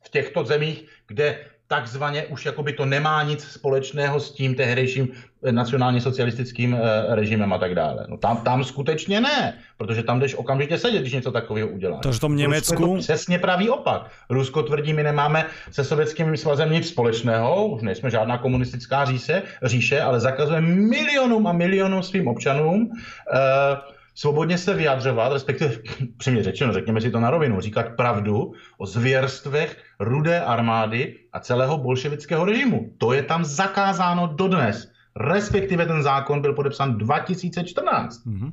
V 0.00 0.08
těchto 0.10 0.44
zemích, 0.44 0.88
kde 1.06 1.44
takzvaně 1.68 2.26
už 2.26 2.46
jakoby 2.46 2.72
to 2.72 2.84
nemá 2.84 3.22
nic 3.22 3.44
společného 3.44 4.20
s 4.20 4.32
tím 4.32 4.54
tehdejším 4.54 5.08
eh, 5.44 5.52
nacionálně 5.52 6.00
socialistickým 6.00 6.74
eh, 6.74 7.14
režimem 7.14 7.52
a 7.52 7.58
tak 7.58 7.74
dále. 7.74 8.06
No 8.08 8.16
tam, 8.16 8.36
tam 8.36 8.64
skutečně 8.64 9.20
ne, 9.20 9.58
protože 9.76 10.02
tam 10.02 10.20
jdeš 10.20 10.34
okamžitě 10.34 10.78
sedět, 10.78 11.00
když 11.00 11.12
něco 11.12 11.32
takového 11.32 11.68
uděláš. 11.68 12.00
Takže 12.02 12.18
v 12.18 12.20
tom 12.20 12.36
Německu... 12.36 12.74
Rusko 12.74 12.94
to 12.94 13.00
přesně 13.00 13.38
pravý 13.38 13.68
opak. 13.68 14.10
Rusko 14.30 14.62
tvrdí, 14.62 14.92
my 14.92 15.02
nemáme 15.02 15.46
se 15.70 15.84
sovětským 15.84 16.36
svazem 16.36 16.72
nic 16.72 16.88
společného, 16.88 17.66
už 17.66 17.82
nejsme 17.82 18.10
žádná 18.10 18.38
komunistická 18.38 19.04
říše, 19.04 19.42
říše 19.62 20.00
ale 20.00 20.20
zakazujeme 20.20 20.68
milionům 20.68 21.46
a 21.46 21.52
milionům 21.52 22.02
svým 22.02 22.28
občanům 22.28 22.80
uh, 22.82 23.94
svobodně 24.14 24.58
se 24.58 24.74
vyjadřovat, 24.74 25.32
respektive 25.32 25.74
přímě 26.16 26.42
řečeno, 26.42 26.72
řekněme 26.72 27.00
si 27.00 27.10
to 27.10 27.20
na 27.20 27.30
rovinu, 27.30 27.60
říkat 27.60 27.86
pravdu 27.96 28.52
o 28.78 28.86
zvěrstvech 28.86 29.84
rudé 30.00 30.40
armády 30.40 31.18
a 31.32 31.40
celého 31.40 31.78
bolševického 31.78 32.44
režimu. 32.44 32.90
To 32.98 33.12
je 33.12 33.22
tam 33.22 33.44
zakázáno 33.44 34.26
dodnes. 34.26 34.90
Respektive 35.16 35.86
ten 35.86 36.02
zákon 36.02 36.40
byl 36.40 36.54
podepsán 36.54 36.98
2014. 36.98 38.26
Mm-hmm. 38.26 38.52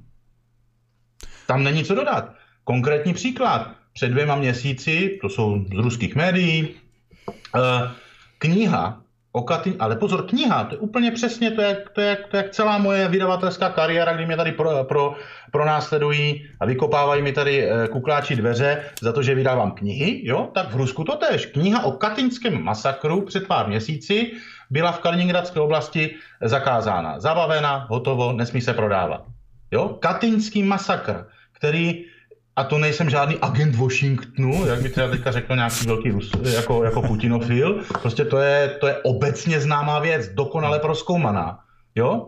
Tam 1.47 1.63
není 1.63 1.83
co 1.83 1.95
dodat. 1.95 2.33
Konkrétní 2.63 3.13
příklad. 3.13 3.71
Před 3.93 4.09
dvěma 4.09 4.35
měsíci, 4.35 5.19
to 5.21 5.29
jsou 5.29 5.65
z 5.65 5.77
ruských 5.77 6.15
médií, 6.15 6.75
eh, 7.55 7.91
kniha 8.37 9.00
O 9.31 9.41
Katyň, 9.41 9.75
ale 9.79 9.95
pozor, 9.95 10.25
kniha, 10.27 10.63
to 10.63 10.75
je 10.75 10.79
úplně 10.79 11.11
přesně, 11.11 11.51
to 11.51 11.61
je, 11.61 11.77
to 11.93 12.01
je, 12.01 12.17
to 12.31 12.37
je 12.37 12.49
celá 12.51 12.77
moje 12.77 13.07
vydavatelská 13.07 13.69
kariéra, 13.69 14.13
kdy 14.13 14.25
mě 14.25 14.37
tady 14.37 14.51
pro, 14.51 14.83
pro, 14.83 15.15
pro 15.51 15.65
následují 15.65 16.49
a 16.59 16.65
vykopávají 16.65 17.21
mi 17.21 17.31
tady 17.31 17.63
eh, 17.63 17.87
kukláči 17.87 18.35
dveře 18.35 18.83
za 19.01 19.13
to, 19.13 19.23
že 19.23 19.35
vydávám 19.35 19.71
knihy, 19.71 20.21
jo, 20.23 20.49
tak 20.53 20.71
v 20.71 20.75
Rusku 20.75 21.03
to 21.03 21.15
tež. 21.15 21.45
Kniha 21.45 21.83
o 21.83 21.91
katyňském 21.91 22.63
masakru 22.63 23.21
před 23.21 23.47
pár 23.47 23.67
měsíci 23.67 24.31
byla 24.69 24.91
v 24.91 24.99
Kaliningradské 24.99 25.59
oblasti 25.59 26.15
zakázána. 26.41 27.19
Zabavena, 27.19 27.87
hotovo, 27.89 28.33
nesmí 28.33 28.61
se 28.61 28.73
prodávat. 28.73 29.25
Jo, 29.71 29.97
katyňský 30.01 30.63
masakr 30.63 31.25
který 31.61 32.05
a 32.55 32.63
to 32.63 32.77
nejsem 32.77 33.09
žádný 33.09 33.37
agent 33.41 33.75
Washingtonu, 33.75 34.65
jak 34.65 34.81
by 34.81 34.89
třeba 34.89 35.07
teďka 35.07 35.31
řekl 35.31 35.55
nějaký 35.55 35.87
velký 35.87 36.11
Rus, 36.11 36.31
jako, 36.53 36.83
jako 36.83 37.01
Putinofil. 37.01 37.83
Prostě 38.01 38.25
to 38.25 38.37
je, 38.37 38.77
to 38.79 38.87
je 38.87 38.97
obecně 39.03 39.59
známá 39.59 39.99
věc, 39.99 40.27
dokonale 40.27 40.79
proskoumaná. 40.79 41.59
Jo? 41.95 42.27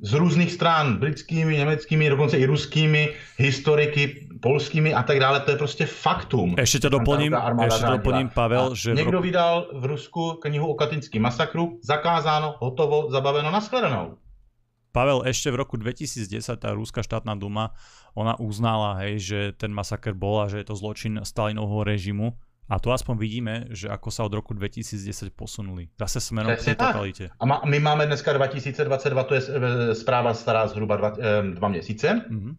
Z 0.00 0.12
různých 0.12 0.52
stran, 0.52 0.96
britskými, 0.96 1.56
německými, 1.56 2.08
dokonce 2.08 2.38
i 2.38 2.46
ruskými, 2.46 3.08
historiky, 3.36 4.28
polskými 4.40 4.94
a 4.94 5.02
tak 5.02 5.20
dále, 5.20 5.40
to 5.40 5.50
je 5.50 5.56
prostě 5.56 5.86
faktum. 5.86 6.54
Ještě 6.58 6.80
to 6.80 6.88
doplním, 6.88 7.36
ještě 7.64 7.84
to 7.84 7.92
doplním 7.92 8.28
Pavel, 8.28 8.74
že... 8.74 8.94
Někdo 8.94 9.20
vydal 9.20 9.66
v 9.74 9.84
Rusku 9.84 10.32
knihu 10.32 10.66
o 10.66 10.74
katinském 10.74 11.22
masakru, 11.22 11.78
zakázáno, 11.82 12.54
hotovo, 12.58 13.10
zabaveno, 13.10 13.50
nashledanou. 13.50 14.16
Pavel, 14.88 15.22
ešte 15.28 15.52
v 15.52 15.60
roku 15.60 15.76
2010 15.76 16.56
tá 16.56 16.72
Rúska 16.72 17.04
štátna 17.04 17.36
duma, 17.36 17.76
ona 18.18 18.34
uznala, 18.42 18.98
hej, 19.06 19.14
že 19.22 19.38
ten 19.54 19.70
masaker 19.70 20.18
bol 20.18 20.42
a 20.42 20.50
že 20.50 20.60
je 20.60 20.66
to 20.66 20.74
zločin 20.74 21.22
Stalinovho 21.22 21.86
režimu. 21.86 22.34
A 22.68 22.76
tu 22.76 22.92
aspoň 22.92 23.14
vidíme, 23.16 23.54
že 23.72 23.88
ako 23.88 24.12
sa 24.12 24.28
od 24.28 24.36
roku 24.36 24.52
2010 24.52 25.32
posunuli. 25.32 25.88
Zase 25.96 26.20
smerom 26.20 26.52
k 26.52 26.68
tej 26.68 26.76
totalite. 26.76 27.24
A 27.40 27.44
má, 27.48 27.64
my 27.64 27.80
máme 27.80 28.04
dneska 28.04 28.28
2022, 28.36 29.24
to 29.24 29.32
je 29.34 29.42
správa 29.96 30.36
stará 30.36 30.68
zhruba 30.68 31.00
dva, 31.00 31.10
dva 31.56 31.68
měsíce. 31.72 32.28
Mm-hmm. 32.28 32.54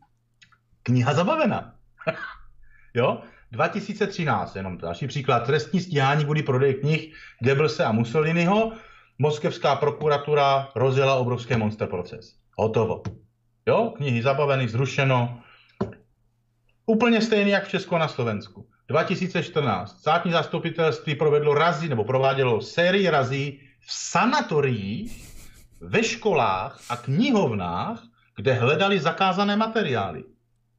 Kniha 0.84 1.14
zabavená. 1.14 1.78
jo? 2.98 3.22
2013, 3.52 4.56
jenom 4.56 4.78
další 4.78 5.08
příklad, 5.08 5.46
trestní 5.46 5.80
stíhání 5.80 6.24
kvůli 6.24 6.44
prodeji 6.44 6.74
knih 6.74 7.14
Goebbelse 7.42 7.86
a 7.86 7.92
Mussoliniho 7.92 8.72
moskevská 9.20 9.76
prokuratura 9.76 10.70
rozjela 10.76 11.16
obrovský 11.16 11.56
monster 11.56 11.88
proces. 11.88 12.36
Hotovo. 12.58 13.04
Jo, 13.68 13.94
knihy 13.98 14.22
zabaveny, 14.22 14.68
zrušeno. 14.70 15.42
Úplně 16.90 17.22
stejný 17.22 17.52
jak 17.52 17.66
v 17.66 17.70
Česku 17.70 17.96
a 17.96 18.00
na 18.00 18.08
Slovensku. 18.08 18.68
2014. 18.88 20.00
Státní 20.00 20.32
zastupitelství 20.32 21.16
provedlo 21.16 21.54
razy, 21.54 21.90
nebo 21.90 22.04
provádělo 22.04 22.62
sérii 22.62 23.10
razí 23.10 23.62
v 23.80 23.94
sanatoriích, 23.94 25.36
ve 25.82 26.04
školách 26.04 26.82
a 26.90 26.98
knihovnách, 26.98 28.04
kde 28.36 28.54
hledali 28.54 29.00
zakázané 29.00 29.56
materiály. 29.56 30.24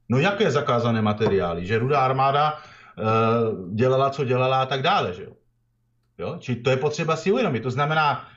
No 0.09 0.19
jaké 0.19 0.51
zakázané 0.51 1.03
materiály? 1.03 1.67
Že 1.67 1.79
rudá 1.79 2.01
armáda 2.01 2.59
e, 2.59 2.59
dělala, 3.75 4.11
co 4.11 4.25
dělala 4.25 4.63
a 4.63 4.67
tak 4.67 4.83
dále, 4.83 5.15
že 5.15 5.23
jo? 5.23 5.33
Jo? 6.19 6.37
Či 6.39 6.57
to 6.57 6.71
je 6.71 6.77
potřeba 6.77 7.17
si 7.17 7.33
uvědomit. 7.33 7.61
To 7.61 7.71
znamená, 7.71 8.29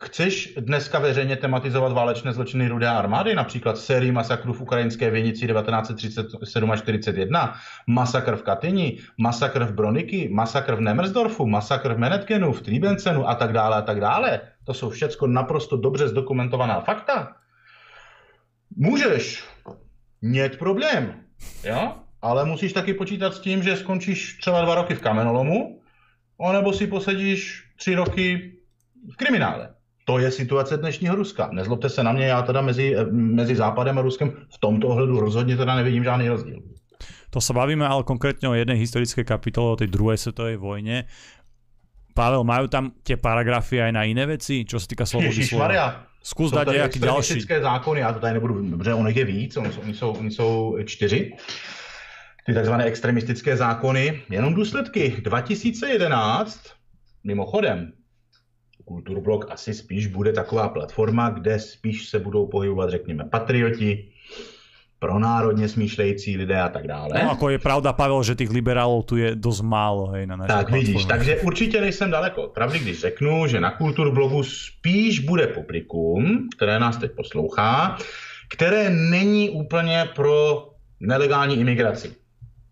Chceš 0.00 0.54
dneska 0.58 0.98
veřejně 0.98 1.36
tematizovat 1.36 1.92
válečné 1.92 2.32
zločiny 2.32 2.68
Rudé 2.68 2.88
armády, 2.88 3.34
například 3.34 3.78
sérii 3.78 4.12
masakrů 4.12 4.52
v 4.52 4.60
ukrajinské 4.60 5.10
Věnici 5.10 5.46
1937 5.46 6.70
až 6.70 6.82
41, 6.82 7.54
masakr 7.86 8.36
v 8.36 8.42
Katyni, 8.42 8.98
masakr 9.18 9.64
v 9.64 9.72
Broniky, 9.72 10.28
masakr 10.32 10.74
v 10.74 10.80
Nemersdorfu, 10.80 11.46
masakr 11.46 11.94
v 11.94 11.98
Menetkenu, 11.98 12.52
v 12.52 12.62
Triebencenu 12.62 13.28
a 13.28 13.34
tak 13.34 13.52
dále 13.52 13.76
a 13.76 13.82
tak 13.82 14.00
dále. 14.00 14.40
To 14.64 14.74
jsou 14.74 14.90
všechno 14.90 15.26
naprosto 15.26 15.76
dobře 15.76 16.08
zdokumentovaná 16.08 16.80
fakta. 16.80 17.36
Můžeš, 18.76 19.44
nět 20.22 20.58
problém, 20.58 21.14
jo? 21.64 21.94
ale 22.22 22.44
musíš 22.44 22.72
taky 22.72 22.94
počítat 22.94 23.34
s 23.34 23.40
tím, 23.40 23.62
že 23.62 23.76
skončíš 23.76 24.38
třeba 24.38 24.60
dva 24.60 24.74
roky 24.74 24.94
v 24.94 25.00
kamenolomu, 25.00 25.80
anebo 26.48 26.72
si 26.72 26.86
posedíš 26.86 27.64
tři 27.76 27.94
roky 27.94 28.52
v 29.12 29.16
kriminále. 29.16 29.75
To 30.06 30.18
je 30.18 30.30
situace 30.30 30.76
dnešního 30.76 31.14
Ruska. 31.14 31.50
Nezlobte 31.52 31.88
se 31.88 32.02
na 32.02 32.12
mě, 32.12 32.26
já 32.26 32.42
teda 32.42 32.60
mezi, 32.60 32.94
mezi 33.10 33.56
Západem 33.56 33.98
a 33.98 34.02
Ruskem 34.02 34.30
v 34.54 34.58
tomto 34.58 34.88
ohledu 34.88 35.20
rozhodně 35.20 35.56
teda 35.56 35.74
nevidím 35.74 36.04
žádný 36.04 36.28
rozdíl. 36.28 36.62
To 37.34 37.42
sa 37.42 37.52
bavíme 37.52 37.84
ale 37.84 38.00
konkrétne 38.06 38.48
o 38.48 38.56
jednej 38.56 38.80
historickej 38.80 39.26
kapitole, 39.26 39.74
o 39.74 39.76
tej 39.76 39.92
druhej 39.92 40.16
svetovej 40.16 40.56
vojne. 40.56 41.04
Pavel, 42.16 42.46
majú 42.48 42.64
tam 42.70 42.96
tie 43.04 43.20
paragrafy 43.20 43.82
aj 43.82 43.92
na 43.92 44.08
iné 44.08 44.24
veci, 44.24 44.64
čo 44.64 44.80
sa 44.80 44.88
týka 44.88 45.04
slobody 45.04 45.44
slova? 45.44 46.08
Zkus 46.22 46.54
dať 46.54 46.66
nejaký 46.70 46.98
ďalší. 47.02 47.44
zákony, 47.44 48.00
já 48.00 48.12
to 48.12 48.20
tady 48.20 48.34
nebudu, 48.34 48.70
dobře, 48.70 48.94
on 48.94 49.08
je 49.08 49.24
víc, 49.24 49.56
oni 49.56 49.72
jsou, 49.72 49.80
oni 49.80 49.94
jsou, 49.94 50.10
oni 50.10 50.30
jsou 50.30 50.76
čtyři 50.84 51.32
ty 52.46 52.54
takzvané 52.54 52.84
extremistické 52.84 53.56
zákony, 53.56 54.22
jenom 54.30 54.54
důsledky. 54.54 55.16
2011, 55.22 56.60
mimochodem, 57.24 57.92
Kulturblok 58.86 59.50
asi 59.50 59.74
spíš 59.74 60.06
bude 60.06 60.32
taková 60.32 60.68
platforma, 60.68 61.30
kde 61.30 61.58
spíš 61.58 62.08
se 62.08 62.18
budou 62.18 62.46
pohybovat, 62.46 62.90
řekněme, 62.90 63.24
patrioti, 63.24 64.08
pronárodně 64.98 65.68
smýšlející 65.68 66.36
lidé 66.36 66.60
a 66.60 66.68
tak 66.68 66.86
dále. 66.86 67.10
No, 67.14 67.28
jako 67.28 67.48
je 67.48 67.58
pravda, 67.58 67.92
Pavel, 67.92 68.22
že 68.22 68.34
těch 68.34 68.50
liberálů 68.50 69.02
tu 69.02 69.16
je 69.16 69.34
dost 69.34 69.60
málo 69.60 70.06
hej, 70.06 70.26
na 70.26 70.36
naší 70.36 70.48
Tak 70.48 70.56
platformě. 70.56 70.86
vidíš, 70.86 71.04
takže 71.04 71.36
určitě 71.36 71.80
nejsem 71.80 72.10
daleko. 72.10 72.48
Pravdy, 72.48 72.78
když 72.78 73.00
řeknu, 73.00 73.46
že 73.46 73.60
na 73.60 73.70
Kulturblogu 73.70 74.42
spíš 74.42 75.20
bude 75.20 75.46
publikum, 75.46 76.48
které 76.56 76.78
nás 76.78 76.96
teď 76.96 77.12
poslouchá, 77.12 77.96
které 78.48 78.90
není 78.90 79.50
úplně 79.50 80.08
pro 80.14 80.68
nelegální 81.00 81.56
imigraci. 81.60 82.12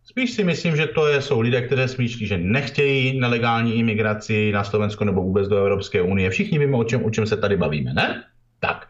Spíš 0.04 0.32
si 0.32 0.44
myslím, 0.44 0.76
že 0.76 0.86
to 0.86 1.06
je, 1.06 1.22
jsou 1.22 1.40
lidé, 1.40 1.62
kteří 1.62 1.88
smýšlí, 1.88 2.26
že 2.26 2.38
nechtějí 2.38 3.20
nelegální 3.20 3.74
imigraci 3.78 4.52
na 4.52 4.64
Slovensko 4.64 5.04
nebo 5.04 5.22
vůbec 5.22 5.48
do 5.48 5.56
Evropské 5.56 6.02
unie. 6.02 6.30
Všichni 6.30 6.58
víme, 6.58 6.76
o 6.76 6.84
čem, 6.84 7.04
o 7.04 7.10
čem 7.10 7.26
se 7.26 7.36
tady 7.36 7.56
bavíme, 7.56 7.94
ne? 7.94 8.24
Tak. 8.60 8.86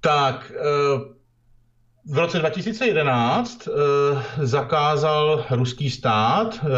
Tak, 0.00 0.52
eh, 0.56 1.14
v 2.06 2.18
roce 2.18 2.38
2011 2.38 3.68
eh, 3.68 4.46
zakázal 4.46 5.44
ruský 5.50 5.90
stát 5.90 6.60
eh, 6.64 6.68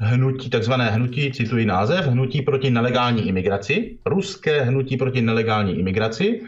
hnutí, 0.00 0.50
takzvané 0.50 0.90
hnutí, 0.90 1.32
cituji 1.32 1.66
název, 1.66 2.06
hnutí 2.06 2.42
proti 2.42 2.70
nelegální 2.70 3.28
imigraci, 3.28 3.98
ruské 4.06 4.60
hnutí 4.60 4.96
proti 4.96 5.22
nelegální 5.22 5.78
imigraci, 5.78 6.40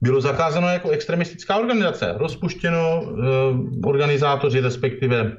bylo 0.00 0.20
zakázáno 0.20 0.68
jako 0.68 0.90
extremistická 0.90 1.56
organizace. 1.56 2.14
Rozpuštěno, 2.16 3.02
eh, 3.02 3.88
organizátoři, 3.88 4.60
respektive 4.60 5.36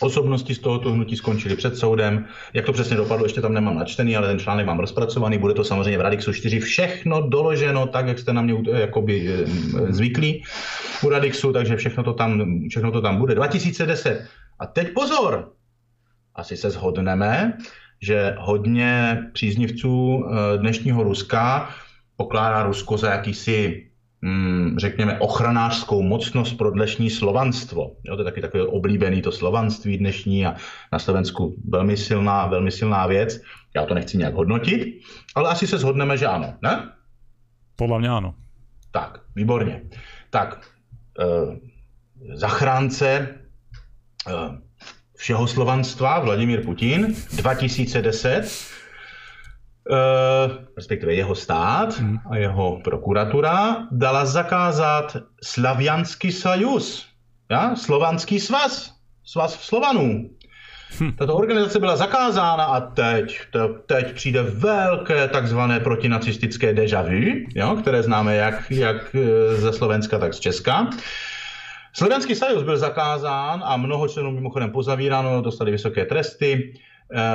osobnosti 0.00 0.54
z 0.54 0.58
tohoto 0.58 0.92
hnutí 0.92 1.16
skončili 1.16 1.56
před 1.56 1.76
soudem. 1.76 2.26
Jak 2.52 2.66
to 2.66 2.72
přesně 2.72 2.96
dopadlo, 2.96 3.24
ještě 3.24 3.40
tam 3.40 3.54
nemám 3.54 3.76
načtený, 3.76 4.16
ale 4.16 4.28
ten 4.28 4.38
článek 4.38 4.66
mám 4.66 4.78
rozpracovaný. 4.78 5.38
Bude 5.38 5.54
to 5.54 5.64
samozřejmě 5.64 5.98
v 5.98 6.00
Radixu 6.00 6.32
4 6.32 6.60
všechno 6.60 7.28
doloženo, 7.28 7.86
tak 7.86 8.06
jak 8.06 8.18
jste 8.18 8.32
na 8.32 8.42
mě 8.42 8.54
eh, 8.72 8.80
jakoby 8.80 9.28
eh, 9.28 9.46
zvyklí 9.92 10.42
u 11.02 11.08
Radixu, 11.08 11.52
takže 11.52 11.76
všechno 11.76 12.04
to 12.04 12.12
tam, 12.12 12.60
všechno 12.68 12.92
to 12.92 13.00
tam 13.00 13.16
bude. 13.16 13.34
2010. 13.34 14.24
A 14.58 14.66
teď 14.66 14.92
pozor, 14.94 15.52
asi 16.34 16.56
se 16.56 16.70
shodneme, 16.70 17.58
že 18.02 18.34
hodně 18.38 19.18
příznivců 19.32 20.24
dnešního 20.56 21.02
Ruska 21.02 21.68
pokládá 22.20 22.62
Rusko 22.62 22.98
za 22.98 23.10
jakýsi 23.10 23.86
hmm, 24.22 24.74
řekněme, 24.78 25.18
ochranářskou 25.18 26.02
mocnost 26.02 26.58
pro 26.58 26.70
dnešní 26.70 27.10
slovanstvo. 27.10 27.96
Jo, 28.04 28.16
to 28.16 28.20
je 28.20 28.24
taky 28.24 28.40
takové 28.40 28.66
oblíbený 28.66 29.22
to 29.22 29.32
slovanství 29.32 29.98
dnešní 29.98 30.46
a 30.46 30.56
na 30.92 30.98
Slovensku 30.98 31.56
velmi 31.68 31.96
silná, 31.96 32.46
velmi 32.46 32.70
silná 32.70 33.06
věc. 33.06 33.40
Já 33.76 33.86
to 33.86 33.94
nechci 33.94 34.18
nějak 34.18 34.34
hodnotit, 34.34 35.00
ale 35.34 35.50
asi 35.50 35.66
se 35.66 35.78
shodneme, 35.78 36.16
že 36.16 36.26
ano, 36.26 36.54
ne? 36.62 36.92
Podle 37.76 37.98
mě 37.98 38.08
ano. 38.08 38.34
Tak, 38.90 39.20
výborně. 39.36 39.82
Tak, 40.30 40.60
eh, 41.20 41.56
zachránce 42.34 43.28
eh, 44.28 44.32
všeho 45.16 45.46
slovanstva 45.46 46.18
Vladimír 46.18 46.64
Putin 46.64 47.14
2010 47.36 48.44
Uh, 48.44 48.79
respektive 50.76 51.14
jeho 51.14 51.34
stát 51.34 51.98
hmm. 51.98 52.18
a 52.30 52.36
jeho 52.36 52.80
prokuratura 52.84 53.86
dala 53.90 54.24
zakázat 54.24 55.16
Slavianský 55.42 56.32
sajus, 56.32 57.06
ja? 57.50 57.76
slovanský 57.76 58.40
svaz, 58.40 58.94
svaz 59.24 59.60
Slovanů. 59.60 60.30
Hm. 61.00 61.12
Tato 61.18 61.34
organizace 61.34 61.78
byla 61.78 61.96
zakázána 61.96 62.64
a 62.64 62.80
teď, 62.80 63.38
to, 63.50 63.68
teď 63.86 64.14
přijde 64.14 64.42
velké 64.42 65.28
takzvané 65.28 65.80
protinacistické 65.80 66.72
deja 66.72 67.02
vu, 67.02 67.46
jo, 67.54 67.76
které 67.80 68.02
známe 68.02 68.36
jak, 68.36 68.70
jak 68.70 69.14
e, 69.14 69.56
ze 69.56 69.72
Slovenska, 69.72 70.18
tak 70.18 70.34
z 70.34 70.40
Česka. 70.40 70.90
Slovenský 71.92 72.34
sajus 72.34 72.62
byl 72.62 72.76
zakázán 72.78 73.62
a 73.64 73.76
mnoho 73.76 74.08
členů 74.08 74.30
mimochodem 74.30 74.70
pozavíráno, 74.70 75.42
dostali 75.42 75.70
vysoké 75.70 76.04
tresty. 76.04 76.74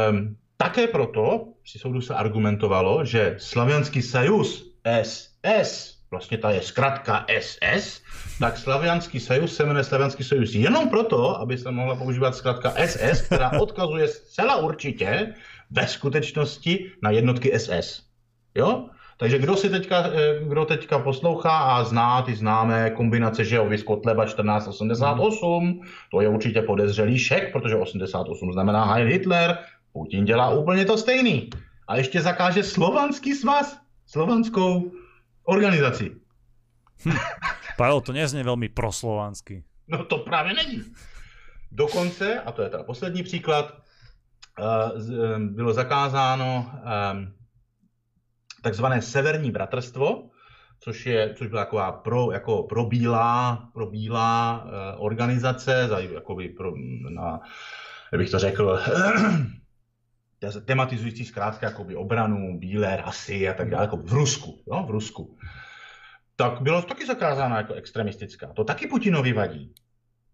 Um, 0.10 0.36
také 0.58 0.88
proto 0.88 1.48
při 1.64 1.80
soudu 1.80 2.02
se 2.02 2.16
argumentovalo, 2.16 3.06
že 3.06 3.36
Slavianský 3.38 4.02
sajus 4.02 4.76
SS, 5.04 5.96
vlastně 6.12 6.38
ta 6.38 6.52
je 6.52 6.62
zkratka 6.62 7.26
SS, 7.40 8.02
tak 8.40 8.58
Slavianský 8.58 9.20
sajus 9.20 9.56
se 9.56 9.66
jmenuje 9.66 9.84
Slavianský 9.84 10.24
sajus 10.24 10.54
jenom 10.54 10.90
proto, 10.90 11.40
aby 11.40 11.58
se 11.58 11.72
mohla 11.72 11.96
používat 11.96 12.36
zkratka 12.36 12.74
SS, 12.86 13.22
která 13.22 13.52
odkazuje 13.62 14.08
zcela 14.08 14.56
určitě 14.56 15.34
ve 15.72 15.88
skutečnosti 15.88 16.92
na 17.04 17.12
jednotky 17.12 17.60
SS. 17.60 18.04
Jo? 18.56 18.90
Takže 19.18 19.38
kdo 19.40 19.56
si 19.56 19.70
teďka, 19.70 20.04
eh, 20.08 20.40
kdo 20.44 20.66
teďka 20.66 21.00
poslouchá 21.00 21.52
a 21.52 21.84
zná 21.84 22.22
ty 22.22 22.36
známé 22.36 22.90
kombinace, 22.90 23.46
že 23.46 23.56
jo, 23.56 23.70
Kotleba 23.86 24.26
1488, 24.26 25.82
to 26.12 26.22
je 26.22 26.28
určitě 26.28 26.62
podezřelý 26.62 27.20
šek, 27.20 27.52
protože 27.52 27.76
88 27.76 28.54
znamená 28.54 28.86
Heil 28.94 29.08
Hitler, 29.08 29.58
Putin 29.96 30.26
dělá 30.26 30.50
úplně 30.50 30.86
to 30.86 30.98
stejný. 30.98 31.50
A 31.88 31.98
ještě 31.98 32.22
zakáže 32.22 32.64
slovanský 32.64 33.34
svaz, 33.34 33.80
slovanskou 34.06 34.92
organizaci. 35.44 36.16
Hm. 37.06 37.12
Pavel, 37.78 38.02
to 38.02 38.12
neznie 38.12 38.44
velmi 38.44 38.70
proslovansky. 38.70 39.64
No 39.88 40.06
to 40.06 40.18
právě 40.18 40.54
není. 40.54 40.84
Dokonce, 41.72 42.40
a 42.42 42.52
to 42.52 42.62
je 42.62 42.70
teda 42.70 42.84
poslední 42.84 43.24
příklad, 43.24 43.74
eh, 44.60 45.40
bylo 45.40 45.74
zakázáno 45.74 46.72
ehm, 46.84 47.34
takzvané 48.64 49.02
Severní 49.02 49.52
bratrstvo, 49.52 50.30
což, 50.80 51.06
je, 51.06 51.34
což 51.34 51.48
byla 51.48 51.64
taková 51.64 51.92
pro, 51.92 52.32
jako 52.32 52.64
pro 52.64 52.86
bílá, 52.86 53.70
pro 53.74 53.86
bílá 53.86 54.64
uh, 54.64 55.06
organizace, 55.06 55.88
za, 55.88 56.00
jakoby 56.00 56.50
pro, 56.50 56.74
na, 57.10 57.40
jak 58.12 58.20
bych 58.20 58.30
to 58.30 58.40
řekl, 58.40 58.80
tematizující 60.66 61.26
zkrátka 61.26 61.66
jakoby 61.66 61.96
obranu 61.96 62.60
bílé 62.60 62.98
rasy 62.98 63.50
a 63.50 63.54
tak 63.54 63.70
dále, 63.70 63.84
jako 63.84 63.98
v 63.98 64.14
Rusku, 64.14 64.64
jo, 64.68 64.84
v 64.88 64.90
Rusku. 64.90 65.38
Tak 66.36 66.62
bylo 66.62 66.82
taky 66.82 67.06
zakázáno 67.06 67.56
jako 67.56 67.74
extremistická. 67.74 68.54
To 68.54 68.64
taky 68.64 68.88
Putinovi 68.88 69.34
vadí. 69.34 69.74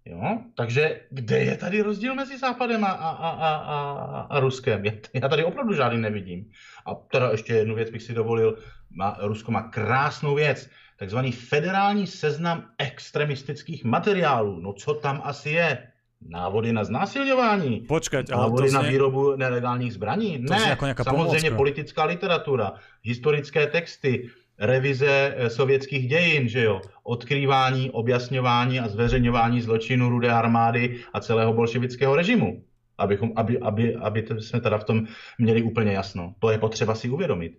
Jo? 0.05 0.37
Takže 0.55 1.01
kde 1.09 1.39
je 1.39 1.57
tady 1.57 1.81
rozdíl 1.81 2.15
mezi 2.15 2.37
Západem 2.37 2.83
a, 2.85 2.87
a, 2.87 3.09
a, 3.09 3.55
a, 3.55 4.21
a 4.21 4.39
Ruskem? 4.39 4.83
Já 5.13 5.29
tady 5.29 5.43
opravdu 5.43 5.73
žádný 5.73 6.01
nevidím. 6.01 6.51
A 6.85 6.95
teda 6.95 7.31
ještě 7.31 7.53
jednu 7.53 7.75
věc 7.75 7.89
bych 7.89 8.03
si 8.03 8.13
dovolil. 8.13 8.57
Má, 8.89 9.17
Rusko 9.21 9.51
má 9.51 9.61
krásnou 9.61 10.35
věc, 10.35 10.69
takzvaný 10.97 11.31
federální 11.31 12.07
seznam 12.07 12.71
extremistických 12.77 13.83
materiálů. 13.83 14.59
No 14.61 14.73
co 14.73 14.93
tam 14.93 15.21
asi 15.23 15.49
je? 15.49 15.90
Návody 16.29 16.73
na 16.73 16.83
znásilňování. 16.83 17.79
Počkať, 17.87 18.31
ale 18.31 18.41
návody 18.41 18.69
to 18.69 18.73
na 18.73 18.79
znie... 18.79 18.91
výrobu 18.91 19.35
nelegálních 19.35 19.93
zbraní. 19.93 20.45
To 20.47 20.53
ne, 20.53 20.69
jako 20.69 20.85
nějaká 20.85 21.03
samozřejmě 21.03 21.49
pomôcka. 21.49 21.55
politická 21.55 22.03
literatura, 22.03 22.73
historické 23.03 23.67
texty, 23.67 24.29
revize 24.59 25.33
eh, 25.37 25.49
sovětských 25.49 26.07
dějin, 26.07 26.47
že 26.47 26.63
jo, 26.63 26.81
odkrývání, 27.03 27.91
objasňování 27.91 28.79
a 28.79 28.87
zveřejňování 28.87 29.61
zločinu 29.61 30.09
rudé 30.09 30.31
armády 30.31 30.99
a 31.13 31.19
celého 31.19 31.53
bolševického 31.53 32.15
režimu. 32.15 32.63
Abychom, 32.97 33.31
aby, 33.35 33.59
aby, 33.59 33.95
aby 33.95 34.25
jsme 34.39 34.61
teda 34.61 34.77
v 34.77 34.83
tom 34.83 35.07
měli 35.37 35.61
úplně 35.61 35.91
jasno. 35.91 36.33
To 36.39 36.49
je 36.49 36.57
potřeba 36.57 36.95
si 36.95 37.09
uvědomit. 37.09 37.57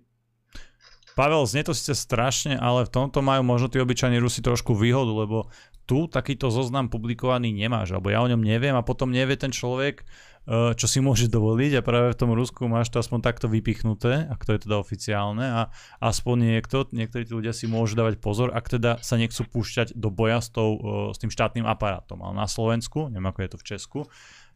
Pavel, 1.13 1.45
znie 1.45 1.61
to 1.65 1.77
síce 1.77 1.93
strašne, 1.93 2.57
ale 2.57 2.89
v 2.89 2.93
tomto 2.93 3.21
majú 3.21 3.45
možno 3.45 3.69
tí 3.69 3.77
obyčajní 3.77 4.17
Rusi 4.17 4.41
trošku 4.41 4.73
výhodu, 4.73 5.13
lebo 5.13 5.53
tu 5.85 6.07
takýto 6.07 6.49
zoznam 6.49 6.89
publikovaný 6.89 7.51
nemáš, 7.53 7.93
alebo 7.93 8.09
ja 8.09 8.23
o 8.23 8.31
ňom 8.31 8.41
neviem 8.41 8.73
a 8.73 8.87
potom 8.87 9.11
nevie 9.11 9.35
ten 9.35 9.51
človek, 9.51 10.07
eh, 10.07 10.73
čo 10.79 10.87
si 10.87 11.03
môže 11.03 11.27
dovoliť 11.29 11.77
a 11.77 11.85
práve 11.85 12.15
v 12.15 12.19
tom 12.19 12.31
Rusku 12.33 12.65
máš 12.71 12.89
to 12.89 13.03
aspoň 13.03 13.21
takto 13.21 13.51
vypichnuté, 13.51 14.25
ak 14.31 14.41
to 14.47 14.55
je 14.57 14.63
teda 14.65 14.79
oficiálne 14.79 15.43
a 15.43 15.61
aspoň 16.01 16.57
niekto, 16.57 16.87
niektorí 16.95 17.27
tí 17.27 17.33
ľudia 17.35 17.53
si 17.53 17.67
môžu 17.69 17.99
dávať 17.99 18.23
pozor, 18.23 18.55
ak 18.55 18.73
teda 18.73 19.03
sa 19.03 19.19
nechcú 19.19 19.43
púšťať 19.45 19.99
do 19.99 20.09
boja 20.09 20.41
s, 20.41 20.49
tou, 20.55 20.79
eh, 20.79 21.13
s 21.13 21.19
tým 21.19 21.35
štátnym 21.35 21.67
aparátom. 21.67 22.23
Ale 22.23 22.41
na 22.41 22.49
Slovensku, 22.49 23.11
neviem 23.11 23.29
ako 23.29 23.41
je 23.43 23.51
to 23.51 23.59
v 23.59 23.67
Česku, 23.67 24.01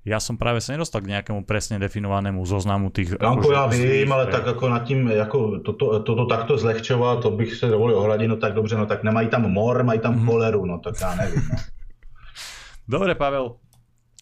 ja 0.07 0.23
som 0.23 0.39
práve 0.39 0.63
sa 0.63 0.71
nedostal 0.71 1.03
k 1.03 1.11
nejakému 1.11 1.43
presne 1.43 1.83
definovanému 1.83 2.39
zoznamu 2.47 2.95
tých... 2.95 3.19
Janko, 3.19 3.51
já 3.53 3.67
akože 3.67 3.83
vím, 3.83 4.13
ale 4.13 4.27
tak 4.31 4.47
jako 4.47 4.69
nad 4.69 4.83
tím, 4.87 5.11
jako 5.11 5.59
toto, 5.67 6.01
toto 6.01 6.27
takto 6.27 6.59
zlehčovat, 6.59 7.23
to 7.23 7.31
bych 7.31 7.55
se 7.55 7.67
dovolil 7.67 7.99
ohladit, 7.99 8.29
no 8.31 8.37
tak 8.37 8.55
dobře, 8.55 8.77
no 8.79 8.87
tak 8.87 9.03
nemají 9.03 9.29
tam 9.29 9.51
mor, 9.51 9.83
mají 9.85 9.99
tam 10.01 10.15
Mhm. 10.15 10.27
choleru, 10.27 10.67
no 10.67 10.79
tak 10.79 10.95
já 11.01 11.15
nevím. 11.15 11.43
No. 11.53 11.59
Dobre, 12.89 13.15
Pavel. 13.19 13.59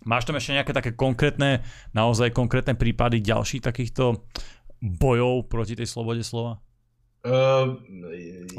Máš 0.09 0.25
tam 0.25 0.37
ešte 0.41 0.57
nejaké 0.57 0.73
také 0.73 0.93
konkrétne, 0.97 1.65
naozaj 1.93 2.33
konkrétne 2.33 2.73
prípady 2.77 3.21
ďalších 3.21 3.61
takýchto 3.65 4.25
bojov 4.81 5.49
proti 5.53 5.77
tej 5.77 5.89
slobode 5.89 6.25
slova? 6.25 6.64
Uh, 7.25 7.75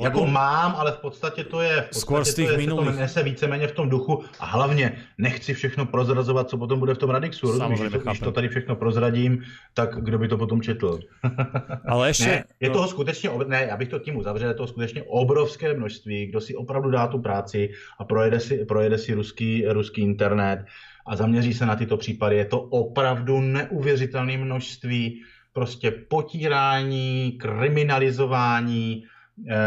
jako 0.03 0.20
Lebo- 0.20 0.32
mám, 0.32 0.76
ale 0.76 0.91
v 0.91 0.97
podstatě 0.97 1.43
to 1.43 1.61
je, 1.61 1.88
v 1.91 1.95
Skôr 1.95 2.01
z 2.01 2.05
podstatě 2.05 2.41
těch 2.41 2.47
to, 2.47 2.59
je, 2.59 2.86
se 2.86 2.91
to 2.91 2.91
nese 2.91 3.24
víceméně 3.24 3.68
v 3.68 3.72
tom 3.72 3.89
duchu 3.89 4.24
a 4.39 4.45
hlavně 4.45 4.97
nechci 5.18 5.53
všechno 5.53 5.86
prozrazovat, 5.86 6.49
co 6.49 6.57
potom 6.57 6.80
bude 6.80 6.93
v 6.93 6.97
tom 6.97 7.09
Radixu. 7.09 7.47
Rozumíš, 7.47 7.78
Samozřejmě, 7.80 7.89
když 7.89 8.03
to, 8.03 8.09
když 8.09 8.20
to 8.20 8.32
tady 8.32 8.49
všechno 8.49 8.76
prozradím, 8.76 9.43
tak 9.74 10.03
kdo 10.03 10.18
by 10.18 10.28
to 10.28 10.38
potom 10.38 10.61
četl? 10.61 10.99
Ale 11.88 12.09
ešte... 12.09 12.26
Ne, 12.26 12.43
je 12.59 12.70
toho 12.70 12.88
skutečně, 12.88 13.30
ne, 13.47 13.66
já 13.70 13.78
bych 13.78 13.89
to 13.89 13.99
tím 13.99 14.18
uzavřel, 14.18 14.47
je 14.47 14.53
toho 14.53 14.68
skutečně 14.68 15.03
obrovské 15.03 15.74
množství, 15.74 16.26
kdo 16.26 16.41
si 16.41 16.55
opravdu 16.55 16.91
dá 16.91 17.07
tu 17.07 17.20
práci 17.20 17.70
a 17.99 18.03
projede 18.03 18.39
si, 18.39 18.66
projede 18.66 18.97
si 18.97 19.13
ruský, 19.13 19.66
ruský 19.68 20.01
internet 20.01 20.66
a 21.07 21.16
zaměří 21.16 21.53
se 21.53 21.66
na 21.66 21.76
tyto 21.76 21.97
případy. 21.97 22.36
Je 22.36 22.45
to 22.45 22.61
opravdu 22.61 23.41
neuvěřitelné 23.41 24.38
množství 24.38 25.24
prostě 25.56 25.91
potírání, 25.91 27.32
kriminalizování 27.32 29.03
eh, 29.03 29.56
eh, 29.56 29.58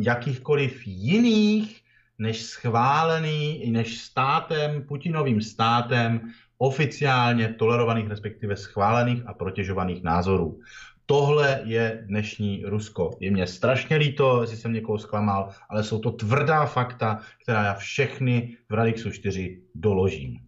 jakýchkoliv 0.00 0.86
jiných 0.86 1.82
než 2.18 2.42
schválený, 2.42 3.70
než 3.70 4.00
státem, 4.00 4.82
Putinovým 4.82 5.40
státem 5.40 6.20
oficiálně 6.58 7.48
tolerovaných, 7.48 8.08
respektive 8.08 8.56
schválených 8.56 9.22
a 9.26 9.34
protěžovaných 9.34 10.02
názorů. 10.02 10.60
Tohle 11.06 11.60
je 11.64 12.04
dnešní 12.08 12.64
Rusko. 12.66 13.10
Je 13.20 13.30
mě 13.30 13.46
strašně 13.46 13.96
líto, 13.96 14.40
jestli 14.40 14.56
jsem 14.56 14.72
někoho 14.72 14.98
zklamal, 14.98 15.48
ale 15.70 15.84
jsou 15.84 15.98
to 15.98 16.10
tvrdá 16.10 16.66
fakta, 16.66 17.20
která 17.42 17.64
já 17.64 17.74
všechny 17.74 18.56
v 18.68 18.74
Radixu 18.74 19.10
4 19.10 19.60
doložím. 19.74 20.40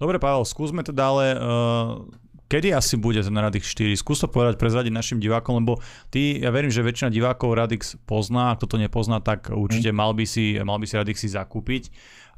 Dobre, 0.00 0.18
Pavel, 0.18 0.44
skúsme 0.44 0.82
teda 0.82 1.08
ale... 1.08 1.38
Uh, 1.38 2.22
kedy 2.52 2.76
asi 2.76 3.00
bude 3.00 3.24
ten 3.24 3.32
Radix 3.32 3.64
4? 3.64 3.96
Skús 3.96 4.20
to 4.20 4.28
povedať, 4.28 4.60
prezradiť 4.60 4.92
našim 4.92 5.16
divákom, 5.16 5.64
lebo 5.64 5.80
ty, 6.12 6.36
ja 6.36 6.52
verím, 6.52 6.68
že 6.68 6.84
väčšina 6.84 7.08
divákov 7.08 7.56
Radix 7.56 7.96
pozná, 8.04 8.52
ak 8.52 8.68
to 8.68 8.76
nepozná, 8.76 9.24
tak 9.24 9.48
určite 9.48 9.88
mal 9.88 10.12
by 10.12 10.28
si, 10.28 10.60
mal 10.60 10.76
by 10.76 10.84
si 10.84 11.00
Radix 11.00 11.16
si 11.24 11.32
zakúpiť, 11.32 11.88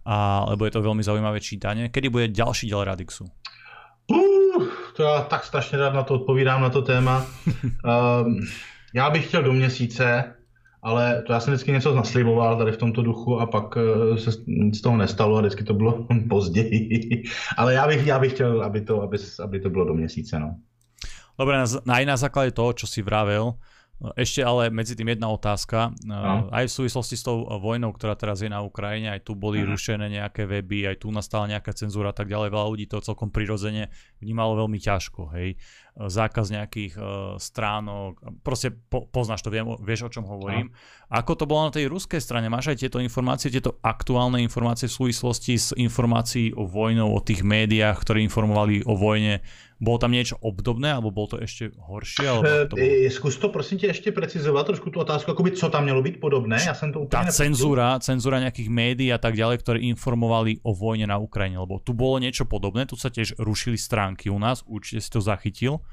a, 0.07 0.47
lebo 0.55 0.71
je 0.71 0.73
to 0.79 0.87
veľmi 0.87 1.03
zaujímavé 1.03 1.43
čítanie. 1.43 1.91
Kedy 1.91 2.07
bude 2.15 2.31
ďalší 2.31 2.71
diel 2.71 2.87
Radixu? 2.87 3.27
Uh, 4.07 4.69
to 4.97 5.03
já 5.03 5.21
tak 5.21 5.45
strašně 5.45 5.79
rád 5.79 5.95
na 5.95 6.03
to 6.03 6.15
odpovídám, 6.15 6.62
na 6.62 6.71
to 6.71 6.83
téma. 6.83 7.27
Um, 7.85 8.41
já 8.95 9.11
bych 9.11 9.29
chtěl 9.29 9.43
do 9.43 9.53
měsíce, 9.53 10.35
ale 10.85 11.22
to 11.26 11.32
já 11.32 11.41
jsem 11.41 11.55
vždycky 11.55 11.72
něco 11.72 11.95
nasliboval 11.95 12.59
tady 12.59 12.72
v 12.72 12.76
tomto 12.76 13.03
duchu 13.03 13.41
a 13.41 13.47
pak 13.47 13.76
eh, 13.76 14.18
se 14.20 14.30
nic 14.47 14.78
z 14.78 14.80
toho 14.85 14.97
nestalo 14.97 15.37
a 15.37 15.41
vždycky 15.41 15.64
to 15.64 15.74
bylo 15.74 16.07
později. 16.28 17.24
ale 17.57 17.74
já 17.74 17.89
bych, 17.89 18.07
já 18.07 18.18
bych 18.18 18.32
chtěl, 18.32 18.62
aby 18.62 18.80
to, 18.80 19.03
aby, 19.03 19.16
aby 19.43 19.61
to 19.61 19.70
bylo 19.70 19.85
do 19.85 19.95
měsíce. 19.95 20.39
No. 20.39 20.55
Dobre, 21.39 21.59
na, 21.59 21.66
aj 21.95 22.05
na 22.07 22.14
základe 22.14 22.55
toho, 22.55 22.70
čo 22.78 22.87
si 22.87 23.03
vravel, 23.03 23.59
ešte 24.14 24.39
ale 24.47 24.70
medzi 24.70 24.95
tým 24.95 25.18
jedna 25.18 25.30
otázka. 25.35 25.91
No. 26.07 26.47
Aj 26.51 26.62
v 26.62 26.70
súvislosti 26.70 27.18
s 27.18 27.26
tou 27.26 27.43
vojnou, 27.59 27.91
ktorá 27.91 28.14
teraz 28.14 28.39
je 28.39 28.47
na 28.47 28.62
Ukrajine, 28.62 29.11
aj 29.11 29.26
tu 29.26 29.35
boli 29.35 29.59
Mhm. 29.62 29.66
rušené 29.66 30.07
nejaké 30.14 30.47
weby, 30.47 30.87
aj 30.95 31.03
tu 31.03 31.11
nastala 31.11 31.51
nejaká 31.51 31.74
cenzúra 31.74 32.11
a 32.11 32.16
tak 32.16 32.30
ďalej. 32.30 32.55
Veľa 32.55 32.66
ľudí 32.70 32.87
to 32.87 33.03
celkom 33.03 33.35
prirodzene 33.35 33.91
vnímalo 34.22 34.62
veľmi 34.62 34.78
ťažko. 34.78 35.35
Hej. 35.35 35.59
Zákaz 35.95 36.51
nejakých 36.51 36.99
uh, 36.99 37.07
stránok, 37.39 38.19
proste 38.43 38.75
po, 38.75 39.07
poznáš 39.07 39.47
to, 39.47 39.55
viem, 39.55 39.63
vieš 39.79 40.11
o 40.11 40.11
čom 40.11 40.27
hovorím. 40.27 40.75
Ako 41.07 41.39
to 41.39 41.47
bolo 41.47 41.71
na 41.71 41.73
tej 41.75 41.87
ruskej 41.87 42.19
strane? 42.19 42.51
Máš 42.51 42.75
aj 42.75 42.83
tieto 42.83 42.99
informácie, 42.99 43.47
tieto 43.47 43.79
aktuálne 43.79 44.43
informácie 44.43 44.91
v 44.91 44.97
súvislosti 45.07 45.55
s 45.55 45.71
informácií 45.79 46.51
o 46.51 46.67
vojnou, 46.67 47.15
o 47.15 47.23
tých 47.23 47.47
médiách, 47.47 48.03
ktoré 48.03 48.27
informovali 48.27 48.83
o 48.83 48.99
vojne? 48.99 49.47
Bolo 49.79 49.99
tam 49.99 50.15
niečo 50.15 50.39
obdobné, 50.41 50.97
alebo 50.97 51.11
bolo 51.15 51.35
to 51.35 51.39
ešte 51.43 51.71
horšie? 51.77 52.27
Alebo 52.27 52.47
ako 52.47 52.67
to 52.73 52.77
bolo? 52.79 52.89
Eh, 52.91 53.11
Zkus 53.11 53.37
to 53.37 53.49
prosím 53.49 53.79
tě 53.79 53.87
ještě 53.87 54.13
precizovat 54.13 54.67
trošku 54.67 54.91
tu 54.91 55.01
otázku, 55.01 55.31
jakoby, 55.31 55.51
co 55.51 55.69
tam 55.71 55.85
mělo 55.85 56.03
být 56.03 56.21
podobné. 56.21 56.59
Já 56.67 56.75
jsem 56.75 56.93
to 56.93 57.01
úplně 57.01 57.11
tá 57.11 57.23
nepochytil. 57.23 57.45
cenzúra, 57.45 57.89
cenzúra 57.99 58.41
nejakých 58.41 58.71
médií 58.71 59.13
a 59.13 59.21
tak 59.21 59.37
ďalej, 59.37 59.61
ktoré 59.61 59.79
informovali 59.85 60.65
o 60.65 60.73
vojne 60.73 61.07
na 61.07 61.21
Ukrajine, 61.21 61.61
lebo 61.61 61.79
tu 61.85 61.93
bolo 61.93 62.19
niečo 62.19 62.49
podobné, 62.49 62.89
tu 62.89 62.97
sa 62.97 63.13
tiež 63.13 63.37
rušili 63.37 63.77
stránky 63.77 64.33
u 64.33 64.39
nás, 64.41 64.65
určite 64.65 65.05
si 65.05 65.11
to 65.13 65.21
zachytil, 65.21 65.84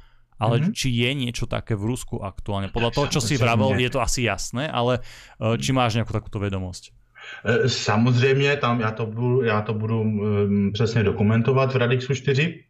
ale 0.42 0.58
Mhm. 0.58 0.64
mm-hmm. 0.66 0.74
či 0.74 0.88
je 0.90 1.10
niečo 1.14 1.46
také 1.46 1.78
v 1.78 1.86
Rusku 1.94 2.18
aktuálne? 2.26 2.74
Podľa 2.74 2.92
toho, 2.98 3.08
čo 3.14 3.22
si 3.22 3.38
vravel, 3.38 3.78
je 3.78 3.94
to 3.94 4.02
asi 4.02 4.26
jasné, 4.26 4.66
ale 4.66 5.06
eh, 5.06 5.56
či 5.62 5.70
máš 5.70 5.94
nejakú 6.02 6.10
takúto 6.10 6.42
vedomosť? 6.42 6.98
Eh, 7.46 7.70
Samozřejmě, 7.70 8.58
tam 8.58 8.82
já 8.82 8.92
to 8.92 9.06
budu, 9.06 9.44
já 9.46 9.62
to 9.62 9.74
budu 9.74 10.04
přesně 10.74 11.04
dokumentovat 11.04 11.74
v 11.74 11.76
Radixu 11.78 12.14
4. 12.18 12.66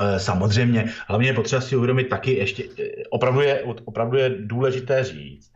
Eh, 0.00 0.18
Samozřejmě, 0.20 0.90
hlavně 1.06 1.28
je 1.28 1.34
potřeba 1.34 1.60
si 1.60 1.76
uvědomit 1.76 2.08
taky 2.08 2.32
ještě, 2.38 2.62
opravdu 3.10 3.40
je, 3.40 3.62
opravdu 3.84 4.16
je 4.16 4.28
důležité 4.46 5.04
říct, 5.04 5.50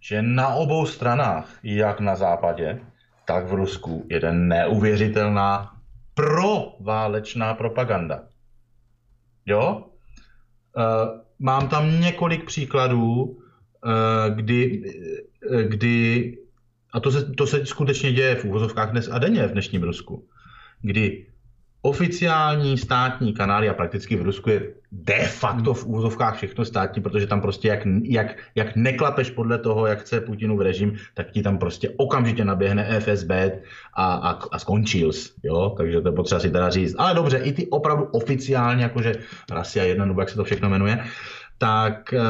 že 0.00 0.22
na 0.22 0.48
obou 0.54 0.86
stranách, 0.86 1.58
jak 1.62 2.00
na 2.00 2.16
západě, 2.16 2.78
tak 3.26 3.46
v 3.48 3.54
Rusku, 3.54 4.06
je 4.10 4.20
neuvěřitelná 4.32 5.70
proválečná 6.14 7.54
propaganda. 7.54 8.22
Jo? 9.46 9.84
Eh, 10.76 11.24
Mám 11.38 11.68
tam 11.68 12.00
několik 12.00 12.44
příkladů 12.44 13.38
kdy, 14.28 14.82
kdy 15.62 16.38
a 16.92 17.00
to 17.00 17.10
se, 17.10 17.24
to 17.24 17.46
se 17.46 17.66
skutečně 17.66 18.12
děje 18.12 18.34
v 18.34 18.44
úvozovkách 18.44 18.90
dnes 18.90 19.08
a 19.12 19.18
denně 19.18 19.46
v 19.46 19.52
dnešním 19.52 19.82
Rusku, 19.82 20.28
kdy 20.82 21.26
oficiální 21.84 22.78
státní 22.78 23.32
kanály 23.32 23.68
a 23.68 23.74
prakticky 23.74 24.16
v 24.16 24.22
Rusku 24.22 24.50
je 24.50 24.62
de 24.92 25.28
facto 25.28 25.74
v 25.74 25.86
úvozovkách 25.86 26.36
všechno 26.36 26.64
státní, 26.64 27.02
protože 27.02 27.26
tam 27.26 27.40
prostě 27.40 27.68
jak, 27.68 27.80
jak, 28.02 28.36
jak 28.54 28.76
neklapeš 28.76 29.30
podle 29.30 29.58
toho, 29.58 29.86
jak 29.86 30.00
chce 30.00 30.20
Putinův 30.20 30.60
režim, 30.60 30.96
tak 31.14 31.30
ti 31.30 31.42
tam 31.42 31.58
prostě 31.58 31.90
okamžitě 31.96 32.44
naběhne 32.44 33.00
FSB 33.00 33.30
a, 33.94 34.14
a, 34.14 34.38
a 34.52 34.58
skončil. 34.58 35.10
Jo? 35.42 35.74
Takže 35.76 36.00
to 36.00 36.08
je 36.08 36.12
potřeba 36.12 36.40
si 36.40 36.50
teda 36.50 36.70
říct. 36.70 36.94
Ale 36.98 37.14
dobře, 37.14 37.38
i 37.38 37.52
ty 37.52 37.66
opravdu 37.66 38.04
oficiálně, 38.04 38.82
jakože 38.82 39.14
Rasia 39.50 39.84
1, 39.84 40.04
nebo 40.04 40.20
jak 40.20 40.28
se 40.28 40.36
to 40.36 40.44
všechno 40.44 40.70
jmenuje, 40.70 41.04
tak 41.58 42.12
eh, 42.12 42.20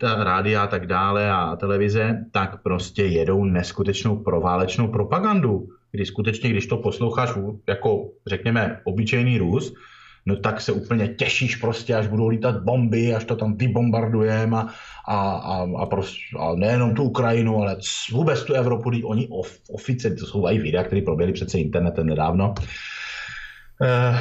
ta 0.00 0.24
rádia 0.24 0.62
a 0.62 0.66
tak 0.66 0.86
dále 0.86 1.30
a 1.30 1.56
televize, 1.56 2.24
tak 2.32 2.62
prostě 2.62 3.04
jedou 3.04 3.44
neskutečnou 3.44 4.16
proválečnou 4.16 4.88
propagandu 4.88 5.68
kdy 5.96 6.06
skutečně, 6.06 6.50
když 6.50 6.66
to 6.66 6.76
posloucháš 6.76 7.30
jako, 7.68 8.10
řekněme, 8.26 8.80
obyčejný 8.84 9.38
Rus, 9.38 9.72
no 10.26 10.36
tak 10.36 10.60
se 10.60 10.72
úplně 10.72 11.08
těšíš 11.08 11.56
prostě, 11.56 11.94
až 11.94 12.06
budou 12.06 12.28
lítat 12.28 12.62
bomby, 12.62 13.14
až 13.14 13.24
to 13.24 13.36
tam 13.36 13.56
vybombardujeme 13.56 14.56
a, 14.56 14.68
a, 15.08 15.20
a, 15.38 15.66
a, 15.82 15.86
prostě, 15.86 16.18
a 16.38 16.54
nejenom 16.54 16.94
tu 16.94 17.02
Ukrajinu, 17.02 17.62
ale 17.62 17.76
vůbec 18.12 18.44
tu 18.44 18.54
Evropu, 18.54 18.90
oni 19.04 19.28
of, 19.30 19.58
ofice, 19.70 20.10
to 20.10 20.26
jsou 20.26 20.46
i 20.46 20.58
videa, 20.58 20.84
které 20.84 21.02
proběhly 21.02 21.32
přece 21.32 21.58
internetem 21.58 22.06
nedávno, 22.06 22.54
eh, 23.82 24.18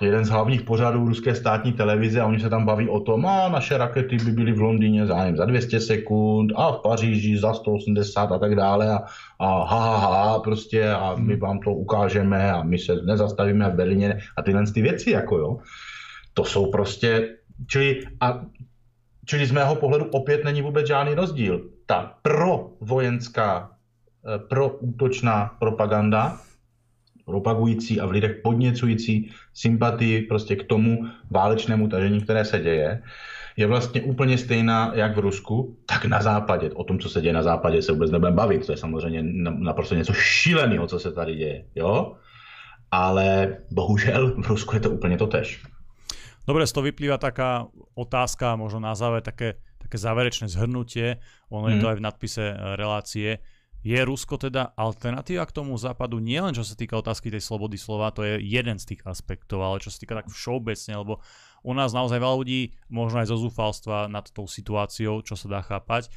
jeden 0.00 0.24
z 0.24 0.28
hlavních 0.28 0.62
pořadů 0.62 1.08
ruské 1.08 1.34
státní 1.34 1.72
televize 1.72 2.20
a 2.20 2.26
oni 2.26 2.40
se 2.40 2.50
tam 2.50 2.66
baví 2.66 2.88
o 2.88 3.00
tom, 3.00 3.26
a 3.26 3.48
naše 3.48 3.78
rakety 3.78 4.16
by 4.16 4.32
byly 4.32 4.52
v 4.52 4.60
Londýně 4.60 5.06
zájem 5.06 5.36
za 5.36 5.44
200 5.44 5.80
sekund 5.80 6.52
a 6.56 6.72
v 6.72 6.80
Paříži 6.82 7.38
za 7.38 7.54
180 7.54 8.32
a 8.32 8.38
tak 8.38 8.54
dále 8.54 8.90
a, 8.90 8.98
a 9.38 9.64
ha, 9.64 9.96
ha, 9.96 10.24
ha, 10.24 10.38
prostě 10.38 10.90
a 10.90 11.14
my 11.14 11.32
hmm. 11.32 11.40
vám 11.40 11.58
to 11.58 11.70
ukážeme 11.70 12.52
a 12.52 12.62
my 12.62 12.78
se 12.78 12.94
nezastavíme 12.94 13.70
v 13.70 13.74
Berlíně 13.74 14.18
a 14.36 14.42
tyhle 14.42 14.64
ty 14.74 14.82
věci, 14.82 15.10
jako 15.10 15.38
jo. 15.38 15.58
To 16.34 16.44
jsou 16.44 16.70
prostě, 16.70 17.28
čili, 17.66 18.00
a, 18.20 18.40
čili 19.24 19.46
z 19.46 19.52
mého 19.52 19.74
pohledu 19.74 20.04
opět 20.04 20.44
není 20.44 20.62
vůbec 20.62 20.86
žádný 20.86 21.14
rozdíl. 21.14 21.60
Ta 21.86 22.12
pro 22.22 22.70
vojenská, 22.80 23.70
eh, 24.34 24.38
pro 24.38 24.68
útočná 24.68 25.56
propaganda 25.58 26.38
propagující 27.26 28.00
a 28.00 28.06
v 28.06 28.10
lidech 28.10 28.34
podněcující 28.42 29.30
sympatii 29.54 30.22
prostě 30.22 30.56
k 30.56 30.64
tomu 30.64 31.10
válečnému 31.30 31.88
tažení, 31.88 32.20
které 32.20 32.44
se 32.44 32.58
děje, 32.58 33.02
je 33.56 33.66
vlastně 33.66 34.02
úplně 34.02 34.38
stejná 34.38 34.92
jak 34.94 35.16
v 35.16 35.18
Rusku, 35.18 35.76
tak 35.86 36.04
na 36.04 36.22
západě. 36.22 36.70
O 36.70 36.84
tom, 36.84 36.98
co 36.98 37.08
se 37.08 37.20
děje 37.20 37.32
na 37.32 37.42
západě, 37.42 37.82
se 37.82 37.92
vůbec 37.92 38.10
nebudeme 38.10 38.36
bavit. 38.36 38.66
To 38.66 38.72
je 38.72 38.78
samozřejmě 38.78 39.22
naprosto 39.58 39.94
něco 39.94 40.12
šíleného, 40.12 40.86
co 40.86 40.98
se 40.98 41.12
tady 41.12 41.34
děje. 41.34 41.64
Jo? 41.74 42.16
Ale 42.90 43.56
bohužel 43.70 44.42
v 44.42 44.46
Rusku 44.46 44.74
je 44.74 44.80
to 44.80 44.90
úplně 44.90 45.18
to 45.18 45.26
tež. 45.26 45.62
Dobre, 46.46 46.62
z 46.62 46.72
toho 46.72 46.86
vyplýva 46.86 47.18
taká 47.18 47.66
otázka, 47.98 48.54
možno 48.54 48.78
na 48.78 48.94
záver 48.94 49.18
také, 49.18 49.58
také 49.82 49.98
záverečné 49.98 50.46
zhrnutie, 50.46 51.18
ono 51.50 51.66
mm. 51.66 51.70
je 51.74 51.76
to 51.82 51.86
mhm. 51.86 51.90
aj 51.90 51.96
v 51.98 52.06
nadpise 52.06 52.44
eh, 52.46 52.56
relácie. 52.78 53.30
Je 53.82 53.98
Rusko 54.02 54.40
teda 54.40 54.72
alternatíva 54.74 55.46
k 55.48 55.56
tomu 55.62 55.78
západu 55.78 56.18
nielen 56.18 56.56
čo 56.56 56.66
sa 56.66 56.74
týka 56.74 56.98
otázky 56.98 57.30
tej 57.30 57.42
slobody 57.44 57.76
slova, 57.76 58.14
to 58.14 58.24
je 58.24 58.40
jeden 58.42 58.80
z 58.80 58.94
tých 58.94 59.00
aspektov, 59.06 59.62
ale 59.62 59.82
čo 59.82 59.92
sa 59.92 59.98
týka 60.00 60.14
tak 60.16 60.32
všeobecne, 60.32 60.94
lebo 60.96 61.22
u 61.66 61.72
nás 61.74 61.90
naozaj 61.90 62.22
veľa 62.22 62.36
ľudí, 62.38 62.74
možno 62.90 63.22
aj 63.22 63.30
zo 63.30 63.36
zúfalstva 63.38 64.06
nad 64.06 64.26
tou 64.30 64.46
situáciou, 64.46 65.22
čo 65.22 65.34
sa 65.34 65.46
dá 65.50 65.60
chápať, 65.62 66.10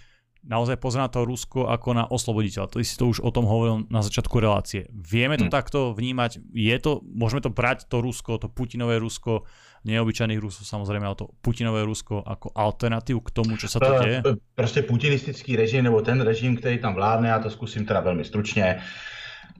naozaj 0.46 0.80
na 0.96 1.12
to 1.12 1.28
Rusko 1.28 1.68
ako 1.68 1.90
na 1.96 2.06
osloboditeľa. 2.08 2.72
To 2.72 2.80
si 2.80 2.96
to 2.96 3.12
už 3.12 3.20
o 3.20 3.30
tom 3.34 3.44
hovoril 3.44 3.84
na 3.92 4.00
začiatku 4.00 4.40
relácie. 4.40 4.88
Vieme 4.94 5.36
to 5.36 5.52
hmm. 5.52 5.54
takto 5.54 5.92
vnímať? 5.92 6.40
Je 6.56 6.76
to, 6.80 7.04
môžeme 7.04 7.44
to 7.44 7.52
brať 7.52 7.92
to 7.92 8.00
Rusko, 8.00 8.40
to 8.40 8.48
Putinové 8.48 9.02
Rusko, 9.04 9.44
neobyčajných 9.86 10.40
Rusov 10.40 10.68
samozrejme, 10.68 11.06
ale 11.06 11.16
to 11.16 11.32
Putinové 11.42 11.86
Rusko 11.86 12.24
ako 12.24 12.52
alternatívu 12.56 13.20
k 13.20 13.32
tomu, 13.32 13.58
čo 13.58 13.68
sa 13.68 13.80
to 13.80 14.00
deje? 14.04 14.24
Prostě 14.56 14.82
putinistický 14.82 15.56
režim, 15.56 15.84
nebo 15.84 16.02
ten 16.02 16.22
režim, 16.22 16.58
který 16.58 16.78
tam 16.78 16.94
vládne, 16.94 17.30
já 17.30 17.40
to 17.40 17.50
zkusím 17.50 17.86
teda 17.86 18.00
velmi 18.00 18.26
stručně. 18.26 18.80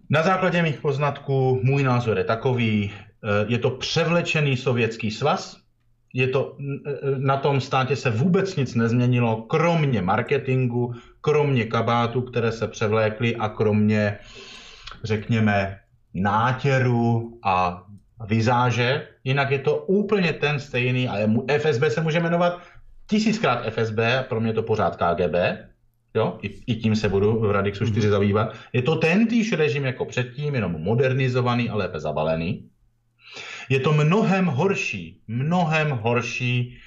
Na 0.10 0.24
základě 0.24 0.62
mých 0.62 0.82
poznatků 0.82 1.60
můj 1.64 1.84
názor 1.84 2.18
je 2.18 2.24
takový, 2.24 2.92
eh, 2.92 3.46
je 3.48 3.58
to 3.58 3.70
převlečený 3.70 4.58
sovětský 4.58 5.12
svaz, 5.12 5.60
je 6.14 6.28
to, 6.28 6.58
na 7.18 7.38
tom 7.38 7.62
státě 7.62 7.96
se 7.96 8.10
vůbec 8.10 8.56
nic 8.56 8.76
nezměnilo, 8.76 9.42
kromě 9.42 10.02
marketingu, 10.02 10.94
kromě 11.22 11.66
kabátů, 11.66 12.22
které 12.22 12.52
se 12.52 12.68
převlékly 12.68 13.36
a 13.36 13.50
kromě, 13.50 14.18
řekněme, 15.04 15.80
nátěru 16.14 17.38
a 17.44 17.86
vizáže. 18.26 19.08
Jinak 19.24 19.52
je 19.52 19.60
to 19.60 19.78
úplně 19.78 20.34
ten 20.34 20.60
stejný, 20.60 21.08
ale 21.08 21.28
FSB 21.58 21.84
se 21.90 22.02
může 22.02 22.20
jmenovat 22.20 22.62
tisíckrát 23.10 23.66
FSB, 23.70 24.00
pro 24.30 24.42
mě 24.42 24.54
to 24.54 24.64
pořád 24.64 24.96
KGB, 24.96 25.36
jo, 26.16 26.38
i, 26.42 26.74
i 26.74 26.76
tím 26.76 26.96
se 26.96 27.10
budu 27.10 27.40
v 27.40 27.52
Radixu 27.52 27.86
4 27.86 28.08
mhm. 28.08 28.12
zabývat. 28.12 28.56
Je 28.74 28.82
to 28.82 28.96
ten 28.96 29.28
týž 29.28 29.52
režim 29.52 29.86
jako 29.86 30.06
předtím, 30.06 30.56
jenom 30.56 30.72
modernizovaný 30.72 31.70
a 31.70 31.76
lépe 31.76 32.00
zabalený. 32.00 32.70
Je 33.70 33.80
to 33.80 33.94
mnohem 33.94 34.46
horší, 34.46 35.22
mnohem 35.28 35.90
horší 35.90 36.78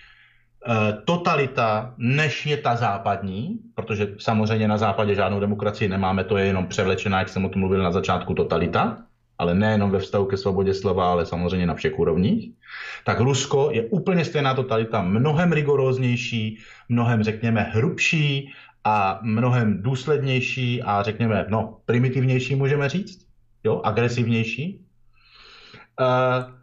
eh, 0.67 0.93
totalita, 1.05 1.95
než 1.99 2.47
je 2.47 2.57
ta 2.57 2.77
západní, 2.77 3.59
protože 3.75 4.15
samozřejmě 4.19 4.69
na 4.69 4.79
západě 4.79 5.15
žádnou 5.15 5.41
demokracii 5.41 5.89
nemáme, 5.89 6.25
to 6.25 6.37
je 6.37 6.47
jenom 6.47 6.67
převlečená, 6.67 7.19
jak 7.19 7.29
jsem 7.29 7.45
o 7.45 7.49
tom 7.49 7.61
mluvil 7.61 7.83
na 7.83 7.91
začátku, 7.91 8.35
totalita, 8.35 8.99
ale 9.43 9.55
nejenom 9.55 9.91
ve 9.91 9.99
vztahu 9.99 10.25
ke 10.31 10.37
svobodě 10.37 10.75
slova, 10.75 11.11
ale 11.11 11.27
samozřejmě 11.27 11.67
na 11.67 11.75
všech 11.75 11.99
úrovních, 11.99 12.55
tak 13.05 13.21
Rusko 13.21 13.75
je 13.75 13.83
úplně 13.91 14.25
stejná 14.25 14.55
totalita, 14.55 15.03
mnohem 15.03 15.53
rigoróznější, 15.53 16.59
mnohem, 16.89 17.23
řekněme, 17.23 17.63
hrubší 17.75 18.55
a 18.85 19.19
mnohem 19.23 19.83
důslednější 19.83 20.83
a, 20.83 21.03
řekněme, 21.03 21.47
no, 21.49 21.83
primitivnější, 21.87 22.55
můžeme 22.55 22.89
říct, 22.89 23.27
jo, 23.65 23.81
agresivnější. 23.85 24.87
Uh, 26.01 26.55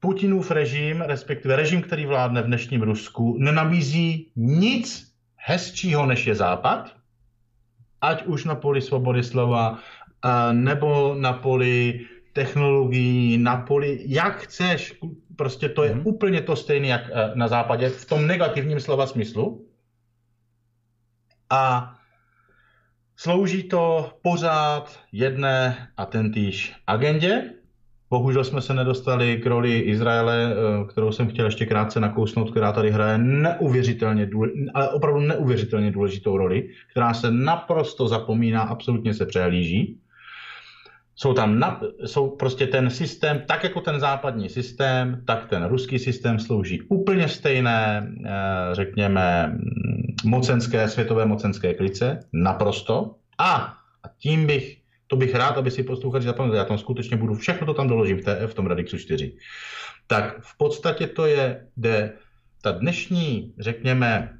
Putinův 0.00 0.50
režim, 0.50 1.00
respektive 1.00 1.56
režim, 1.56 1.82
který 1.82 2.06
vládne 2.06 2.42
v 2.42 2.46
dnešním 2.46 2.82
Rusku, 2.82 3.36
nenabízí 3.38 4.30
nic 4.36 5.14
hezčího, 5.36 6.06
než 6.06 6.26
je 6.26 6.34
Západ, 6.34 6.90
ať 8.02 8.26
už 8.26 8.44
na 8.44 8.54
poli 8.54 8.82
svobody 8.82 9.22
slova, 9.22 9.78
nebo 10.52 11.14
na 11.18 11.32
poli 11.32 12.06
technologií, 12.32 13.38
na 13.38 13.56
poli, 13.56 14.00
jak 14.06 14.36
chceš, 14.36 14.98
prostě 15.36 15.68
to 15.68 15.84
je 15.84 15.94
mm. 15.94 16.02
úplně 16.04 16.40
to 16.40 16.56
stejné, 16.56 16.86
jak 16.86 17.02
e, 17.12 17.32
na 17.34 17.48
západě, 17.48 17.88
v 17.88 18.04
tom 18.04 18.26
negativním 18.26 18.80
slova 18.80 19.06
smyslu. 19.06 19.66
A 21.50 21.94
slouží 23.16 23.62
to 23.62 24.12
pořád 24.22 25.00
jedné 25.12 25.88
a 25.96 26.06
tentýž 26.06 26.74
agendě, 26.86 27.50
Bohužel 28.12 28.44
jsme 28.44 28.60
se 28.60 28.74
nedostali 28.74 29.36
k 29.36 29.46
roli 29.46 29.78
Izraele, 29.78 30.52
eh, 30.52 30.84
kterou 30.84 31.12
jsem 31.12 31.28
chtěl 31.28 31.44
ještě 31.44 31.66
krátce 31.66 32.00
nakousnout, 32.00 32.50
která 32.50 32.72
tady 32.72 32.90
hraje 32.90 33.18
neuvěřitelně, 33.18 34.30
ale 34.74 34.88
opravdu 34.88 35.20
neuvěřitelně 35.20 35.90
důležitou 35.90 36.36
roli, 36.36 36.68
která 36.90 37.14
se 37.14 37.30
naprosto 37.30 38.08
zapomíná, 38.08 38.62
absolutně 38.62 39.14
se 39.14 39.26
přehlíží. 39.26 39.98
Jsou 41.14 41.32
tam 41.34 41.58
na, 41.58 41.80
jsou 42.04 42.30
prostě 42.30 42.66
ten 42.66 42.90
systém, 42.90 43.42
tak 43.46 43.64
jako 43.64 43.80
ten 43.80 44.00
západní 44.00 44.48
systém, 44.48 45.22
tak 45.26 45.48
ten 45.48 45.64
ruský 45.64 45.98
systém 45.98 46.38
slouží 46.38 46.82
úplně 46.82 47.28
stejné, 47.28 48.12
eh, 48.24 48.30
řekněme, 48.72 49.56
mocenské, 50.24 50.88
světové 50.88 51.26
mocenské 51.26 51.74
klice, 51.74 52.20
naprosto. 52.32 53.14
A, 53.38 53.54
a 54.02 54.08
tím 54.18 54.46
bych 54.46 54.82
to 55.12 55.16
bych 55.16 55.34
rád, 55.34 55.58
aby 55.58 55.70
si 55.70 55.82
posluchači 55.82 56.26
zapomněli. 56.26 56.58
Já 56.58 56.64
tam 56.64 56.78
skutečně 56.78 57.16
budu, 57.16 57.34
všechno 57.34 57.66
to 57.66 57.74
tam 57.74 57.88
doložím 57.88 58.18
v, 58.18 58.24
té, 58.24 58.46
v 58.46 58.54
tom 58.54 58.66
Radixu 58.66 58.98
4. 58.98 59.36
Tak 60.06 60.40
v 60.40 60.56
podstatě 60.56 61.06
to 61.06 61.26
je, 61.26 61.66
kde 61.74 62.12
ta 62.62 62.72
dnešní, 62.72 63.54
řekněme, 63.58 64.38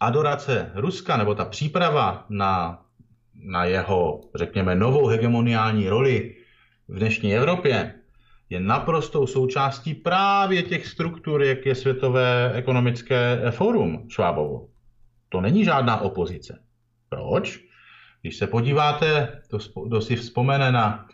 adorace 0.00 0.70
Ruska, 0.74 1.16
nebo 1.16 1.34
ta 1.34 1.44
příprava 1.44 2.26
na, 2.28 2.82
na 3.34 3.64
jeho, 3.64 4.20
řekněme, 4.34 4.74
novou 4.74 5.06
hegemoniální 5.06 5.88
roli 5.88 6.34
v 6.88 6.98
dnešní 6.98 7.34
Evropě, 7.36 7.94
je 8.50 8.60
naprostou 8.60 9.26
součástí 9.26 9.94
právě 9.94 10.62
těch 10.62 10.86
struktur, 10.86 11.42
jak 11.42 11.66
je 11.66 11.74
Světové 11.74 12.52
ekonomické 12.54 13.42
fórum 13.50 14.06
Švábovo. 14.08 14.68
To 15.28 15.40
není 15.40 15.64
žádná 15.64 16.00
opozice. 16.00 16.58
Proč? 17.08 17.60
Když 18.22 18.36
se 18.36 18.46
podíváte, 18.46 19.40
to, 19.48 19.58
kdo 19.86 20.00
si 20.00 20.16
vzpomene 20.16 20.72
na 20.72 21.06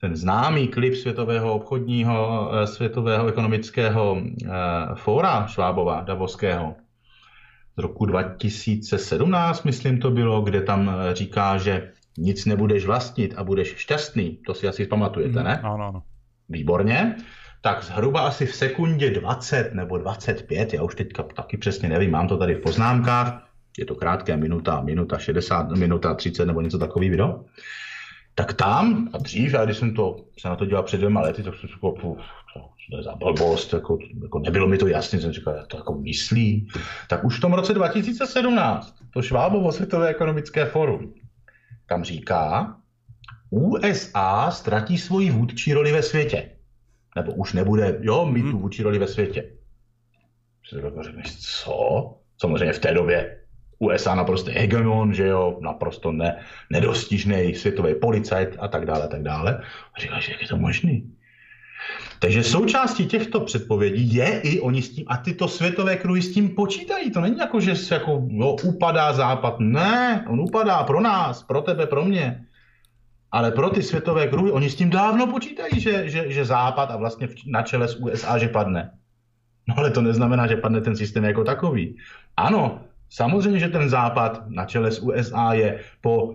ten 0.00 0.16
známý 0.16 0.68
klip 0.68 0.94
Světového 0.94 1.54
obchodního, 1.54 2.50
eh, 2.52 2.66
Světového 2.66 3.26
ekonomického 3.26 4.22
eh, 4.22 4.48
fóra 4.94 5.46
Švábova, 5.46 6.00
Davoského, 6.00 6.74
z 7.78 7.82
roku 7.82 8.06
2017, 8.06 9.64
myslím 9.64 10.00
to 10.00 10.10
bylo, 10.10 10.42
kde 10.42 10.60
tam 10.60 10.90
říká, 11.12 11.58
že 11.58 11.92
nic 12.18 12.44
nebudeš 12.44 12.86
vlastnit 12.86 13.34
a 13.36 13.44
budeš 13.44 13.74
šťastný. 13.76 14.38
To 14.46 14.54
si 14.54 14.68
asi 14.68 14.86
pamatujete, 14.86 15.42
ne? 15.42 15.60
Ano, 15.62 15.84
ano. 15.88 16.02
Výborně. 16.48 17.16
Tak 17.60 17.82
zhruba 17.84 18.20
asi 18.20 18.46
v 18.46 18.54
sekundě 18.54 19.10
20 19.10 19.74
nebo 19.74 19.98
25, 19.98 20.74
já 20.74 20.82
už 20.82 20.94
teďka 20.94 21.22
taky 21.22 21.56
přesně 21.56 21.88
nevím, 21.88 22.10
mám 22.10 22.28
to 22.28 22.36
tady 22.36 22.54
v 22.54 22.60
poznámkách, 22.60 23.48
je 23.78 23.84
to 23.84 23.94
krátké, 23.94 24.36
minuta, 24.36 24.80
minuta 24.80 25.18
60, 25.18 25.70
minuta 25.70 26.14
30 26.14 26.46
nebo 26.46 26.60
něco 26.60 26.78
takový 26.78 27.10
video. 27.10 27.44
Tak 28.34 28.52
tam 28.52 29.08
a 29.12 29.18
dřív, 29.18 29.52
já 29.52 29.64
když 29.64 29.76
jsem 29.76 29.94
to, 29.94 30.16
se 30.38 30.48
na 30.48 30.56
to 30.56 30.64
dělal 30.66 30.82
před 30.82 30.96
dvěma 30.96 31.20
lety, 31.20 31.42
tak 31.42 31.54
jsem 31.54 31.68
říkal, 31.68 32.16
to 32.90 32.96
je 32.96 33.02
za 33.02 33.14
blbost, 33.14 33.72
jako, 33.72 33.98
jako 34.22 34.38
nebylo 34.38 34.68
mi 34.68 34.78
to 34.78 34.88
jasné, 34.88 35.20
jsem 35.20 35.32
říkal, 35.32 35.64
to 35.66 35.76
jako 35.76 35.94
myslí. 35.94 36.68
Tak 37.08 37.24
už 37.24 37.38
v 37.38 37.40
tom 37.40 37.52
roce 37.52 37.74
2017 37.74 38.94
to 39.12 39.22
Švábovo 39.22 39.72
Světové 39.72 40.08
ekonomické 40.08 40.66
fórum 40.66 41.14
tam 41.86 42.04
říká, 42.04 42.76
USA 43.50 44.50
ztratí 44.50 44.98
svoji 44.98 45.30
vůdčí 45.30 45.72
roli 45.72 45.92
ve 45.92 46.02
světě. 46.02 46.50
Nebo 47.16 47.32
už 47.32 47.52
nebude, 47.52 47.98
jo, 48.00 48.26
mít 48.26 48.42
hmm. 48.42 48.50
tu 48.50 48.58
vůdčí 48.58 48.82
roli 48.82 48.98
ve 48.98 49.08
světě. 49.08 49.50
Co? 51.40 52.14
Samozřejmě 52.40 52.72
v 52.72 52.78
té 52.78 52.94
době 52.94 53.42
USA 53.78 54.14
naprosto 54.14 54.50
hegemon, 54.50 55.14
že 55.14 55.26
jo, 55.26 55.58
naprosto 55.60 56.12
ne, 56.12 56.44
nedostižný 56.70 57.54
světový 57.54 57.94
policajt 57.94 58.56
a 58.58 58.68
tak 58.68 58.86
dále, 58.86 59.04
a 59.04 59.08
tak 59.08 59.22
dále. 59.22 59.62
A 59.94 60.00
říkáš, 60.00 60.28
jak 60.28 60.42
je 60.42 60.48
to 60.48 60.56
možný? 60.56 61.15
Takže 62.18 62.42
součástí 62.42 63.06
těchto 63.06 63.40
předpovědí 63.40 64.14
je 64.14 64.40
i 64.40 64.60
oni 64.60 64.82
s 64.82 64.90
tím, 64.90 65.04
a 65.08 65.16
tyto 65.16 65.48
světové 65.48 65.96
kruhy 65.96 66.22
s 66.22 66.34
tím 66.34 66.48
počítají. 66.48 67.10
To 67.10 67.20
není 67.20 67.38
jako, 67.38 67.60
že 67.60 67.76
se 67.76 67.94
jako, 67.94 68.26
jo, 68.28 68.56
upadá 68.64 69.12
západ. 69.12 69.60
Ne, 69.60 70.24
on 70.28 70.40
upadá 70.40 70.82
pro 70.82 71.00
nás, 71.00 71.42
pro 71.42 71.60
tebe, 71.60 71.86
pro 71.86 72.04
mě. 72.04 72.44
Ale 73.32 73.50
pro 73.52 73.70
ty 73.70 73.82
světové 73.82 74.26
kruhy, 74.26 74.52
oni 74.52 74.70
s 74.70 74.74
tím 74.74 74.90
dávno 74.90 75.26
počítají, 75.26 75.80
že, 75.80 76.08
že, 76.08 76.32
že 76.32 76.44
západ 76.44 76.90
a 76.90 76.96
vlastně 76.96 77.28
na 77.46 77.62
čele 77.62 77.88
s 77.88 77.96
USA, 77.96 78.38
že 78.38 78.48
padne. 78.48 78.90
No 79.68 79.74
ale 79.78 79.90
to 79.90 80.02
neznamená, 80.02 80.46
že 80.46 80.56
padne 80.56 80.80
ten 80.80 80.96
systém 80.96 81.24
jako 81.24 81.44
takový. 81.44 81.96
Ano, 82.36 82.80
samozřejmě, 83.10 83.58
že 83.58 83.68
ten 83.68 83.88
západ 83.88 84.48
na 84.48 84.64
čele 84.64 84.90
s 84.90 85.02
USA 85.02 85.52
je 85.52 85.80
po 86.00 86.34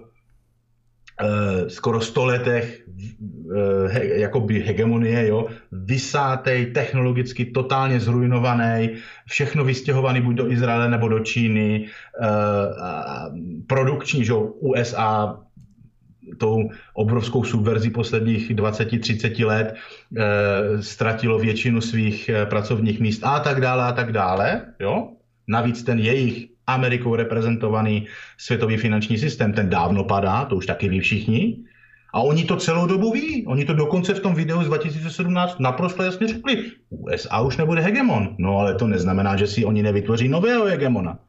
skoro 1.68 2.02
100 2.02 2.26
letech 2.26 2.84
uh, 2.88 3.88
he, 3.88 4.20
jakoby 4.20 4.60
hegemonie, 4.60 5.28
jo, 5.28 5.48
vysátej, 5.72 6.66
technologicky 6.66 7.46
totálně 7.46 8.00
zrujnovaný, 8.00 8.90
všechno 9.28 9.64
vystěhovaný 9.64 10.22
buď 10.22 10.36
do 10.36 10.52
Izraele 10.52 10.90
nebo 10.90 11.08
do 11.08 11.20
Číny, 11.20 11.88
uh, 12.22 12.28
produkční, 13.68 14.26
že 14.26 14.34
USA 14.60 15.38
tou 16.38 16.70
obrovskou 16.94 17.44
subverzí 17.44 17.90
posledních 17.90 18.52
20-30 18.52 19.46
let 19.46 19.76
e, 19.76 20.84
ztratilo 20.84 21.40
většinu 21.40 21.82
svých 21.82 22.30
pracovních 22.50 23.00
míst 23.00 23.24
a 23.24 23.40
tak 23.40 23.62
dále 23.62 23.84
a 23.84 23.92
tak 23.92 24.12
dále. 24.12 24.62
Jo? 24.80 25.10
Navíc 25.48 25.84
ten 25.84 26.00
jejich 26.00 26.51
Amerikou 26.68 27.16
reprezentovaný 27.16 28.08
světový 28.38 28.78
finanční 28.78 29.18
systém, 29.18 29.54
ten 29.54 29.70
dávno 29.70 30.04
padá, 30.04 30.46
to 30.46 30.56
už 30.56 30.66
taky 30.66 30.90
ví 30.90 31.00
všichni. 31.00 31.58
A 32.14 32.22
oni 32.22 32.44
to 32.44 32.58
celou 32.58 32.88
dobu 32.88 33.12
ví. 33.12 33.46
Oni 33.48 33.66
to 33.66 33.74
dokonce 33.74 34.14
v 34.14 34.20
tom 34.20 34.36
videu 34.36 34.64
z 34.64 34.68
2017 34.68 35.60
naprosto 35.60 36.04
jasně 36.04 36.28
řekli. 36.28 36.72
USA 36.90 37.42
už 37.42 37.58
nebude 37.58 37.82
hegemon. 37.82 38.36
No 38.40 38.58
ale 38.58 38.76
to 38.76 38.88
neznamená, 38.88 39.36
že 39.38 39.48
si 39.48 39.66
oni 39.66 39.84
nevytvoří 39.84 40.28
nového 40.28 40.66
hegemona. 40.66 41.20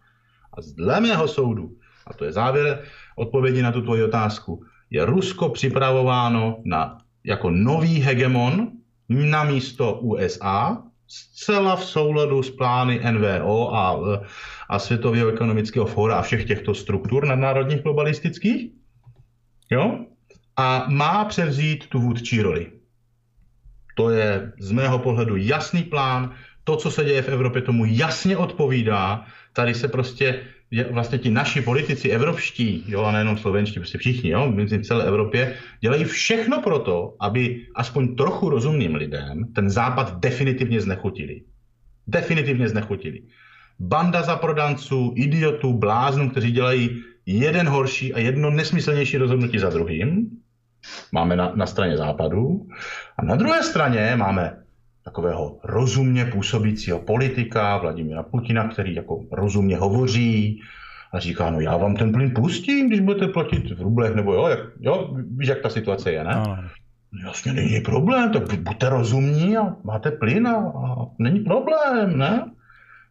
A 0.58 0.62
z 0.62 0.72
dle 0.72 1.00
mého 1.00 1.28
soudu, 1.28 1.70
a 2.06 2.14
to 2.14 2.24
je 2.24 2.32
závěr 2.32 2.82
odpovědi 3.16 3.62
na 3.62 3.72
tu 3.72 3.82
tvoji 3.82 4.02
otázku, 4.02 4.64
je 4.90 5.04
Rusko 5.04 5.48
připravováno 5.48 6.58
na, 6.64 6.98
jako 7.24 7.50
nový 7.50 8.00
hegemon 8.00 8.68
na 9.08 9.44
místo 9.44 9.94
USA, 9.94 10.82
zcela 11.06 11.76
v 11.76 11.84
souladu 11.84 12.42
s 12.42 12.50
plány 12.50 13.00
NVO 13.10 13.74
a, 13.74 13.98
a 14.72 14.78
Světového 14.78 15.28
ekonomického 15.28 15.86
fóra 15.86 16.16
a 16.16 16.22
všech 16.22 16.44
těchto 16.44 16.74
struktur 16.74 17.26
nadnárodních 17.26 17.82
globalistických. 17.82 18.70
Jo? 19.70 19.98
A 20.56 20.86
má 20.88 21.24
převzít 21.24 21.86
tu 21.86 22.00
vůdčí 22.00 22.42
roli. 22.42 22.72
To 23.96 24.10
je 24.10 24.52
z 24.60 24.70
mého 24.72 24.98
pohledu 24.98 25.36
jasný 25.36 25.82
plán. 25.82 26.34
To, 26.64 26.76
co 26.76 26.90
se 26.90 27.04
děje 27.04 27.22
v 27.22 27.28
Evropě, 27.28 27.62
tomu 27.62 27.84
jasně 27.84 28.36
odpovídá. 28.36 29.26
Tady 29.52 29.74
se 29.74 29.88
prostě 29.88 30.40
vlastně 30.90 31.18
ti 31.18 31.30
naši 31.30 31.60
politici 31.60 32.08
evropští, 32.08 32.84
jo, 32.88 33.02
a 33.02 33.12
nejenom 33.12 33.36
slovenští, 33.36 33.80
prostě 33.80 33.98
všichni, 33.98 34.30
jo, 34.30 34.52
v 34.52 34.82
celé 34.82 35.04
Evropě, 35.04 35.56
dělají 35.80 36.04
všechno 36.04 36.62
pro 36.62 36.78
to, 36.78 37.16
aby 37.20 37.66
aspoň 37.74 38.16
trochu 38.16 38.48
rozumným 38.48 38.94
lidem 38.94 39.52
ten 39.54 39.70
západ 39.70 40.20
definitivně 40.20 40.80
znechutili. 40.80 41.42
Definitivně 42.06 42.68
znechutili. 42.68 43.22
Banda 43.78 44.22
zaprodanců, 44.22 45.12
idiotů, 45.16 45.72
bláznů, 45.72 46.30
kteří 46.30 46.50
dělají 46.50 47.02
jeden 47.26 47.68
horší 47.68 48.14
a 48.14 48.18
jedno 48.18 48.50
nesmyslnější 48.50 49.16
rozhodnutí 49.16 49.58
za 49.58 49.70
druhým, 49.70 50.30
máme 51.12 51.36
na, 51.36 51.52
na 51.54 51.66
straně 51.66 51.96
západu. 51.96 52.66
A 53.18 53.24
na 53.24 53.36
druhé 53.36 53.62
straně 53.62 54.12
máme 54.16 54.56
takového 55.04 55.58
rozumně 55.64 56.24
působícího 56.24 56.98
politika 56.98 57.78
Vladimira 57.78 58.22
Putina, 58.22 58.68
který 58.68 58.94
jako 58.94 59.24
rozumně 59.32 59.76
hovoří 59.76 60.60
a 61.12 61.18
říká, 61.18 61.50
no 61.50 61.60
já 61.60 61.76
vám 61.76 61.96
ten 61.96 62.12
plyn 62.12 62.34
pustím, 62.34 62.88
když 62.88 63.00
budete 63.00 63.28
platit 63.28 63.70
v 63.70 63.82
rublech, 63.82 64.14
nebo 64.14 64.32
jo, 64.32 64.48
jak, 64.48 64.60
jo 64.80 65.16
víš, 65.36 65.48
jak 65.48 65.60
ta 65.60 65.68
situace 65.68 66.12
je, 66.12 66.24
ne? 66.24 66.34
No. 66.34 66.58
Jasně, 67.26 67.52
není 67.52 67.80
problém, 67.80 68.32
tak 68.32 68.60
buďte 68.60 68.88
rozumní 68.88 69.56
a 69.56 69.76
máte 69.84 70.10
plyn 70.10 70.46
a, 70.46 70.56
a 70.56 71.06
není 71.18 71.40
problém, 71.40 72.18
ne? 72.18 72.44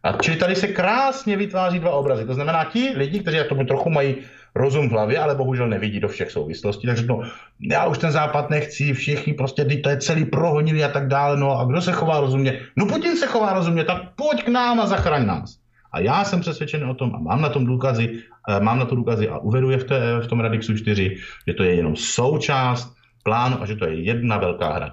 A 0.02 0.12
čili 0.12 0.36
tady 0.36 0.56
se 0.56 0.68
krásně 0.68 1.36
vytváří 1.36 1.78
dva 1.78 1.90
obrazy. 1.90 2.26
To 2.26 2.34
znamená, 2.34 2.64
ti 2.64 2.92
lidi, 2.96 3.20
kteří 3.20 3.38
tomu 3.48 3.64
trochu 3.64 3.90
mají 3.90 4.16
rozum 4.54 4.88
v 4.88 4.92
hlavě, 4.92 5.18
ale 5.18 5.34
bohužel 5.34 5.68
nevidí 5.68 6.00
do 6.00 6.08
všech 6.08 6.30
souvislostí, 6.30 6.86
takže 6.86 7.06
no, 7.06 7.22
já 7.60 7.86
už 7.86 7.98
ten 7.98 8.12
západ 8.12 8.50
nechci, 8.50 8.92
všichni 8.92 9.34
prostě, 9.34 9.64
to 9.64 9.88
je 9.88 9.96
celý 9.96 10.24
prohonilý 10.24 10.84
a 10.84 10.88
tak 10.88 11.08
dále, 11.08 11.36
no 11.36 11.58
a 11.58 11.64
kdo 11.64 11.80
se 11.80 11.92
chová 11.92 12.20
rozumně? 12.20 12.60
No 12.76 12.86
Putin 12.86 13.16
se 13.16 13.26
chová 13.26 13.52
rozumně, 13.52 13.84
tak 13.84 14.02
pojď 14.16 14.44
k 14.44 14.48
nám 14.48 14.80
a 14.80 14.86
zachraň 14.86 15.26
nás. 15.26 15.56
A 15.92 16.00
já 16.00 16.24
jsem 16.24 16.40
přesvědčen 16.40 16.84
o 16.84 16.94
tom 16.94 17.14
a 17.14 17.18
mám 17.18 17.40
na 17.40 17.48
tom 17.48 17.66
důkazy, 17.66 18.18
eh, 18.48 18.60
mám 18.60 18.78
na 18.78 18.84
to 18.84 18.94
důkazy 18.94 19.28
a 19.28 19.38
uvedu 19.38 19.70
je 19.70 19.78
v, 19.78 19.84
té, 19.84 20.20
v 20.20 20.26
tom 20.26 20.40
Radixu 20.40 20.76
4, 20.76 21.16
že 21.48 21.54
to 21.54 21.62
je 21.62 21.74
jenom 21.74 21.96
součást 21.96 22.92
plánu 23.24 23.62
a 23.62 23.66
že 23.66 23.76
to 23.76 23.86
je 23.86 24.02
jedna 24.02 24.36
velká 24.38 24.72
hra. 24.72 24.90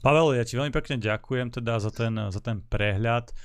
Pavel, 0.00 0.32
ja 0.32 0.48
ti 0.48 0.56
veľmi 0.56 0.72
pekne 0.72 0.96
ďakujem 0.96 1.52
teda 1.52 1.76
za 1.76 1.92
ten, 1.92 2.16
za 2.32 2.40
ten 2.40 2.64
prehľad 2.64 3.36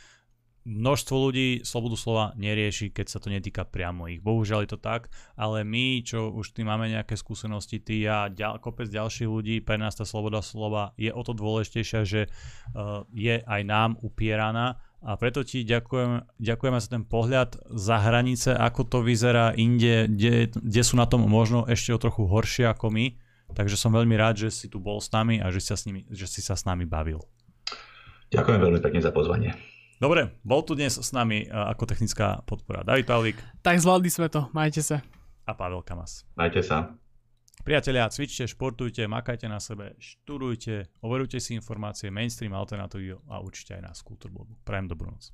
množstvo 0.66 1.16
ľudí 1.30 1.48
slobodu 1.62 1.96
slova 1.96 2.26
nerieši, 2.36 2.90
keď 2.90 3.06
sa 3.08 3.22
to 3.22 3.30
netýka 3.30 3.64
priamo 3.64 4.10
ich. 4.10 4.20
Bohužiaľ 4.20 4.66
je 4.66 4.72
to 4.74 4.80
tak, 4.82 5.14
ale 5.38 5.62
my, 5.62 6.02
čo 6.02 6.34
už 6.34 6.58
tým 6.58 6.66
máme 6.66 6.90
nejaké 6.90 7.14
skúsenosti, 7.14 7.78
ty 7.78 8.02
a 8.10 8.28
ďal, 8.28 8.58
kopec 8.58 8.90
ďalších 8.90 9.30
ľudí, 9.30 9.62
pre 9.62 9.78
nás 9.78 9.94
tá 9.94 10.04
sloboda 10.04 10.42
slova 10.42 10.98
je 10.98 11.14
o 11.14 11.22
to 11.22 11.38
dôležitejšia, 11.38 12.02
že 12.04 12.22
uh, 12.28 13.06
je 13.14 13.46
aj 13.46 13.62
nám 13.62 14.02
upieraná 14.02 14.82
a 15.06 15.22
preto 15.22 15.46
ti 15.46 15.62
ďakujem, 15.62 16.42
ďakujeme 16.42 16.78
za 16.82 16.90
ten 16.90 17.06
pohľad 17.06 17.62
za 17.70 18.02
hranice, 18.02 18.58
ako 18.58 18.90
to 18.90 18.98
vyzerá 19.06 19.54
inde, 19.54 20.10
kde, 20.10 20.82
sú 20.82 20.98
na 20.98 21.06
tom 21.06 21.30
možno 21.30 21.70
ešte 21.70 21.94
o 21.94 22.02
trochu 22.02 22.26
horšie 22.26 22.66
ako 22.66 22.90
my. 22.90 23.14
Takže 23.54 23.78
som 23.78 23.94
veľmi 23.94 24.18
rád, 24.18 24.42
že 24.42 24.50
si 24.50 24.66
tu 24.66 24.82
bol 24.82 24.98
s 24.98 25.14
nami 25.14 25.38
a 25.38 25.54
že 25.54 25.62
si 25.62 25.70
sa 25.70 25.78
s, 25.78 25.86
nimi, 25.86 26.10
že 26.10 26.26
si 26.26 26.42
sa 26.42 26.58
s 26.58 26.66
nami 26.66 26.90
bavil. 26.90 27.22
Ďakujem 28.34 28.58
veľmi 28.58 28.82
pekne 28.82 29.06
za 29.06 29.14
pozvanie. 29.14 29.54
Dobre, 29.96 30.36
bol 30.44 30.60
tu 30.68 30.76
dnes 30.76 30.92
s 30.92 31.10
nami 31.16 31.48
e, 31.48 31.50
ako 31.52 31.88
technická 31.88 32.44
podpora 32.44 32.84
David 32.84 33.08
Pavlík. 33.08 33.40
Tak 33.64 33.80
zvládli 33.80 34.12
sme 34.12 34.28
to, 34.28 34.52
majte 34.52 34.84
sa. 34.84 35.00
A 35.48 35.56
Pavel 35.56 35.80
Kamas. 35.88 36.28
Majte 36.36 36.60
sa. 36.60 37.00
Priatelia, 37.64 38.12
cvičte, 38.12 38.44
športujte, 38.44 39.08
makajte 39.08 39.48
na 39.48 39.64
sebe, 39.64 39.96
študujte, 39.96 40.92
overujte 41.00 41.40
si 41.40 41.56
informácie, 41.56 42.12
mainstream, 42.12 42.52
alternatívy 42.52 43.16
a 43.32 43.40
určite 43.40 43.80
aj 43.80 43.82
nás 43.88 44.04
Kultúrblogu. 44.04 44.60
Prajem 44.68 44.92
dobrú 44.92 45.16
noc. 45.16 45.32